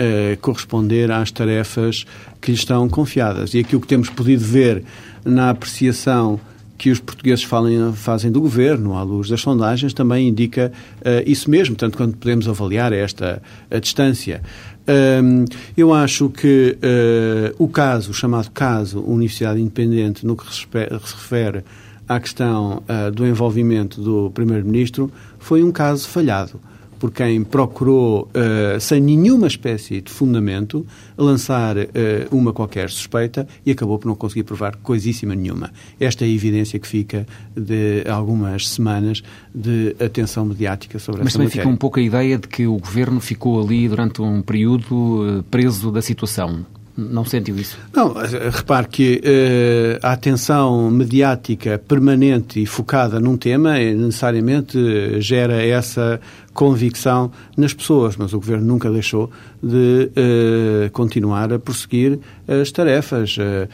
corresponder 0.41 1.11
às 1.11 1.33
tarefas 1.33 2.05
que 2.41 2.53
lhe 2.53 2.57
estão 2.57 2.89
confiadas. 2.89 3.55
E 3.55 3.59
aquilo 3.59 3.81
que 3.81 3.89
temos 3.89 4.09
podido 4.09 4.45
ver 4.45 4.85
na 5.25 5.51
apreciação 5.51 6.39
que 6.79 6.91
os 6.91 7.01
portugueses 7.01 7.43
falem, 7.43 7.93
fazem 7.95 8.31
do 8.31 8.41
governo, 8.41 8.95
à 8.95 9.03
luz 9.03 9.29
das 9.29 9.41
sondagens, 9.41 9.95
também 9.95 10.29
indica 10.29 10.73
uh, 11.01 11.29
isso 11.29 11.51
mesmo, 11.51 11.75
tanto 11.75 11.97
quanto 11.97 12.17
podemos 12.17 12.49
avaliar 12.49 12.93
esta 12.93 13.43
a 13.71 13.79
distância. 13.79 14.43
Um, 14.89 15.45
eu 15.77 15.93
acho 15.93 16.29
que 16.29 16.79
uh, 16.79 17.55
o 17.59 17.69
caso, 17.69 18.13
o 18.13 18.15
chamado 18.15 18.51
caso 18.53 19.01
Universidade 19.01 19.61
Independente, 19.61 20.25
no 20.25 20.37
que 20.37 20.55
se 20.55 20.67
refere 20.67 21.65
à 22.09 22.21
questão 22.21 22.83
uh, 22.89 23.11
do 23.11 23.27
envolvimento 23.27 24.01
do 24.01 24.31
Primeiro-Ministro, 24.31 25.11
foi 25.39 25.65
um 25.65 25.73
caso 25.73 26.09
falhado 26.09 26.61
por 26.99 27.11
quem 27.11 27.45
procurou, 27.45 28.29
uh, 28.29 28.81
sem 28.81 29.01
nenhuma 29.01 29.47
espécie 29.47 30.01
de 30.01 30.11
fundamento, 30.11 30.87
lançar 31.17 31.77
uh, 31.77 31.89
uma 32.31 32.53
qualquer 32.53 32.91
suspeita 32.91 33.47
e 33.65 33.71
acabou 33.71 33.99
por 33.99 34.09
não 34.09 34.15
conseguir 34.15 34.45
provar 34.45 34.77
coisíssima 34.77 35.35
nenhuma. 35.35 35.71
Esta 36.01 36.25
é 36.25 36.29
a 36.29 36.31
evidência 36.31 36.79
que 36.79 36.87
fica 36.87 37.27
de 37.57 38.05
algumas 38.09 38.69
semanas 38.69 39.23
de 39.55 39.95
atenção 40.01 40.45
mediática 40.45 40.99
sobre 40.99 41.23
Mas 41.25 41.33
também 41.33 41.49
matéria. 41.49 41.63
fica 41.63 41.75
um 41.75 41.77
pouco 41.77 41.99
a 41.99 42.03
ideia 42.03 42.39
de 42.39 42.49
que 42.49 42.67
o 42.67 42.79
governo 42.79 43.21
ficou 43.21 43.63
ali 43.63 43.89
durante 43.89 44.21
um 44.21 44.43
período 44.43 45.45
preso 45.51 45.91
da 45.91 46.03
situação. 46.03 46.65
Não 46.97 47.27
sentiu 47.27 47.57
isso? 47.57 47.79
Não, 47.93 48.15
repare 48.51 48.89
que 48.89 49.21
uh, 49.23 49.99
a 50.03 50.13
atenção 50.13 50.91
mediática 50.91 51.79
permanente 51.79 52.63
e 52.63 52.65
focada 52.65 53.21
num 53.21 53.37
tema 53.37 53.79
necessariamente 53.79 55.21
gera 55.21 55.63
essa 55.63 56.19
convicção 56.57 57.31
nas 57.57 57.73
pessoas, 57.73 58.17
mas 58.17 58.33
o 58.33 58.39
Governo 58.39 58.67
nunca 58.67 58.91
deixou 58.91 59.31
de 59.63 60.11
uh, 60.11 60.91
continuar 60.91 61.53
a 61.53 61.59
prosseguir 61.59 62.19
as 62.49 62.73
tarefas. 62.73 63.37
Uh, 63.37 63.69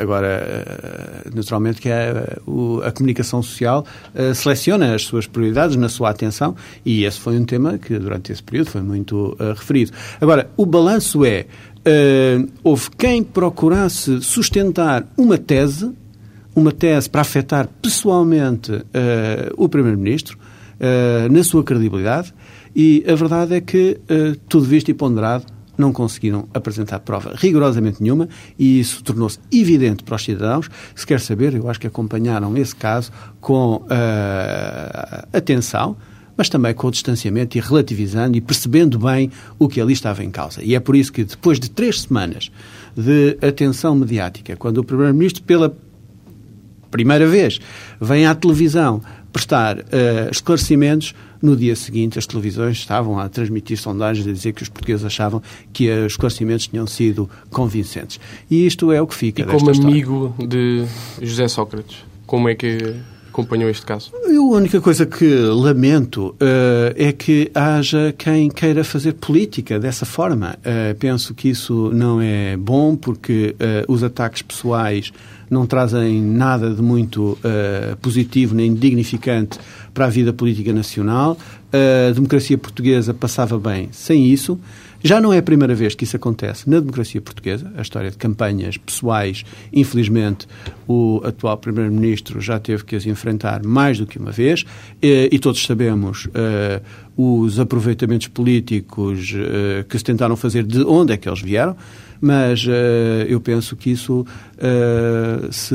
agora, 0.00 1.24
naturalmente 1.34 1.80
que 1.80 1.88
a, 1.88 2.36
a 2.84 2.92
comunicação 2.92 3.42
social 3.42 3.84
seleciona 4.34 4.94
as 4.94 5.02
suas 5.02 5.26
prioridades 5.26 5.76
na 5.76 5.88
sua 5.88 6.10
atenção 6.10 6.56
e 6.84 7.04
esse 7.04 7.18
foi 7.20 7.38
um 7.38 7.44
tema 7.44 7.78
que 7.78 7.98
durante 7.98 8.32
esse 8.32 8.42
período 8.42 8.70
foi 8.70 8.82
muito 8.82 9.36
referido. 9.56 9.92
Agora, 10.20 10.50
o 10.56 10.66
balanço 10.66 11.24
é 11.24 11.46
houve 12.62 12.90
quem 12.96 13.22
procurasse 13.22 14.20
sustentar 14.22 15.06
uma 15.16 15.38
tese, 15.38 15.90
uma 16.54 16.72
tese 16.72 17.08
para 17.08 17.20
afetar 17.20 17.68
pessoalmente 17.80 18.72
uh, 18.72 18.84
o 19.56 19.68
Primeiro-Ministro, 19.68 20.38
uh, 20.80 21.32
na 21.32 21.44
sua 21.44 21.62
credibilidade, 21.62 22.32
e 22.74 23.04
a 23.06 23.14
verdade 23.14 23.54
é 23.54 23.60
que, 23.60 24.00
tudo 24.48 24.64
visto 24.64 24.88
e 24.90 24.94
ponderado, 24.94 25.44
não 25.76 25.92
conseguiram 25.92 26.46
apresentar 26.52 27.00
prova 27.00 27.34
rigorosamente 27.36 28.02
nenhuma 28.02 28.28
e 28.58 28.78
isso 28.78 29.02
tornou-se 29.02 29.38
evidente 29.50 30.04
para 30.04 30.14
os 30.14 30.22
cidadãos. 30.22 30.70
Se 30.94 31.06
quer 31.06 31.18
saber, 31.18 31.54
eu 31.54 31.68
acho 31.68 31.80
que 31.80 31.86
acompanharam 31.86 32.56
esse 32.56 32.76
caso 32.76 33.10
com 33.40 33.82
atenção, 35.32 35.96
mas 36.36 36.48
também 36.48 36.72
com 36.74 36.86
o 36.86 36.90
distanciamento 36.90 37.58
e 37.58 37.60
relativizando 37.60 38.36
e 38.36 38.40
percebendo 38.40 38.98
bem 38.98 39.32
o 39.58 39.68
que 39.68 39.80
ali 39.80 39.94
estava 39.94 40.22
em 40.22 40.30
causa. 40.30 40.62
E 40.62 40.74
é 40.74 40.80
por 40.80 40.94
isso 40.94 41.12
que, 41.12 41.24
depois 41.24 41.58
de 41.58 41.70
três 41.70 42.02
semanas 42.02 42.52
de 42.96 43.36
atenção 43.40 43.96
mediática, 43.96 44.56
quando 44.56 44.78
o 44.78 44.84
Primeiro-Ministro, 44.84 45.42
pela 45.42 45.76
primeira 46.90 47.26
vez, 47.26 47.60
vem 48.00 48.26
à 48.26 48.34
televisão 48.34 49.00
prestar 49.32 49.78
uh, 49.78 49.82
esclarecimentos, 50.30 51.14
no 51.40 51.56
dia 51.56 51.74
seguinte 51.74 52.18
as 52.18 52.26
televisões 52.26 52.76
estavam 52.78 53.18
a 53.18 53.28
transmitir 53.28 53.78
sondagens 53.78 54.26
a 54.26 54.32
dizer 54.32 54.52
que 54.52 54.62
os 54.62 54.68
portugueses 54.68 55.04
achavam 55.04 55.42
que 55.72 55.90
os 55.90 56.12
esclarecimentos 56.12 56.66
tinham 56.66 56.86
sido 56.86 57.28
convincentes. 57.50 58.20
E 58.50 58.66
isto 58.66 58.92
é 58.92 59.00
o 59.00 59.06
que 59.06 59.14
fica 59.14 59.42
E 59.42 59.44
como 59.44 59.70
história. 59.70 59.90
amigo 59.90 60.34
de 60.38 60.84
José 61.22 61.48
Sócrates, 61.48 62.04
como 62.26 62.48
é 62.48 62.54
que 62.54 62.94
acompanhou 63.28 63.70
este 63.70 63.86
caso? 63.86 64.12
Eu, 64.24 64.54
a 64.54 64.56
única 64.56 64.80
coisa 64.80 65.06
que 65.06 65.24
lamento 65.24 66.28
uh, 66.28 66.36
é 66.96 67.12
que 67.12 67.50
haja 67.54 68.14
quem 68.18 68.50
queira 68.50 68.84
fazer 68.84 69.14
política 69.14 69.78
dessa 69.78 70.04
forma. 70.04 70.58
Uh, 70.58 70.94
penso 70.98 71.32
que 71.32 71.48
isso 71.48 71.90
não 71.94 72.20
é 72.20 72.56
bom 72.56 72.96
porque 72.96 73.54
os 73.88 74.02
ataques 74.02 74.42
pessoais 74.42 75.12
não 75.50 75.66
trazem 75.66 76.22
nada 76.22 76.72
de 76.72 76.80
muito 76.80 77.36
positivo 78.00 78.54
nem 78.54 78.72
dignificante 78.72 79.58
para 79.92 80.06
a 80.06 80.08
vida 80.08 80.32
política 80.32 80.72
nacional. 80.72 81.36
a 82.08 82.12
democracia 82.12 82.56
portuguesa 82.56 83.12
passava 83.12 83.58
bem 83.58 83.88
sem 83.90 84.26
isso. 84.26 84.58
Já 85.02 85.18
não 85.18 85.32
é 85.32 85.38
a 85.38 85.42
primeira 85.42 85.74
vez 85.74 85.94
que 85.94 86.04
isso 86.04 86.16
acontece 86.16 86.68
na 86.68 86.78
democracia 86.78 87.20
portuguesa, 87.22 87.72
a 87.74 87.80
história 87.80 88.10
de 88.10 88.18
campanhas 88.18 88.76
pessoais, 88.76 89.44
infelizmente, 89.72 90.46
o 90.86 91.22
atual 91.24 91.56
Primeiro-Ministro 91.56 92.38
já 92.38 92.58
teve 92.58 92.84
que 92.84 92.94
as 92.94 93.06
enfrentar 93.06 93.64
mais 93.64 93.98
do 93.98 94.06
que 94.06 94.18
uma 94.18 94.30
vez, 94.30 94.66
e, 95.00 95.30
e 95.32 95.38
todos 95.38 95.64
sabemos 95.64 96.26
uh, 96.26 96.82
os 97.16 97.58
aproveitamentos 97.58 98.28
políticos 98.28 99.32
uh, 99.32 99.84
que 99.88 99.96
se 99.96 100.04
tentaram 100.04 100.36
fazer, 100.36 100.64
de 100.64 100.82
onde 100.82 101.14
é 101.14 101.16
que 101.16 101.26
eles 101.26 101.40
vieram, 101.40 101.74
mas 102.20 102.64
uh, 102.66 102.70
eu 103.28 103.40
penso 103.40 103.76
que 103.76 103.90
isso 103.90 104.24
se 105.50 105.74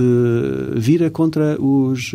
vira 0.76 1.10
contra 1.10 1.60
os, 1.62 2.12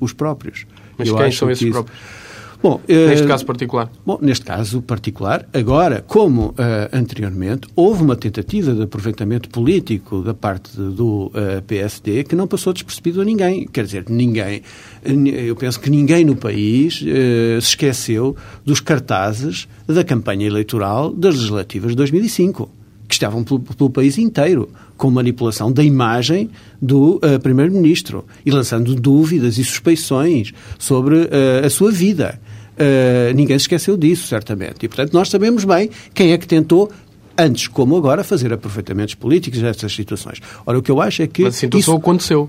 os 0.00 0.12
próprios. 0.12 0.66
Mas 0.96 1.08
eu 1.08 1.16
quem 1.16 1.30
são 1.30 1.50
esses 1.50 1.62
isso... 1.62 1.72
próprios? 1.72 2.24
Bom, 2.64 2.80
neste 2.88 3.26
uh, 3.26 3.28
caso 3.28 3.44
particular? 3.44 3.92
Bom, 4.06 4.18
neste 4.22 4.42
caso 4.42 4.80
particular, 4.80 5.46
agora, 5.52 6.02
como 6.08 6.46
uh, 6.46 6.54
anteriormente, 6.94 7.68
houve 7.76 8.02
uma 8.02 8.16
tentativa 8.16 8.72
de 8.72 8.84
aproveitamento 8.84 9.50
político 9.50 10.22
da 10.22 10.32
parte 10.32 10.74
do 10.74 11.26
uh, 11.26 11.60
PSD 11.66 12.24
que 12.24 12.34
não 12.34 12.46
passou 12.46 12.72
despercebido 12.72 13.20
a 13.20 13.24
ninguém. 13.24 13.68
Quer 13.70 13.84
dizer, 13.84 14.06
ninguém. 14.08 14.62
Eu 15.46 15.54
penso 15.56 15.78
que 15.78 15.90
ninguém 15.90 16.24
no 16.24 16.34
país 16.34 17.00
se 17.00 17.58
esqueceu 17.58 18.34
dos 18.64 18.80
cartazes 18.80 19.68
da 19.86 20.02
campanha 20.02 20.46
eleitoral 20.46 21.12
das 21.12 21.34
legislativas 21.34 21.90
de 21.90 21.96
2005 21.96 22.70
que 23.16 23.24
estavam 23.24 23.42
pelo, 23.42 23.60
pelo, 23.60 23.90
país 23.90 24.18
inteiro, 24.18 24.68
com 24.96 25.10
manipulação 25.10 25.72
da 25.72 25.82
imagem 25.82 26.50
do 26.80 27.16
uh, 27.16 27.40
Primeiro-Ministro 27.42 28.24
e 28.44 28.50
lançando 28.50 28.94
dúvidas 28.94 29.58
e 29.58 29.64
suspeições 29.64 30.52
sobre 30.78 31.16
uh, 31.16 31.64
a 31.64 31.70
sua 31.70 31.90
vida. 31.90 32.40
Uh, 32.74 33.34
ninguém 33.34 33.58
se 33.58 33.64
esqueceu 33.64 33.96
disso, 33.96 34.26
certamente. 34.26 34.84
E, 34.84 34.88
portanto, 34.88 35.12
nós 35.12 35.28
sabemos 35.28 35.64
bem 35.64 35.90
quem 36.12 36.32
é 36.32 36.38
que 36.38 36.46
tentou 36.46 36.90
antes 37.36 37.66
como 37.66 37.96
agora, 37.96 38.22
fazer 38.22 38.52
aproveitamentos 38.52 39.14
políticos 39.14 39.60
nestas 39.60 39.92
situações. 39.92 40.40
Ora, 40.64 40.78
o 40.78 40.82
que 40.82 40.90
eu 40.90 41.00
acho 41.00 41.22
é 41.22 41.26
que... 41.26 41.42
Mas 41.42 41.56
a 41.56 41.58
situação 41.58 41.94
isso... 41.94 42.00
aconteceu. 42.00 42.48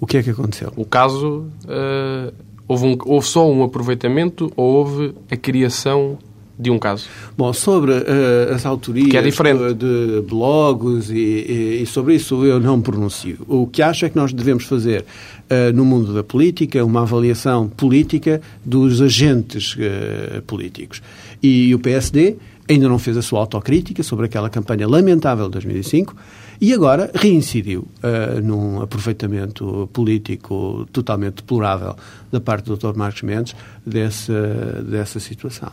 O 0.00 0.06
que 0.06 0.16
é 0.16 0.22
que 0.22 0.30
aconteceu? 0.30 0.72
O 0.76 0.84
caso... 0.84 1.46
Uh, 1.64 2.32
houve, 2.66 2.86
um, 2.86 2.98
houve 3.04 3.26
só 3.26 3.50
um 3.50 3.62
aproveitamento 3.62 4.52
ou 4.56 4.74
houve 4.74 5.14
a 5.30 5.36
criação 5.36 6.18
de 6.58 6.70
um 6.70 6.78
caso? 6.78 7.06
Bom, 7.36 7.52
sobre 7.52 7.92
uh, 7.92 8.54
as 8.54 8.64
autorias 8.64 9.14
é 9.14 9.22
diferente. 9.22 9.74
de 9.74 10.22
blogs 10.28 11.10
e, 11.10 11.14
e, 11.14 11.82
e, 11.82 11.86
sobre 11.86 12.14
isso 12.14 12.44
eu 12.44 12.60
não 12.60 12.80
pronuncio. 12.80 13.38
O 13.48 13.66
que 13.66 13.82
acho 13.82 14.04
é 14.04 14.08
que 14.08 14.16
nós 14.16 14.32
devemos 14.32 14.64
fazer 14.64 15.02
uh, 15.02 15.74
no 15.74 15.84
mundo 15.84 16.14
da 16.14 16.22
política 16.22 16.84
uma 16.84 17.02
avaliação 17.02 17.68
política 17.68 18.40
dos 18.64 19.02
agentes 19.02 19.74
uh, 19.74 20.42
políticos. 20.42 21.02
E 21.42 21.74
o 21.74 21.78
PSD 21.78 22.36
ainda 22.68 22.88
não 22.88 22.98
fez 22.98 23.16
a 23.16 23.22
sua 23.22 23.40
autocrítica 23.40 24.02
sobre 24.02 24.26
aquela 24.26 24.48
campanha 24.48 24.86
lamentável 24.86 25.46
de 25.46 25.52
2005 25.52 26.14
E 26.60 26.72
agora 26.72 27.10
reincidiu 27.14 27.80
uh, 28.02 28.40
num 28.42 28.80
aproveitamento 28.80 29.88
político 29.92 30.86
totalmente 30.92 31.36
deplorável 31.36 31.96
da 32.30 32.40
parte 32.40 32.66
do 32.66 32.76
Dr. 32.76 32.96
Marcos 32.96 33.22
Mendes 33.22 33.54
dessa, 33.84 34.82
dessa 34.82 35.20
situação. 35.20 35.70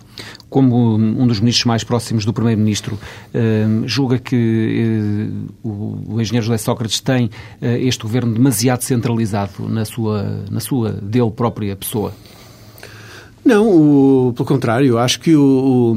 Como 0.49 0.95
um 0.95 1.27
dos 1.27 1.39
ministros 1.39 1.65
mais 1.65 1.83
próximos 1.83 2.25
do 2.25 2.33
Primeiro-Ministro, 2.33 2.95
uh, 2.95 3.87
julga 3.87 4.19
que 4.19 5.49
uh, 5.63 5.67
o, 5.67 6.15
o 6.15 6.21
engenheiro 6.21 6.45
José 6.45 6.57
Sócrates 6.57 6.99
tem 6.99 7.29
este 7.61 8.03
governo 8.03 8.33
demasiado 8.33 8.81
centralizado 8.81 9.67
na 9.67 9.85
sua, 9.85 10.23
na 10.49 10.59
sua 10.59 10.91
dele 10.91 11.31
própria 11.31 11.75
pessoa? 11.75 12.13
Não, 13.43 13.67
o, 13.67 14.33
pelo 14.33 14.47
contrário, 14.47 14.97
acho 14.99 15.19
que 15.19 15.35
o, 15.35 15.41
o, 15.41 15.95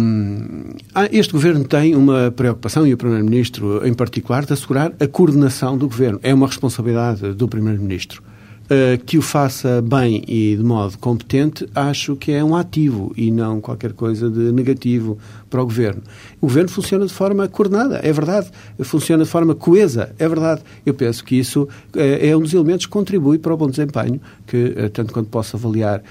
ah, 0.95 1.09
este 1.13 1.33
governo 1.33 1.65
tem 1.65 1.95
uma 1.95 2.33
preocupação, 2.35 2.87
e 2.87 2.95
o 2.95 2.97
Primeiro-Ministro 2.97 3.87
em 3.87 3.93
particular, 3.93 4.47
de 4.47 4.53
assegurar 4.55 4.93
a 4.99 5.07
coordenação 5.07 5.77
do 5.77 5.87
governo. 5.87 6.19
É 6.23 6.33
uma 6.33 6.47
responsabilidade 6.47 7.35
do 7.35 7.47
Primeiro-Ministro. 7.47 8.23
Uh, 8.65 8.97
que 9.05 9.19
o 9.19 9.23
faça 9.23 9.83
bem 9.83 10.25
e 10.27 10.57
de 10.57 10.63
modo 10.63 10.97
competente, 10.97 11.69
acho 11.75 12.17
que 12.17 12.33
é 12.33 12.43
um 12.43 12.57
ativo 12.57 13.13
e 13.15 13.31
não 13.31 13.61
qualquer 13.61 13.93
coisa 13.93 14.31
de 14.31 14.51
negativo 14.53 15.19
para 15.51 15.61
o 15.61 15.67
governo. 15.67 16.01
O 16.41 16.47
governo 16.47 16.71
funciona 16.71 17.05
de 17.05 17.13
forma 17.13 17.47
coordenada, 17.47 18.01
é 18.03 18.11
verdade. 18.11 18.51
Funciona 18.81 19.23
de 19.23 19.29
forma 19.29 19.55
coesa, 19.55 20.15
é 20.19 20.27
verdade. 20.27 20.63
Eu 20.87 20.95
penso 20.95 21.23
que 21.23 21.39
isso 21.39 21.65
uh, 21.65 21.69
é 21.95 22.35
um 22.35 22.41
dos 22.41 22.55
elementos 22.55 22.87
que 22.87 22.93
contribui 22.93 23.37
para 23.39 23.53
o 23.53 23.57
bom 23.57 23.69
desempenho, 23.69 24.19
que, 24.47 24.57
uh, 24.57 24.89
tanto 24.89 25.13
quanto 25.13 25.29
posso 25.29 25.57
avaliar, 25.57 26.03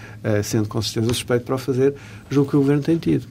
sendo 0.44 0.70
com 0.70 0.80
certeza 0.80 1.08
suspeito 1.12 1.46
para 1.46 1.56
o 1.56 1.58
fazer, 1.58 1.96
julgo 2.30 2.52
que 2.52 2.56
o 2.56 2.60
governo 2.60 2.84
tem 2.84 2.98
tido. 2.98 3.26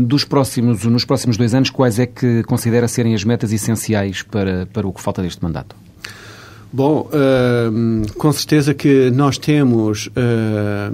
Dos 0.00 0.24
próximos, 0.24 0.84
nos 0.84 1.06
próximos 1.06 1.38
dois 1.38 1.54
anos, 1.54 1.70
quais 1.70 1.98
é 1.98 2.06
que 2.06 2.42
considera 2.42 2.86
serem 2.86 3.14
as 3.14 3.24
metas 3.24 3.50
essenciais 3.50 4.22
para, 4.22 4.66
para 4.66 4.86
o 4.86 4.92
que 4.92 5.00
falta 5.00 5.22
deste 5.22 5.42
mandato? 5.42 5.85
Bom, 6.76 7.08
uh, 7.08 8.12
com 8.18 8.30
certeza 8.32 8.74
que 8.74 9.10
nós 9.10 9.38
temos. 9.38 10.08
Uh, 10.08 10.92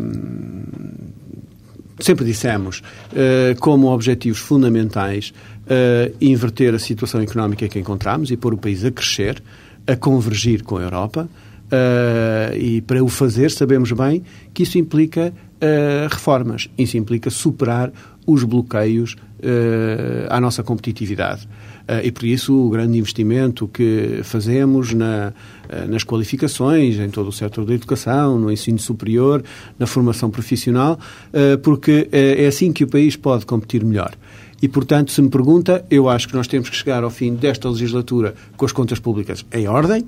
sempre 1.98 2.24
dissemos, 2.24 2.84
uh, 3.10 3.58
como 3.58 3.88
objetivos 3.88 4.38
fundamentais, 4.38 5.34
inverter 6.20 6.72
a 6.74 6.78
situação 6.78 7.20
económica 7.20 7.66
que 7.66 7.80
encontramos 7.80 8.30
e 8.30 8.36
pôr 8.36 8.54
o 8.54 8.58
país 8.58 8.84
a 8.84 8.92
crescer, 8.92 9.42
a 9.84 9.96
convergir 9.96 10.62
com 10.62 10.76
a 10.76 10.82
Europa. 10.82 11.28
e 12.56 12.80
para 12.82 13.02
o 13.02 13.08
fazer, 13.08 13.50
sabemos 13.50 13.90
bem 13.92 14.22
que 14.52 14.64
isso 14.64 14.76
implica 14.78 15.32
reformas. 16.10 16.68
Isso 16.76 16.96
implica 16.96 17.30
superar 17.30 17.90
os 18.26 18.44
bloqueios 18.44 19.16
à 20.28 20.40
nossa 20.40 20.62
competitividade. 20.62 21.48
Eh, 21.86 22.06
e 22.06 22.12
por 22.12 22.24
isso 22.24 22.54
o 22.54 22.70
grande 22.70 22.98
investimento 22.98 23.68
que 23.68 24.20
fazemos 24.22 24.92
na, 24.92 25.32
eh, 25.68 25.86
nas 25.86 26.04
qualificações, 26.04 26.98
em 26.98 27.10
todo 27.10 27.28
o 27.28 27.32
setor 27.32 27.64
da 27.64 27.74
educação, 27.74 28.38
no 28.38 28.50
ensino 28.50 28.78
superior, 28.78 29.42
na 29.78 29.86
formação 29.86 30.30
profissional, 30.30 30.98
eh, 31.32 31.56
porque 31.56 32.08
é 32.12 32.46
assim 32.46 32.72
que 32.72 32.84
o 32.84 32.88
país 32.88 33.16
pode 33.16 33.46
competir 33.46 33.84
melhor. 33.84 34.12
E, 34.60 34.68
portanto, 34.68 35.10
se 35.10 35.20
me 35.20 35.28
pergunta, 35.28 35.84
eu 35.90 36.08
acho 36.08 36.28
que 36.28 36.34
nós 36.34 36.46
temos 36.46 36.70
que 36.70 36.76
chegar 36.76 37.02
ao 37.02 37.10
fim 37.10 37.34
desta 37.34 37.68
legislatura 37.68 38.34
com 38.56 38.64
as 38.64 38.72
contas 38.72 38.98
públicas 39.00 39.44
em 39.52 39.66
ordem, 39.66 40.06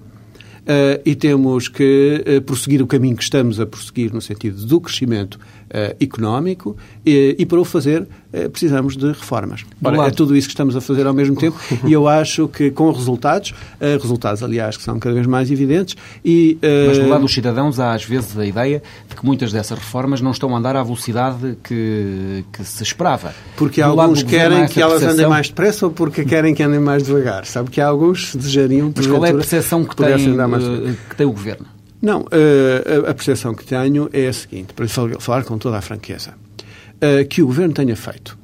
Uh, 0.64 0.96
e 1.04 1.14
temos 1.14 1.68
que 1.68 2.24
uh, 2.26 2.40
prosseguir 2.40 2.80
o 2.80 2.86
caminho 2.86 3.14
que 3.14 3.22
estamos 3.22 3.60
a 3.60 3.66
prosseguir 3.66 4.14
no 4.14 4.22
sentido 4.22 4.64
do 4.64 4.80
crescimento 4.80 5.38
uh, 5.74 5.96
económico 6.00 6.76
e, 7.04 7.34
e, 7.38 7.44
para 7.44 7.60
o 7.60 7.64
fazer 7.64 8.06
precisamos 8.50 8.96
de 8.96 9.06
reformas. 9.06 9.64
Ora, 9.80 10.08
é 10.08 10.10
tudo 10.10 10.34
isso 10.34 10.48
que 10.48 10.54
estamos 10.54 10.74
a 10.74 10.80
fazer 10.80 11.06
ao 11.06 11.14
mesmo 11.14 11.36
tempo 11.36 11.56
e 11.86 11.92
eu 11.92 12.08
acho 12.08 12.48
que 12.48 12.68
com 12.68 12.90
resultados, 12.90 13.54
resultados 13.80 14.42
aliás 14.42 14.76
que 14.76 14.82
são 14.82 14.98
cada 14.98 15.14
vez 15.14 15.24
mais 15.24 15.52
evidentes 15.52 15.94
e... 16.24 16.58
Mas 16.88 16.98
do 16.98 17.08
lado 17.08 17.20
dos 17.20 17.32
cidadãos 17.32 17.78
há 17.78 17.92
às 17.92 18.04
vezes 18.04 18.36
a 18.36 18.44
ideia 18.44 18.82
de 19.08 19.14
que 19.14 19.24
muitas 19.24 19.52
dessas 19.52 19.78
reformas 19.78 20.20
não 20.20 20.32
estão 20.32 20.52
a 20.52 20.58
andar 20.58 20.74
à 20.74 20.82
velocidade 20.82 21.56
que, 21.62 22.44
que 22.52 22.64
se 22.64 22.82
esperava. 22.82 23.32
Porque 23.56 23.80
do 23.80 23.86
alguns 23.86 24.24
querem 24.24 24.66
que 24.66 24.82
elas 24.82 24.94
percepção... 24.94 25.14
andem 25.14 25.28
mais 25.28 25.48
depressa 25.48 25.86
ou 25.86 25.92
porque 25.92 26.24
querem 26.24 26.56
que 26.56 26.62
andem 26.64 26.80
mais 26.80 27.04
devagar. 27.04 27.46
Sabe 27.46 27.70
que 27.70 27.80
alguns 27.80 28.34
desejariam... 28.34 28.92
Mas 28.96 29.06
qual 29.06 29.24
é 29.24 29.30
a 29.30 29.34
percepção 29.34 29.84
que, 29.84 29.90
que 29.90 29.96
tem 29.96 30.94
que 31.08 31.16
tem 31.16 31.26
o 31.26 31.32
Governo? 31.32 31.66
Não, 32.04 32.20
uh, 32.20 33.08
a 33.08 33.14
percepção 33.14 33.54
que 33.54 33.64
tenho 33.64 34.10
é 34.12 34.28
a 34.28 34.32
seguinte, 34.34 34.74
para 34.74 34.86
falar 34.86 35.42
com 35.42 35.56
toda 35.56 35.78
a 35.78 35.80
franqueza, 35.80 36.34
uh, 36.34 37.26
que 37.26 37.40
o 37.40 37.46
Governo 37.46 37.72
tenha 37.72 37.96
feito, 37.96 38.38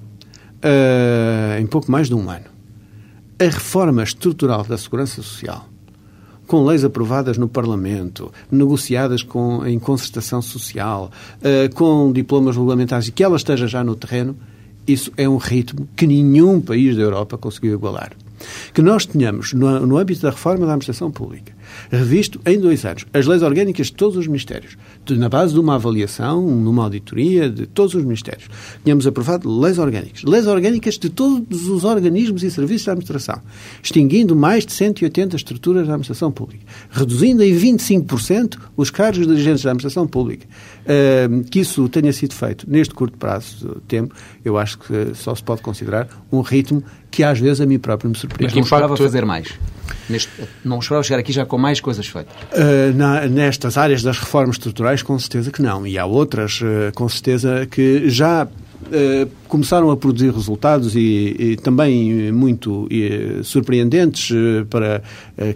em 1.58 1.66
pouco 1.66 1.92
mais 1.92 2.08
de 2.08 2.14
um 2.14 2.30
ano, 2.30 2.46
a 3.38 3.44
reforma 3.44 4.02
estrutural 4.02 4.64
da 4.64 4.78
Segurança 4.78 5.16
Social, 5.16 5.68
com 6.46 6.64
leis 6.64 6.84
aprovadas 6.84 7.36
no 7.36 7.48
Parlamento, 7.48 8.32
negociadas 8.50 9.22
com, 9.22 9.66
em 9.66 9.78
concertação 9.78 10.42
social, 10.42 11.10
com 11.74 12.12
diplomas 12.12 12.56
regulamentares 12.56 13.08
e 13.08 13.12
que 13.12 13.24
ela 13.24 13.38
esteja 13.38 13.66
já 13.66 13.82
no 13.82 13.94
terreno, 13.94 14.36
isso 14.86 15.10
é 15.16 15.26
um 15.26 15.38
ritmo 15.38 15.88
que 15.96 16.06
nenhum 16.06 16.60
país 16.60 16.94
da 16.94 17.02
Europa 17.02 17.38
conseguiu 17.38 17.72
igualar. 17.72 18.12
Que 18.72 18.82
nós 18.82 19.06
tenhamos, 19.06 19.52
no, 19.52 19.86
no 19.86 19.98
âmbito 19.98 20.22
da 20.22 20.30
reforma 20.30 20.66
da 20.66 20.72
administração 20.72 21.10
pública, 21.10 21.52
revisto 21.90 22.40
em 22.46 22.58
dois 22.58 22.84
anos 22.84 23.04
as 23.12 23.26
leis 23.26 23.42
orgânicas 23.42 23.88
de 23.88 23.94
todos 23.94 24.16
os 24.16 24.26
ministérios, 24.26 24.76
de, 25.04 25.16
na 25.16 25.28
base 25.28 25.52
de 25.52 25.60
uma 25.60 25.74
avaliação, 25.74 26.40
numa 26.42 26.84
auditoria 26.84 27.48
de 27.48 27.66
todos 27.66 27.94
os 27.94 28.04
ministérios. 28.04 28.48
Tínhamos 28.84 29.06
aprovado 29.06 29.48
leis 29.60 29.78
orgânicas. 29.78 30.22
Leis 30.24 30.46
orgânicas 30.46 30.98
de 30.98 31.08
todos 31.08 31.68
os 31.68 31.84
organismos 31.84 32.42
e 32.42 32.50
serviços 32.50 32.86
da 32.86 32.92
administração, 32.92 33.40
extinguindo 33.82 34.34
mais 34.34 34.64
de 34.64 34.72
180 34.72 35.36
estruturas 35.36 35.86
da 35.86 35.94
administração 35.94 36.30
pública, 36.30 36.64
reduzindo 36.90 37.42
em 37.42 37.54
25% 37.54 38.58
os 38.76 38.90
cargos 38.90 39.20
de 39.20 39.26
dirigentes 39.26 39.62
da 39.62 39.70
administração 39.70 40.06
pública. 40.06 40.46
Uh, 40.80 41.44
que 41.44 41.60
isso 41.60 41.88
tenha 41.88 42.12
sido 42.12 42.34
feito 42.34 42.68
neste 42.68 42.94
curto 42.94 43.16
prazo 43.16 43.76
de 43.76 43.80
tempo, 43.82 44.14
eu 44.44 44.58
acho 44.58 44.78
que 44.78 45.14
só 45.14 45.34
se 45.34 45.42
pode 45.42 45.62
considerar 45.62 46.08
um 46.32 46.40
ritmo 46.40 46.82
que 47.10 47.22
às 47.22 47.38
vezes 47.38 47.60
a 47.60 47.66
mim 47.66 47.78
próprio 47.78 48.10
me 48.10 48.16
surpreende. 48.16 48.54
Mas 48.54 48.54
não 48.54 48.62
esperava 48.62 48.96
fazer 48.96 49.24
mais? 49.24 49.48
Neste, 50.08 50.30
não 50.64 50.78
esperava 50.78 51.02
chegar 51.04 51.20
aqui 51.20 51.32
já 51.32 51.44
com 51.44 51.58
mais 51.58 51.80
coisas 51.80 52.06
feitas? 52.06 52.32
Uh, 52.52 52.96
na, 52.96 53.26
nestas 53.26 53.76
áreas 53.76 54.02
das 54.02 54.18
reformas 54.18 54.56
estruturais, 54.56 55.02
com 55.02 55.18
certeza 55.18 55.50
que 55.50 55.62
não. 55.62 55.86
E 55.86 55.98
há 55.98 56.06
outras, 56.06 56.60
uh, 56.60 56.92
com 56.94 57.08
certeza, 57.08 57.66
que 57.66 58.08
já 58.08 58.46
uh, 58.86 59.30
começaram 59.48 59.90
a 59.90 59.96
produzir 59.96 60.32
resultados 60.32 60.94
e, 60.94 61.36
e 61.38 61.56
também 61.56 62.32
muito 62.32 62.86
e, 62.90 63.40
surpreendentes 63.42 64.30
para 64.68 65.02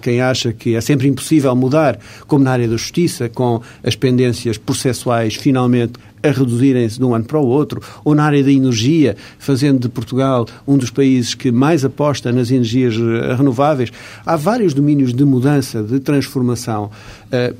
quem 0.02 0.20
acha 0.20 0.52
que 0.52 0.74
é 0.74 0.80
sempre 0.80 1.06
impossível 1.06 1.54
mudar, 1.54 1.98
como 2.26 2.44
na 2.44 2.50
área 2.50 2.66
da 2.66 2.76
justiça, 2.76 3.28
com 3.28 3.60
as 3.84 3.94
pendências 3.94 4.58
processuais 4.58 5.36
finalmente 5.36 5.92
a 6.24 6.30
reduzirem-se 6.30 6.98
de 6.98 7.04
um 7.04 7.14
ano 7.14 7.24
para 7.24 7.38
o 7.38 7.46
outro, 7.46 7.82
ou 8.02 8.14
na 8.14 8.24
área 8.24 8.42
da 8.42 8.50
energia, 8.50 9.14
fazendo 9.38 9.80
de 9.80 9.88
Portugal 9.88 10.46
um 10.66 10.78
dos 10.78 10.90
países 10.90 11.34
que 11.34 11.52
mais 11.52 11.84
aposta 11.84 12.32
nas 12.32 12.50
energias 12.50 12.94
eh, 12.94 13.34
renováveis. 13.34 13.92
Há 14.24 14.34
vários 14.34 14.72
domínios 14.72 15.12
de 15.12 15.24
mudança, 15.24 15.82
de 15.82 16.00
transformação. 16.00 16.90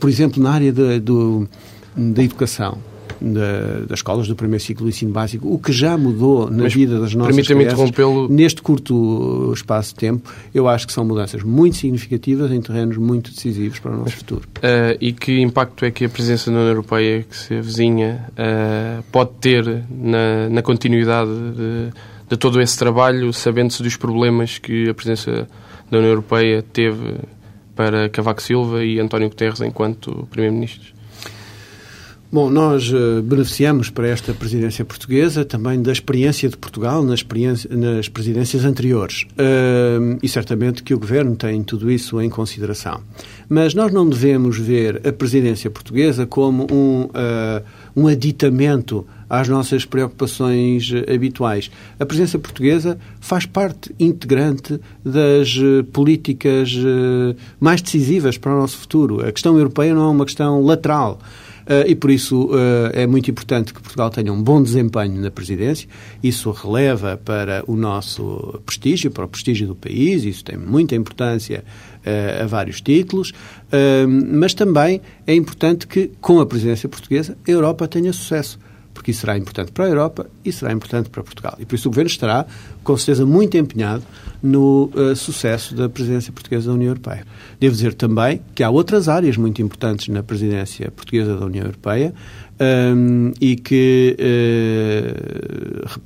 Por 0.00 0.08
exemplo, 0.08 0.42
na 0.42 0.52
área 0.52 0.72
do, 0.72 1.46
da 1.94 2.22
educação 2.22 2.78
da, 3.20 3.86
das 3.88 3.98
escolas 3.98 4.28
do 4.28 4.36
primeiro 4.36 4.62
ciclo 4.62 4.84
do 4.84 4.88
ensino 4.88 5.12
básico, 5.12 5.52
o 5.52 5.58
que 5.58 5.72
já 5.72 5.96
mudou 5.96 6.50
na 6.50 6.64
Mas 6.64 6.74
vida 6.74 6.98
das 6.98 7.14
nossas 7.14 7.46
crianças 7.46 7.92
neste 8.28 8.62
curto 8.62 9.52
espaço 9.54 9.90
de 9.90 10.00
tempo, 10.00 10.30
eu 10.54 10.68
acho 10.68 10.86
que 10.86 10.92
são 10.92 11.04
mudanças 11.04 11.42
muito 11.42 11.76
significativas 11.76 12.50
em 12.50 12.60
terrenos 12.60 12.96
muito 12.96 13.30
decisivos 13.30 13.78
para 13.78 13.92
o 13.92 13.96
nosso 13.96 14.04
Mas, 14.06 14.14
futuro. 14.14 14.48
Uh, 14.56 14.96
e 15.00 15.12
que 15.12 15.40
impacto 15.40 15.84
é 15.84 15.90
que 15.90 16.04
a 16.04 16.08
presença 16.08 16.50
da 16.50 16.56
União 16.56 16.70
Europeia, 16.70 17.24
que 17.28 17.36
se 17.36 17.54
avizinha, 17.54 18.26
uh, 18.32 19.02
pode 19.10 19.30
ter 19.40 19.84
na, 19.90 20.48
na 20.50 20.62
continuidade 20.62 21.30
de, 21.30 21.90
de 22.28 22.36
todo 22.36 22.60
esse 22.60 22.78
trabalho, 22.78 23.32
sabendo-se 23.32 23.82
dos 23.82 23.96
problemas 23.96 24.58
que 24.58 24.88
a 24.88 24.94
presença 24.94 25.48
da 25.90 25.98
União 25.98 26.10
Europeia 26.10 26.64
teve 26.72 27.18
para 27.74 28.08
Cavaco 28.08 28.40
Silva 28.40 28.84
e 28.84 29.00
António 29.00 29.28
Guterres 29.28 29.60
enquanto 29.60 30.26
Primeiro-Ministros? 30.30 30.93
Bom, 32.34 32.50
nós 32.50 32.90
uh, 32.90 33.22
beneficiamos 33.22 33.90
para 33.90 34.08
esta 34.08 34.34
presidência 34.34 34.84
portuguesa 34.84 35.44
também 35.44 35.80
da 35.80 35.92
experiência 35.92 36.48
de 36.48 36.56
Portugal 36.56 37.00
nas, 37.04 37.24
nas 37.70 38.08
presidências 38.08 38.64
anteriores. 38.64 39.24
E 40.20 40.28
certamente 40.28 40.82
que 40.82 40.92
o 40.92 40.98
Governo 40.98 41.36
tem 41.36 41.62
tudo 41.62 41.88
isso 41.88 42.20
em 42.20 42.28
consideração. 42.28 43.00
Mas 43.48 43.72
nós 43.72 43.92
não 43.92 44.08
devemos 44.08 44.58
ver 44.58 45.00
a 45.06 45.12
presidência 45.12 45.70
portuguesa 45.70 46.26
como 46.26 46.66
um, 46.72 47.02
uh, 47.04 47.62
um 47.94 48.08
aditamento 48.08 49.06
às 49.30 49.48
nossas 49.48 49.84
preocupações 49.84 50.90
habituais. 51.08 51.70
A 52.00 52.04
presença 52.04 52.36
portuguesa 52.36 52.98
faz 53.20 53.46
parte 53.46 53.94
integrante 53.98 54.80
das 55.04 55.56
políticas 55.92 56.74
mais 57.58 57.80
decisivas 57.80 58.36
para 58.36 58.54
o 58.54 58.58
nosso 58.58 58.76
futuro. 58.76 59.26
A 59.26 59.32
questão 59.32 59.56
europeia 59.56 59.94
não 59.94 60.02
é 60.02 60.08
uma 60.08 60.24
questão 60.24 60.60
lateral. 60.62 61.20
Uh, 61.64 61.88
e 61.88 61.94
por 61.94 62.10
isso 62.10 62.46
uh, 62.46 62.90
é 62.92 63.06
muito 63.06 63.30
importante 63.30 63.72
que 63.72 63.80
Portugal 63.80 64.10
tenha 64.10 64.32
um 64.32 64.42
bom 64.42 64.62
desempenho 64.62 65.20
na 65.20 65.30
presidência. 65.30 65.88
Isso 66.22 66.50
releva 66.50 67.16
para 67.16 67.64
o 67.66 67.74
nosso 67.74 68.60
prestígio, 68.66 69.10
para 69.10 69.24
o 69.24 69.28
prestígio 69.28 69.66
do 69.66 69.74
país, 69.74 70.24
isso 70.24 70.44
tem 70.44 70.58
muita 70.58 70.94
importância 70.94 71.64
uh, 72.04 72.42
a 72.42 72.46
vários 72.46 72.80
títulos, 72.80 73.32
mas 74.30 74.54
também 74.54 75.00
é 75.26 75.34
importante 75.34 75.86
que, 75.86 76.12
com 76.20 76.38
a 76.38 76.46
presidência 76.46 76.88
portuguesa, 76.88 77.36
a 77.46 77.50
Europa 77.50 77.88
tenha 77.88 78.12
sucesso 78.12 78.58
porque 78.94 79.10
isso 79.10 79.20
será 79.20 79.36
importante 79.36 79.72
para 79.72 79.84
a 79.84 79.88
Europa 79.88 80.26
e 80.44 80.52
será 80.52 80.72
importante 80.72 81.10
para 81.10 81.22
Portugal. 81.22 81.56
E 81.58 81.66
por 81.66 81.74
isso 81.74 81.88
o 81.88 81.90
Governo 81.90 82.08
estará, 82.08 82.46
com 82.84 82.96
certeza, 82.96 83.26
muito 83.26 83.56
empenhado 83.56 84.04
no 84.40 84.90
uh, 84.94 85.16
sucesso 85.16 85.74
da 85.74 85.88
presidência 85.88 86.32
portuguesa 86.32 86.68
da 86.68 86.74
União 86.74 86.90
Europeia. 86.90 87.26
Devo 87.58 87.74
dizer 87.74 87.94
também 87.94 88.40
que 88.54 88.62
há 88.62 88.70
outras 88.70 89.08
áreas 89.08 89.36
muito 89.36 89.60
importantes 89.60 90.08
na 90.08 90.22
presidência 90.22 90.90
portuguesa 90.92 91.36
da 91.36 91.44
União 91.44 91.64
Europeia 91.64 92.14
um, 92.96 93.32
e 93.40 93.56
que 93.56 94.16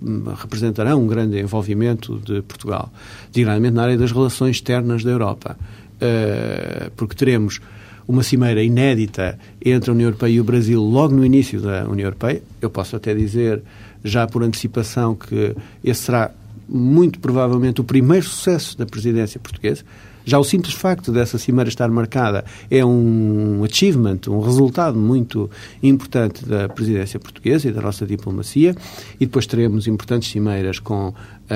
uh, 0.01 0.35
representarão 0.37 1.03
um 1.03 1.07
grande 1.07 1.39
envolvimento 1.39 2.19
de 2.25 2.41
Portugal, 2.43 2.91
diretamente 3.31 3.75
na 3.75 3.83
área 3.83 3.99
das 3.99 4.13
relações 4.13 4.57
externas 4.57 5.05
da 5.05 5.11
Europa. 5.11 5.59
Uh, 6.01 6.91
porque 6.97 7.15
teremos 7.15 7.61
uma 8.09 8.23
cimeira 8.23 8.63
inédita 8.63 9.39
entre 9.63 9.91
a 9.91 9.93
União 9.93 10.07
Europeia 10.09 10.33
e 10.33 10.41
o 10.41 10.45
Brasil 10.45 10.83
logo 10.83 11.15
no 11.15 11.25
início 11.25 11.61
da 11.61 11.85
União 11.87 12.07
Europeia. 12.07 12.43
Eu 12.61 12.71
posso 12.71 12.97
até 12.97 13.15
dizer, 13.15 13.63
já 14.03 14.27
por 14.27 14.43
antecipação, 14.43 15.15
que 15.15 15.55
esse 15.85 16.05
será 16.05 16.31
muito 16.67 17.21
provavelmente 17.21 17.83
o 17.83 17.85
primeiro 17.85 18.25
sucesso 18.25 18.77
da 18.79 18.87
presidência 18.87 19.39
portuguesa. 19.39 19.85
Já 20.29 20.39
o 20.39 20.45
simples 20.45 20.75
facto 20.75 21.11
dessa 21.11 21.39
cimeira 21.39 21.71
estar 21.71 21.89
marcada 21.89 22.45
é 22.71 22.85
um 22.85 23.65
achievement, 23.65 24.21
um 24.29 24.43
resultado 24.43 24.99
muito 24.99 25.51
importante 25.83 26.45
da 26.45 26.69
presidência 26.69 27.19
portuguesa 27.19 27.67
e 27.67 27.73
da 27.73 27.81
nossa 27.81 28.05
diplomacia. 28.05 28.75
E 29.19 29.25
depois 29.25 29.47
teremos 29.47 29.87
importantes 29.87 30.31
cimeiras 30.31 30.79
com 30.79 31.09
uh, 31.09 31.15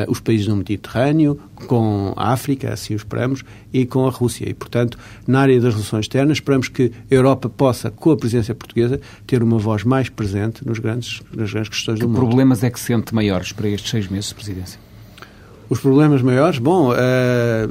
os 0.09 0.21
países 0.21 0.47
do 0.47 0.57
Mediterrâneo, 0.57 1.39
com 1.67 2.15
a 2.17 2.33
África, 2.33 2.73
assim 2.73 2.95
o 2.95 2.97
esperamos, 2.97 3.45
e 3.75 3.85
com 3.85 4.07
a 4.07 4.11
Rússia. 4.11 4.49
E, 4.49 4.55
portanto, 4.55 4.99
na 5.27 5.41
área 5.41 5.61
das 5.61 5.75
relações 5.75 6.05
externas, 6.05 6.39
esperamos 6.39 6.71
que 6.71 6.93
a 7.11 7.15
Europa 7.15 7.51
possa, 7.51 7.91
com 7.91 8.13
a 8.13 8.17
presidência 8.17 8.55
portuguesa, 8.55 8.99
ter 9.27 9.43
uma 9.43 9.59
voz 9.59 9.85
mais 9.85 10.09
presente 10.09 10.67
nos 10.67 10.79
grandes, 10.79 11.21
nas 11.37 11.53
grandes 11.53 11.69
questões 11.69 11.97
que 11.97 12.07
do 12.07 12.09
mundo. 12.09 12.21
Que 12.21 12.27
problemas 12.27 12.65
é 12.65 12.71
que 12.71 12.81
sente 12.81 13.15
maiores 13.15 13.53
para 13.53 13.69
estes 13.69 13.91
seis 13.91 14.09
meses 14.09 14.31
de 14.31 14.35
presidência? 14.35 14.92
Os 15.69 15.81
problemas 15.81 16.21
maiores? 16.21 16.59
Bom, 16.59 16.91
uh, 16.91 16.95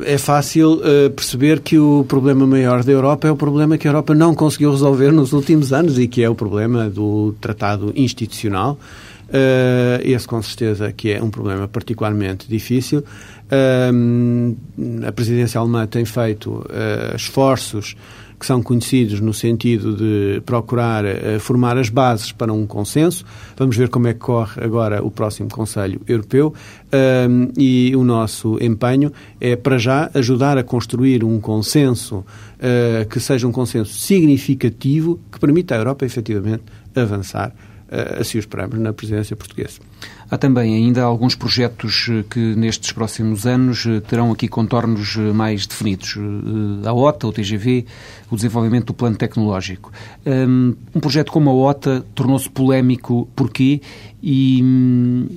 é 0.05 0.17
fácil 0.17 0.73
uh, 0.73 1.09
perceber 1.11 1.59
que 1.59 1.77
o 1.77 2.03
problema 2.07 2.47
maior 2.47 2.83
da 2.83 2.91
Europa 2.91 3.27
é 3.27 3.31
o 3.31 3.35
problema 3.35 3.77
que 3.77 3.87
a 3.87 3.91
Europa 3.91 4.15
não 4.15 4.33
conseguiu 4.33 4.71
resolver 4.71 5.11
nos 5.11 5.33
últimos 5.33 5.71
anos 5.71 5.99
e 5.99 6.07
que 6.07 6.23
é 6.23 6.29
o 6.29 6.33
problema 6.33 6.89
do 6.89 7.35
tratado 7.39 7.93
institucional. 7.95 8.79
Uh, 9.29 10.01
esse, 10.03 10.27
com 10.27 10.41
certeza, 10.41 10.91
que 10.91 11.11
é 11.11 11.21
um 11.21 11.29
problema 11.29 11.67
particularmente 11.67 12.47
difícil. 12.49 13.03
a 15.07 15.11
presidência 15.11 15.59
alemã 15.59 15.85
tem 15.85 16.03
feito 16.03 16.65
esforços 17.15 17.95
que 18.41 18.47
são 18.47 18.63
conhecidos 18.63 19.19
no 19.19 19.35
sentido 19.35 19.95
de 19.95 20.41
procurar 20.47 21.05
uh, 21.05 21.39
formar 21.39 21.77
as 21.77 21.89
bases 21.89 22.31
para 22.31 22.51
um 22.51 22.65
consenso. 22.65 23.23
Vamos 23.55 23.77
ver 23.77 23.87
como 23.87 24.07
é 24.07 24.13
que 24.13 24.19
corre 24.19 24.63
agora 24.63 25.05
o 25.05 25.11
próximo 25.11 25.47
Conselho 25.47 26.01
Europeu 26.07 26.47
uh, 26.47 27.53
e 27.55 27.95
o 27.95 28.03
nosso 28.03 28.57
empenho 28.59 29.11
é, 29.39 29.55
para 29.55 29.77
já, 29.77 30.09
ajudar 30.15 30.57
a 30.57 30.63
construir 30.63 31.23
um 31.23 31.39
consenso 31.39 32.25
uh, 32.25 33.07
que 33.07 33.19
seja 33.19 33.47
um 33.47 33.51
consenso 33.51 33.93
significativo 33.93 35.19
que 35.31 35.39
permita 35.39 35.75
à 35.75 35.77
Europa, 35.77 36.03
efetivamente, 36.03 36.63
avançar 36.95 37.53
assim 38.19 38.37
o 38.37 38.39
esperamos 38.39 38.79
na 38.79 38.93
presidência 38.93 39.35
portuguesa. 39.35 39.79
Há 40.31 40.37
também 40.37 40.73
ainda 40.75 41.03
alguns 41.03 41.35
projetos 41.35 42.07
eh, 42.09 42.23
que 42.29 42.39
nestes 42.55 42.93
próximos 42.93 43.45
anos 43.45 43.85
eh, 43.85 43.99
terão 43.99 44.31
aqui 44.31 44.47
contornos 44.47 45.17
eh, 45.17 45.33
mais 45.33 45.67
definidos. 45.67 46.17
A 46.85 46.93
OTA, 46.93 47.27
o 47.27 47.33
TGV, 47.33 47.85
o 48.29 48.35
desenvolvimento 48.37 48.85
do 48.85 48.93
plano 48.93 49.17
tecnológico. 49.17 49.91
Hum, 50.25 50.73
um 50.95 50.99
projeto 51.01 51.33
como 51.33 51.49
a 51.49 51.53
OTA 51.53 52.05
tornou-se 52.15 52.49
polémico 52.49 53.27
porquê 53.35 53.81
e 54.23 54.61
hum, 54.63 55.27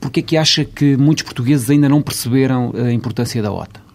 porquê 0.00 0.20
que 0.20 0.36
acha 0.36 0.64
que 0.64 0.96
muitos 0.96 1.22
portugueses 1.22 1.70
ainda 1.70 1.88
não 1.88 2.02
perceberam 2.02 2.72
a 2.74 2.92
importância 2.92 3.40
da 3.40 3.52
OTA? 3.52 3.87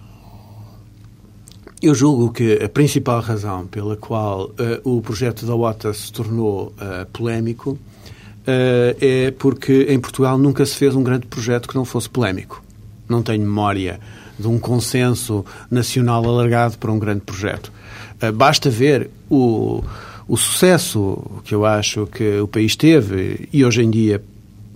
Eu 1.83 1.93
julgo 1.93 2.31
que 2.31 2.63
a 2.63 2.69
principal 2.69 3.19
razão 3.19 3.67
pela 3.67 3.97
qual 3.97 4.45
uh, 4.51 4.89
o 4.89 5.01
projeto 5.01 5.45
da 5.45 5.53
OTA 5.53 5.93
se 5.93 6.13
tornou 6.13 6.67
uh, 6.77 7.05
polémico 7.11 7.71
uh, 7.71 7.77
é 9.01 9.31
porque 9.31 9.87
em 9.89 9.99
Portugal 9.99 10.37
nunca 10.37 10.65
se 10.65 10.77
fez 10.77 10.95
um 10.95 11.03
grande 11.03 11.25
projeto 11.25 11.67
que 11.67 11.75
não 11.75 11.83
fosse 11.83 12.09
polémico. 12.09 12.63
Não 13.09 13.21
tenho 13.21 13.41
memória 13.41 13.99
de 14.39 14.47
um 14.47 14.57
consenso 14.57 15.45
nacional 15.69 16.23
alargado 16.23 16.77
para 16.77 16.89
um 16.89 16.97
grande 16.97 17.19
projeto. 17.19 17.69
basta 18.33 18.69
ver 18.69 19.09
o, 19.29 19.83
o 20.25 20.37
sucesso 20.37 21.21
que 21.43 21.53
eu 21.53 21.65
acho 21.65 22.07
que 22.07 22.39
o 22.39 22.47
país 22.47 22.77
teve 22.77 23.49
e 23.51 23.65
hoje 23.65 23.83
em 23.83 23.91
dia 23.91 24.23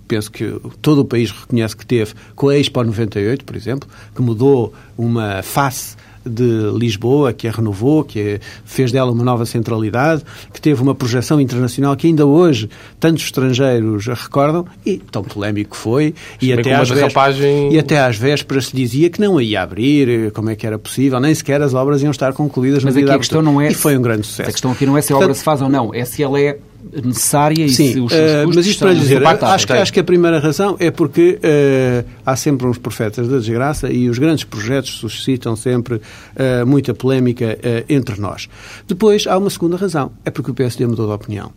penso 0.06 0.30
que 0.30 0.60
todo 0.82 1.00
o 1.00 1.04
país 1.06 1.30
reconhece 1.30 1.74
que 1.74 1.86
teve 1.86 2.12
com 2.36 2.50
a 2.50 2.58
Expo 2.58 2.84
98, 2.84 3.46
por 3.46 3.56
exemplo, 3.56 3.88
que 4.14 4.20
mudou 4.20 4.74
uma 4.96 5.42
face 5.42 5.96
de 6.28 6.70
Lisboa, 6.76 7.32
que 7.32 7.48
a 7.48 7.50
renovou, 7.50 8.04
que 8.04 8.40
fez 8.64 8.92
dela 8.92 9.10
uma 9.10 9.24
nova 9.24 9.46
centralidade, 9.46 10.22
que 10.52 10.60
teve 10.60 10.82
uma 10.82 10.94
projeção 10.94 11.40
internacional 11.40 11.96
que 11.96 12.06
ainda 12.06 12.26
hoje 12.26 12.68
tantos 13.00 13.24
estrangeiros 13.24 14.08
a 14.08 14.14
recordam 14.14 14.66
e 14.84 14.98
tão 14.98 15.22
polémico 15.22 15.76
foi. 15.76 16.14
E 16.40 16.52
até, 16.52 16.74
às 16.74 16.88
vésperas, 16.88 17.36
e 17.70 17.78
até 17.78 18.00
às 18.00 18.16
vésperas 18.16 18.66
se 18.66 18.76
dizia 18.76 19.10
que 19.10 19.20
não 19.20 19.40
ia 19.40 19.62
abrir, 19.62 20.30
como 20.32 20.50
é 20.50 20.56
que 20.56 20.66
era 20.66 20.78
possível, 20.78 21.18
nem 21.20 21.34
sequer 21.34 21.62
as 21.62 21.74
obras 21.74 22.02
iam 22.02 22.10
estar 22.10 22.32
concluídas 22.32 22.84
Mas 22.84 22.94
no 22.94 23.02
dia 23.02 23.14
a 23.14 23.18
questão 23.18 23.42
não 23.42 23.60
é 23.60 23.70
E 23.70 23.74
foi 23.74 23.96
um 23.96 24.02
grande 24.02 24.26
sucesso. 24.26 24.48
A 24.48 24.52
questão 24.52 24.70
aqui 24.70 24.86
não 24.86 24.96
é 24.96 25.02
se 25.02 25.12
a 25.12 25.16
obra 25.16 25.28
Portanto, 25.28 25.38
se 25.38 25.44
faz 25.44 25.62
ou 25.62 25.68
não, 25.68 25.94
é 25.94 26.04
se 26.04 26.22
ela 26.22 26.40
é 26.40 26.58
necessária 26.92 27.64
e 27.64 27.68
Sim, 27.68 27.92
se 27.92 28.00
os 28.00 28.12
uh, 28.12 28.16
mas 28.54 28.66
isto 28.66 28.80
para 28.80 28.92
lhe 28.92 29.00
dizer, 29.00 29.24
acho 29.26 29.66
que, 29.66 29.72
acho 29.72 29.92
que 29.92 30.00
a 30.00 30.04
primeira 30.04 30.38
razão 30.38 30.76
é 30.78 30.90
porque 30.90 31.38
uh, 31.38 32.08
há 32.24 32.36
sempre 32.36 32.66
uns 32.66 32.78
profetas 32.78 33.28
da 33.28 33.38
desgraça 33.38 33.90
e 33.90 34.08
os 34.08 34.18
grandes 34.18 34.44
projetos 34.44 34.90
suscitam 34.90 35.56
sempre 35.56 35.96
uh, 35.96 36.66
muita 36.66 36.94
polémica 36.94 37.58
entre 37.88 38.20
nós. 38.20 38.48
Depois 38.86 39.26
há 39.26 39.36
uma 39.36 39.50
segunda 39.50 39.76
razão, 39.76 40.12
é 40.24 40.30
porque 40.30 40.50
o 40.50 40.54
PSD 40.54 40.86
mudou 40.86 41.06
de 41.06 41.12
opinião. 41.12 41.52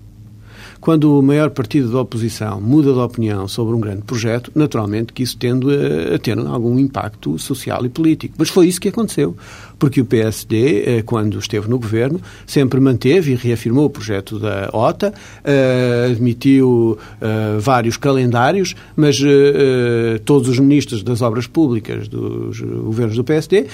Quando 0.82 1.20
o 1.20 1.22
maior 1.22 1.52
partido 1.52 1.92
da 1.92 2.02
oposição 2.02 2.60
muda 2.60 2.92
de 2.92 2.98
opinião 2.98 3.48
sobre 3.48 3.76
um 3.76 3.80
grande 3.80 4.02
projeto, 4.02 4.52
naturalmente 4.56 5.14
que 5.14 5.22
isso 5.22 5.38
tende 5.38 5.68
a, 5.70 6.16
a 6.16 6.20
ter 6.20 6.38
algum 6.40 6.80
impacto 6.80 7.38
social 7.38 7.86
e 7.86 7.90
político. 7.90 8.34
Mas 8.38 8.50
foi 8.50 8.68
isso 8.68 8.82
que 8.82 8.90
aconteceu 8.90 9.38
porque 9.82 10.00
o 10.00 10.06
PSD, 10.06 10.84
eh, 10.86 11.02
quando 11.02 11.40
esteve 11.40 11.68
no 11.68 11.80
governo, 11.80 12.22
sempre 12.46 12.80
manteve 12.80 13.32
e 13.32 13.36
reafirmou 13.36 13.86
o 13.86 13.90
projeto 13.90 14.38
da 14.38 14.70
OTA, 14.72 15.12
eh, 15.44 16.10
admitiu 16.12 17.00
eh, 17.20 17.58
vários 17.60 17.98
calendários, 17.98 18.76
mas 18.96 19.20
todos 20.24 20.50
os 20.50 20.60
ministros 20.60 21.02
das 21.02 21.22
obras 21.22 21.48
públicas 21.48 22.08
dos 22.08 22.60
governos 22.60 23.16
do 23.16 23.24
PSD 23.24 23.66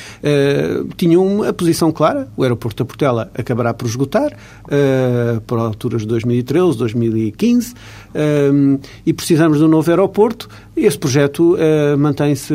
tinham 0.95 1.43
a 1.43 1.51
posição 1.51 1.91
clara: 1.91 2.29
o 2.37 2.43
aeroporto 2.43 2.83
da 2.83 2.87
Portela 2.87 3.31
acabará 3.33 3.73
por 3.73 3.87
esgotar 3.87 4.31
por 5.45 5.59
alturas 5.59 6.01
de 6.01 6.07
2013, 6.07 6.77
2015, 6.99 7.73
e 9.05 9.13
precisamos 9.13 9.57
de 9.59 9.63
um 9.63 9.67
novo 9.67 9.89
aeroporto. 9.89 10.49
Esse 10.77 10.97
projeto 10.97 11.57
mantém-se 11.97 12.53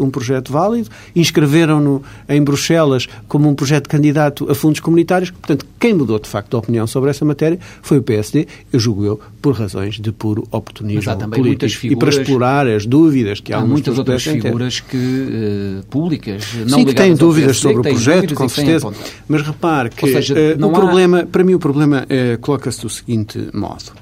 um 0.00 0.10
projeto 0.10 0.52
válido. 0.52 0.90
Inscreveram-no 1.14 2.02
em 2.28 2.42
Bruxelas 2.42 3.06
como 3.28 3.48
um 3.48 3.54
projeto 3.54 3.84
de 3.84 3.88
candidato 3.90 4.50
a 4.50 4.54
fundos 4.54 4.80
comunitários. 4.80 5.30
Portanto, 5.30 5.64
quem 5.78 5.94
mudou 5.94 6.18
de 6.18 6.28
facto 6.28 6.56
a 6.56 6.58
opinião 6.58 6.86
sobre 6.86 7.10
essa 7.10 7.24
matéria 7.24 7.58
foi 7.82 7.98
o 7.98 8.02
PSD, 8.02 8.46
eu 8.72 8.80
julgo 8.80 9.04
eu, 9.04 9.20
por 9.40 9.54
razões 9.54 10.00
de 10.00 10.10
puro 10.12 10.46
oportunismo 10.50 11.16
político 11.30 11.70
figuras, 11.72 11.92
e 11.92 11.96
para 11.96 12.08
explorar 12.08 12.66
as 12.66 12.86
dúvidas 12.86 13.40
que 13.40 13.52
há, 13.52 13.58
há 13.58 13.64
muitas 13.64 13.98
outras 13.98 14.22
figuras 14.24 14.80
que, 14.80 14.96
uh, 14.96 15.86
públicas, 15.86 16.44
não 16.66 16.78
Sim, 16.78 16.84
que 16.84 16.94
têm 16.94 17.14
dúvidas 17.14 17.58
sobre 17.58 17.78
o 17.78 17.82
projeto, 17.82 18.34
com 18.34 18.48
certeza. 18.48 18.92
Mas 19.28 19.42
repare 19.42 19.90
que 19.90 20.06
seja, 20.12 20.34
uh, 20.34 20.66
o 20.66 20.70
há... 20.70 20.72
problema, 20.72 21.26
para 21.26 21.44
mim 21.44 21.54
o 21.54 21.58
problema 21.58 22.04
uh, 22.04 22.38
coloca-se 22.40 22.82
do 22.82 22.88
seguinte 22.88 23.38
modo. 23.52 23.92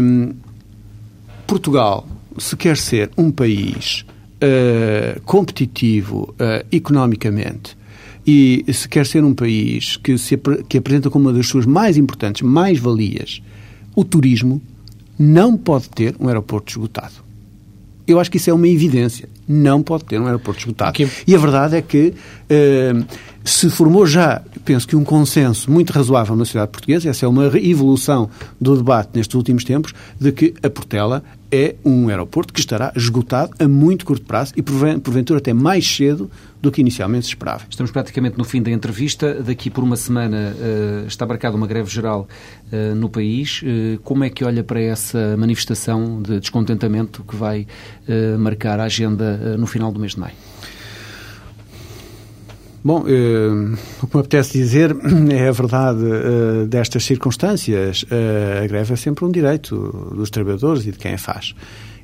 Um, 0.00 0.34
Portugal, 1.46 2.06
se 2.38 2.56
quer 2.56 2.76
ser 2.76 3.10
um 3.16 3.30
país 3.30 4.04
uh, 4.36 5.20
competitivo 5.22 6.34
uh, 6.34 6.66
economicamente 6.70 7.76
e 8.26 8.64
se 8.72 8.88
quer 8.88 9.06
ser 9.06 9.22
um 9.22 9.32
país 9.32 9.96
que, 9.96 10.18
se, 10.18 10.36
que 10.68 10.78
apresenta 10.78 11.08
como 11.08 11.26
uma 11.28 11.32
das 11.32 11.46
suas 11.46 11.64
mais 11.64 11.96
importantes 11.96 12.42
mais-valias 12.42 13.40
o 13.94 14.04
turismo, 14.04 14.60
não 15.18 15.56
pode 15.56 15.88
ter 15.88 16.14
um 16.20 16.28
aeroporto 16.28 16.72
esgotado. 16.72 17.14
Eu 18.06 18.20
acho 18.20 18.30
que 18.30 18.36
isso 18.36 18.50
é 18.50 18.52
uma 18.52 18.68
evidência. 18.68 19.28
Não 19.48 19.82
pode 19.82 20.04
ter 20.04 20.20
um 20.20 20.26
aeroporto 20.26 20.60
esgotado. 20.60 20.96
E 21.26 21.34
a 21.34 21.38
verdade 21.38 21.76
é 21.76 21.82
que 21.82 22.12
se 23.44 23.70
formou 23.70 24.06
já, 24.06 24.42
penso 24.64 24.88
que 24.88 24.96
um 24.96 25.04
consenso 25.04 25.70
muito 25.70 25.92
razoável 25.92 26.34
na 26.34 26.44
sociedade 26.44 26.72
portuguesa, 26.72 27.08
essa 27.08 27.24
é 27.24 27.28
uma 27.28 27.46
evolução 27.58 28.28
do 28.60 28.76
debate 28.76 29.10
nestes 29.14 29.34
últimos 29.34 29.62
tempos, 29.62 29.94
de 30.20 30.32
que 30.32 30.54
a 30.62 30.68
Portela 30.68 31.22
é 31.50 31.76
um 31.84 32.08
aeroporto 32.08 32.52
que 32.52 32.58
estará 32.58 32.92
esgotado 32.96 33.52
a 33.58 33.68
muito 33.68 34.04
curto 34.04 34.24
prazo 34.24 34.52
e, 34.56 34.62
porventura, 34.62 35.38
até 35.38 35.54
mais 35.54 35.86
cedo 35.86 36.28
do 36.60 36.72
que 36.72 36.80
inicialmente 36.80 37.26
se 37.26 37.30
esperava. 37.30 37.64
Estamos 37.70 37.92
praticamente 37.92 38.36
no 38.36 38.44
fim 38.44 38.60
da 38.60 38.70
entrevista. 38.70 39.34
Daqui 39.42 39.70
por 39.70 39.84
uma 39.84 39.96
semana 39.96 40.54
uh, 40.56 41.06
está 41.06 41.24
marcada 41.24 41.56
uma 41.56 41.66
greve 41.66 41.88
geral 41.88 42.26
uh, 42.72 42.94
no 42.96 43.08
país. 43.08 43.62
Uh, 43.62 44.00
como 44.02 44.24
é 44.24 44.30
que 44.30 44.44
olha 44.44 44.64
para 44.64 44.80
essa 44.80 45.36
manifestação 45.36 46.20
de 46.20 46.40
descontentamento 46.40 47.22
que 47.22 47.36
vai 47.36 47.66
marcar 48.38 48.80
a 48.80 48.84
agenda 48.84 49.56
no 49.56 49.66
final 49.66 49.92
do 49.92 50.00
mês 50.00 50.12
de 50.12 50.20
maio? 50.20 50.34
Bom, 52.86 53.00
uh, 53.00 53.78
o 54.00 54.06
que 54.06 54.14
me 54.14 54.20
apetece 54.20 54.52
dizer 54.56 54.96
é 55.34 55.48
a 55.48 55.50
verdade 55.50 56.04
uh, 56.04 56.68
destas 56.68 57.04
circunstâncias. 57.04 58.04
Uh, 58.04 58.62
a 58.62 58.66
greve 58.68 58.92
é 58.92 58.96
sempre 58.96 59.24
um 59.24 59.30
direito 59.32 60.14
dos 60.14 60.30
trabalhadores 60.30 60.86
e 60.86 60.92
de 60.92 60.98
quem 60.98 61.14
a 61.14 61.18
faz. 61.18 61.52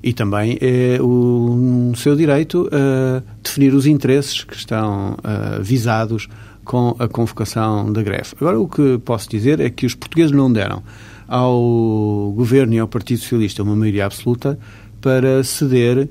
E 0.02 0.12
também 0.12 0.58
é 0.60 1.00
o, 1.00 1.90
um 1.92 1.94
seu 1.94 2.16
direito 2.16 2.68
a 2.72 3.22
definir 3.40 3.72
os 3.74 3.86
interesses 3.86 4.42
que 4.42 4.56
estão 4.56 5.16
visados 5.60 6.28
com 6.64 6.96
a 6.98 7.06
convocação 7.06 7.92
da 7.92 8.02
greve. 8.02 8.30
Agora, 8.40 8.58
o 8.58 8.66
que 8.66 8.98
posso 9.04 9.30
dizer 9.30 9.60
é 9.60 9.70
que 9.70 9.86
os 9.86 9.94
portugueses 9.94 10.32
não 10.32 10.52
deram 10.52 10.82
ao 11.28 12.32
governo 12.34 12.74
e 12.74 12.80
ao 12.80 12.88
Partido 12.88 13.20
Socialista 13.20 13.62
uma 13.62 13.76
maioria 13.76 14.06
absoluta 14.06 14.58
para 15.00 15.44
ceder 15.44 16.08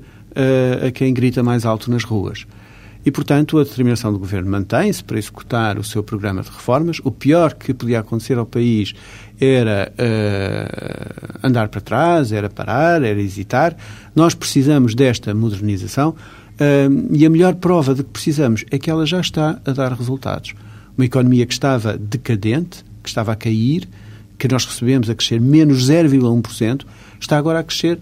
a 0.86 0.90
quem 0.90 1.12
grita 1.12 1.42
mais 1.42 1.66
alto 1.66 1.90
nas 1.90 2.02
ruas. 2.02 2.46
E, 3.04 3.10
portanto, 3.10 3.58
a 3.58 3.64
determinação 3.64 4.12
do 4.12 4.18
Governo 4.18 4.50
mantém-se 4.50 5.02
para 5.02 5.18
executar 5.18 5.78
o 5.78 5.82
seu 5.82 6.02
programa 6.02 6.42
de 6.42 6.50
reformas. 6.50 7.00
O 7.02 7.10
pior 7.10 7.54
que 7.54 7.74
podia 7.74 8.00
acontecer 8.00 8.38
ao 8.38 8.46
país 8.46 8.94
era 9.40 9.92
uh, 9.92 11.46
andar 11.46 11.68
para 11.68 11.80
trás, 11.80 12.30
era 12.30 12.48
parar, 12.48 13.02
era 13.02 13.20
hesitar. 13.20 13.76
Nós 14.14 14.34
precisamos 14.34 14.94
desta 14.94 15.34
modernização 15.34 16.10
uh, 16.10 17.08
e 17.10 17.26
a 17.26 17.30
melhor 17.30 17.56
prova 17.56 17.92
de 17.94 18.04
que 18.04 18.10
precisamos 18.10 18.64
é 18.70 18.78
que 18.78 18.88
ela 18.88 19.04
já 19.04 19.20
está 19.20 19.60
a 19.64 19.72
dar 19.72 19.92
resultados. 19.92 20.54
Uma 20.96 21.06
economia 21.06 21.44
que 21.44 21.54
estava 21.54 21.98
decadente, 21.98 22.84
que 23.02 23.08
estava 23.08 23.32
a 23.32 23.36
cair, 23.36 23.88
que 24.38 24.46
nós 24.46 24.64
recebemos 24.64 25.10
a 25.10 25.14
crescer 25.14 25.40
menos 25.40 25.88
0,1%, 25.88 26.84
está 27.18 27.36
agora 27.36 27.60
a 27.60 27.64
crescer 27.64 27.98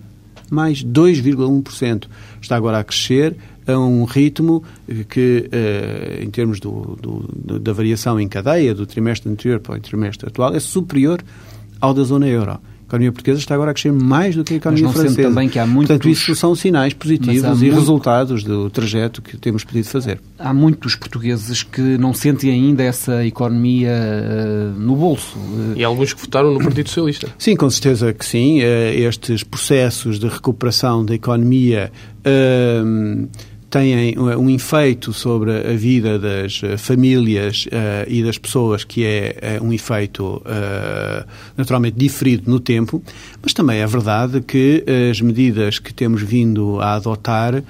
mais 0.50 0.84
2,1%. 0.84 2.06
Está 2.40 2.56
agora 2.56 2.80
a 2.80 2.84
crescer 2.84 3.36
a 3.72 3.78
um 3.78 4.04
ritmo 4.04 4.62
que, 5.08 5.48
eh, 5.50 6.20
em 6.22 6.30
termos 6.30 6.60
do, 6.60 6.98
do, 7.00 7.58
da 7.58 7.72
variação 7.72 8.20
em 8.20 8.28
cadeia 8.28 8.74
do 8.74 8.86
trimestre 8.86 9.30
anterior 9.30 9.60
para 9.60 9.76
o 9.76 9.80
trimestre 9.80 10.28
atual, 10.28 10.54
é 10.54 10.60
superior 10.60 11.22
ao 11.80 11.94
da 11.94 12.02
zona 12.02 12.26
euro. 12.26 12.52
A 12.52 12.90
economia 12.90 13.12
portuguesa 13.12 13.38
está 13.38 13.54
agora 13.54 13.70
a 13.70 13.74
crescer 13.74 13.92
mais 13.92 14.34
do 14.34 14.42
que 14.42 14.54
a 14.54 14.56
economia 14.56 14.86
Mas 14.86 14.96
não 14.96 15.02
francesa. 15.02 15.28
também 15.28 15.48
que 15.48 15.60
há 15.60 15.66
muitos... 15.66 15.96
Portanto, 15.96 16.08
isso 16.08 16.34
são 16.34 16.56
sinais 16.56 16.92
positivos 16.92 17.62
e 17.62 17.66
muito... 17.66 17.74
resultados 17.76 18.42
do 18.42 18.68
trajeto 18.68 19.22
que 19.22 19.36
temos 19.36 19.62
podido 19.62 19.84
fazer. 19.84 20.20
Há 20.36 20.52
muitos 20.52 20.96
portugueses 20.96 21.62
que 21.62 21.80
não 21.80 22.12
sentem 22.12 22.50
ainda 22.50 22.82
essa 22.82 23.24
economia 23.24 23.92
uh, 23.92 24.76
no 24.76 24.96
bolso. 24.96 25.38
E 25.76 25.84
alguns 25.84 26.12
que 26.12 26.20
votaram 26.20 26.52
no 26.52 26.58
Partido 26.58 26.88
Socialista. 26.88 27.28
Sim, 27.38 27.54
com 27.54 27.70
certeza 27.70 28.12
que 28.12 28.26
sim. 28.26 28.58
Uh, 28.58 28.64
estes 28.96 29.44
processos 29.44 30.18
de 30.18 30.26
recuperação 30.26 31.04
da 31.04 31.14
economia 31.14 31.92
uh, 32.26 33.28
têm 33.70 34.18
um 34.18 34.50
efeito 34.50 35.12
sobre 35.12 35.52
a 35.52 35.76
vida 35.76 36.18
das 36.18 36.60
eh, 36.62 36.76
famílias 36.76 37.66
uh, 37.66 38.04
e 38.08 38.22
das 38.22 38.36
pessoas 38.36 38.82
que 38.82 39.04
é 39.04 39.58
uh, 39.60 39.64
um 39.64 39.72
efeito 39.72 40.42
uh, 40.44 41.24
naturalmente 41.56 41.96
diferido 41.96 42.50
no 42.50 42.58
tempo, 42.58 43.00
mas 43.40 43.54
também 43.54 43.78
é 43.78 43.86
verdade 43.86 44.40
que 44.40 44.84
as 45.10 45.20
medidas 45.20 45.78
que 45.78 45.94
temos 45.94 46.20
vindo 46.20 46.80
a 46.80 46.94
adotar, 46.94 47.62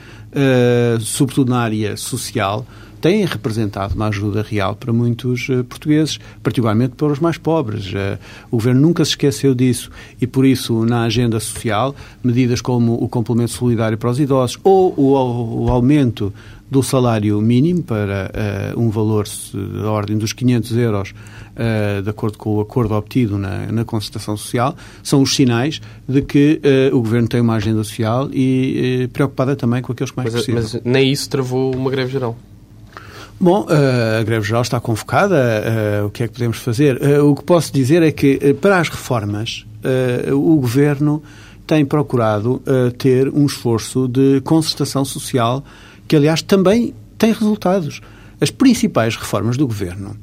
sobretudo 1.00 1.50
na 1.50 1.60
área 1.60 1.96
social, 1.96 2.66
têm 3.00 3.24
representado 3.24 3.94
uma 3.94 4.08
ajuda 4.08 4.42
real 4.42 4.74
para 4.74 4.92
muitos 4.92 5.48
uh, 5.48 5.64
portugueses, 5.64 6.18
particularmente 6.42 6.94
para 6.96 7.08
os 7.08 7.18
mais 7.18 7.38
pobres. 7.38 7.92
Uh, 7.92 8.18
o 8.50 8.56
Governo 8.56 8.80
nunca 8.80 9.04
se 9.04 9.12
esqueceu 9.12 9.54
disso 9.54 9.90
e, 10.20 10.26
por 10.26 10.44
isso, 10.44 10.84
na 10.84 11.02
agenda 11.02 11.40
social, 11.40 11.94
medidas 12.22 12.60
como 12.60 12.94
o 12.94 13.08
complemento 13.08 13.52
solidário 13.52 13.98
para 13.98 14.10
os 14.10 14.20
idosos 14.20 14.58
ou 14.62 14.94
o, 14.96 15.64
o 15.64 15.70
aumento 15.70 16.32
do 16.70 16.82
salário 16.82 17.40
mínimo 17.40 17.82
para 17.82 18.30
uh, 18.76 18.80
um 18.80 18.90
valor 18.90 19.26
da 19.52 19.90
ordem 19.90 20.16
dos 20.16 20.32
500 20.32 20.76
euros, 20.76 21.10
uh, 21.10 22.00
de 22.00 22.08
acordo 22.08 22.38
com 22.38 22.56
o 22.56 22.60
acordo 22.60 22.94
obtido 22.94 23.36
na, 23.36 23.66
na 23.72 23.84
concertação 23.84 24.36
social, 24.36 24.76
são 25.02 25.20
os 25.20 25.34
sinais 25.34 25.80
de 26.08 26.22
que 26.22 26.60
uh, 26.92 26.96
o 26.96 27.00
Governo 27.00 27.26
tem 27.26 27.40
uma 27.40 27.56
agenda 27.56 27.82
social 27.82 28.30
e 28.32 29.08
preocupada 29.12 29.56
também 29.56 29.82
com 29.82 29.90
aqueles 29.90 30.12
que 30.12 30.16
mais 30.16 30.32
mas, 30.32 30.44
precisam. 30.44 30.80
Mas 30.84 30.92
nem 30.92 31.10
isso 31.10 31.28
travou 31.28 31.74
uma 31.74 31.90
greve 31.90 32.12
geral. 32.12 32.36
Bom, 33.42 33.66
eh, 33.70 34.18
a 34.20 34.22
greve 34.22 34.46
geral 34.46 34.60
está 34.60 34.78
convocada. 34.78 35.34
Eh, 35.38 36.02
o 36.02 36.10
que 36.10 36.24
é 36.24 36.28
que 36.28 36.34
podemos 36.34 36.58
fazer? 36.58 37.02
Eh, 37.02 37.22
o 37.22 37.34
que 37.34 37.42
posso 37.42 37.72
dizer 37.72 38.02
é 38.02 38.12
que, 38.12 38.52
para 38.52 38.78
as 38.78 38.90
reformas, 38.90 39.64
o 40.30 40.56
Governo 40.56 41.22
tem 41.66 41.86
procurado 41.86 42.62
ter 42.98 43.30
um 43.30 43.46
esforço 43.46 44.06
de 44.06 44.42
concertação 44.42 45.06
social 45.06 45.64
que, 46.06 46.14
aliás, 46.14 46.42
também 46.42 46.92
tem 47.16 47.32
resultados. 47.32 48.02
As 48.42 48.50
principais 48.50 49.16
reformas 49.16 49.56
do 49.56 49.66
Governo 49.66 50.18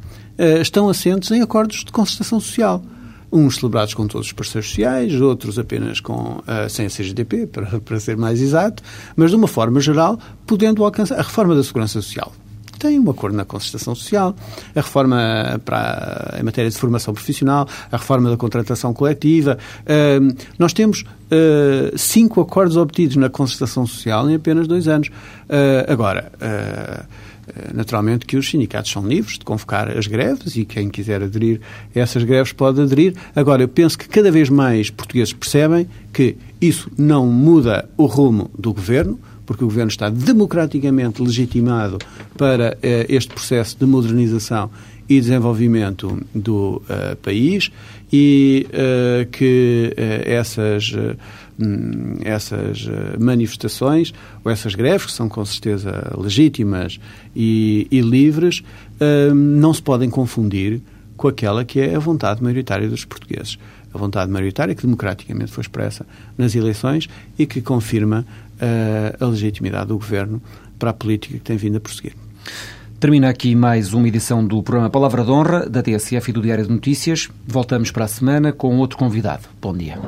estão 0.62 0.88
assentes 0.88 1.32
em 1.32 1.42
acordos 1.42 1.84
de 1.84 1.92
concertação 1.92 2.40
social 2.40 2.84
uns 3.32 3.56
celebrados 3.56 3.94
com 3.96 4.08
todos 4.08 4.28
os 4.28 4.34
parceiros 4.34 4.70
sociais, 4.70 5.20
outros 5.20 5.60
apenas 5.60 6.00
com, 6.00 6.38
uh, 6.38 6.70
sem 6.70 6.86
a 6.86 6.90
CGDP, 6.90 7.46
para, 7.52 7.82
para 7.82 8.00
ser 8.00 8.16
mais 8.16 8.42
exato, 8.42 8.82
mas 9.18 9.32
de 9.32 9.36
uma 9.36 9.50
forma 9.50 9.82
geral, 9.82 10.18
podendo 10.46 10.82
alcançar 10.86 11.16
a 11.16 11.24
reforma 11.24 11.54
da 11.54 11.62
segurança 11.62 12.02
social 12.02 12.32
tem 12.78 13.00
um 13.00 13.10
acordo 13.10 13.36
na 13.36 13.46
concertação 13.46 13.96
social, 13.96 14.36
a 14.76 14.82
reforma 14.82 15.62
para, 15.64 16.38
em 16.40 16.44
matéria 16.44 16.70
de 16.70 16.78
formação 16.78 17.14
profissional, 17.14 17.68
a 17.92 17.98
reforma 17.98 18.30
da 18.30 18.38
contratação 18.38 18.94
coletiva. 18.94 19.58
Uh, 19.84 20.36
nós 20.58 20.74
temos 20.74 21.02
uh, 21.02 21.98
cinco 21.98 22.42
acordos 22.42 22.78
obtidos 22.78 23.16
na 23.16 23.30
concertação 23.30 23.86
social 23.86 24.30
em 24.30 24.36
apenas 24.36 24.68
dois 24.68 24.88
anos. 24.88 25.08
Uh, 25.08 25.92
agora, 25.92 26.32
naturalmente 27.74 28.26
que 28.26 28.36
os 28.36 28.50
sindicatos 28.50 28.92
são 28.92 29.08
livres 29.08 29.38
de 29.38 29.46
convocar 29.46 29.90
as 29.98 30.06
greves 30.06 30.58
e 30.58 30.66
quem 30.66 30.90
quiser 30.90 31.24
aderir 31.24 31.62
a 31.96 32.00
essas 32.00 32.24
greves 32.24 32.52
pode 32.52 32.82
aderir. 32.82 33.16
Agora, 33.36 33.64
eu 33.64 33.70
penso 33.70 33.98
que 33.98 34.08
cada 34.08 34.30
vez 34.30 34.50
mais 34.50 34.90
portugueses 34.90 35.34
percebem 35.34 35.88
que 36.12 36.36
isso 36.60 36.92
não 36.98 37.26
muda 37.26 37.90
o 37.96 38.06
rumo 38.06 38.52
do 38.58 38.74
governo, 38.74 39.18
porque 39.48 39.64
o 39.64 39.68
Governo 39.68 39.90
está 39.90 40.10
democraticamente 40.10 41.22
legitimado 41.22 41.98
para 42.38 42.78
eh, 42.84 43.08
este 43.10 43.34
processo 43.34 43.78
de 43.80 43.86
modernização 43.86 44.70
e 45.10 45.20
desenvolvimento 45.20 46.22
do 46.36 46.82
uh, 46.84 47.16
país 47.22 47.72
e 48.12 48.68
uh, 48.70 49.26
que 49.32 49.94
uh, 49.98 50.30
essas, 50.30 50.94
hum, 51.58 52.16
essas 52.22 52.88
manifestações 53.18 54.14
ou 54.44 54.52
essas 54.52 54.76
greves, 54.76 55.06
que 55.06 55.12
são 55.14 55.30
com 55.30 55.44
certeza 55.46 56.14
legítimas 56.18 57.00
e, 57.36 57.88
e 57.90 58.02
livres, 58.02 58.64
não 59.34 59.74
se 59.74 59.82
podem 59.82 60.10
confundir 60.10 60.82
com 61.16 61.28
aquela 61.28 61.64
que 61.64 61.80
é 61.80 61.96
a 61.96 62.00
vontade 62.00 62.44
maioritária 62.44 62.88
dos 62.88 63.06
portugueses. 63.06 63.58
A 63.94 63.98
vontade 63.98 64.32
maioritária 64.32 64.76
que 64.76 64.82
democraticamente 64.82 65.52
foi 65.52 65.62
expressa 65.62 66.06
nas 66.38 66.54
eleições 66.54 67.08
e 67.40 67.46
que 67.46 67.62
confirma 67.62 68.26
a 69.20 69.26
legitimidade 69.26 69.88
do 69.88 69.98
governo 69.98 70.42
para 70.78 70.92
a 70.92 70.94
política 70.94 71.36
que 71.36 71.44
tem 71.44 71.58
vindo 71.58 71.78
a 71.78 71.80
prosseguir. 71.80 72.14
Termina 73.00 73.30
aqui 73.30 73.54
mais 73.54 73.94
uma 73.94 74.08
edição 74.08 74.46
do 74.46 74.64
programa 74.64 74.90
Palavra 74.90 75.24
de 75.24 75.30
Honra, 75.30 75.70
da 75.70 75.84
TSF 75.84 76.32
e 76.32 76.34
do 76.34 76.42
Diário 76.42 76.66
de 76.66 76.72
Notícias. 76.72 77.30
Voltamos 77.46 77.92
para 77.92 78.06
a 78.06 78.08
semana 78.08 78.52
com 78.52 78.78
outro 78.78 78.98
convidado. 78.98 79.44
Bom 79.62 79.76
dia. 79.76 80.00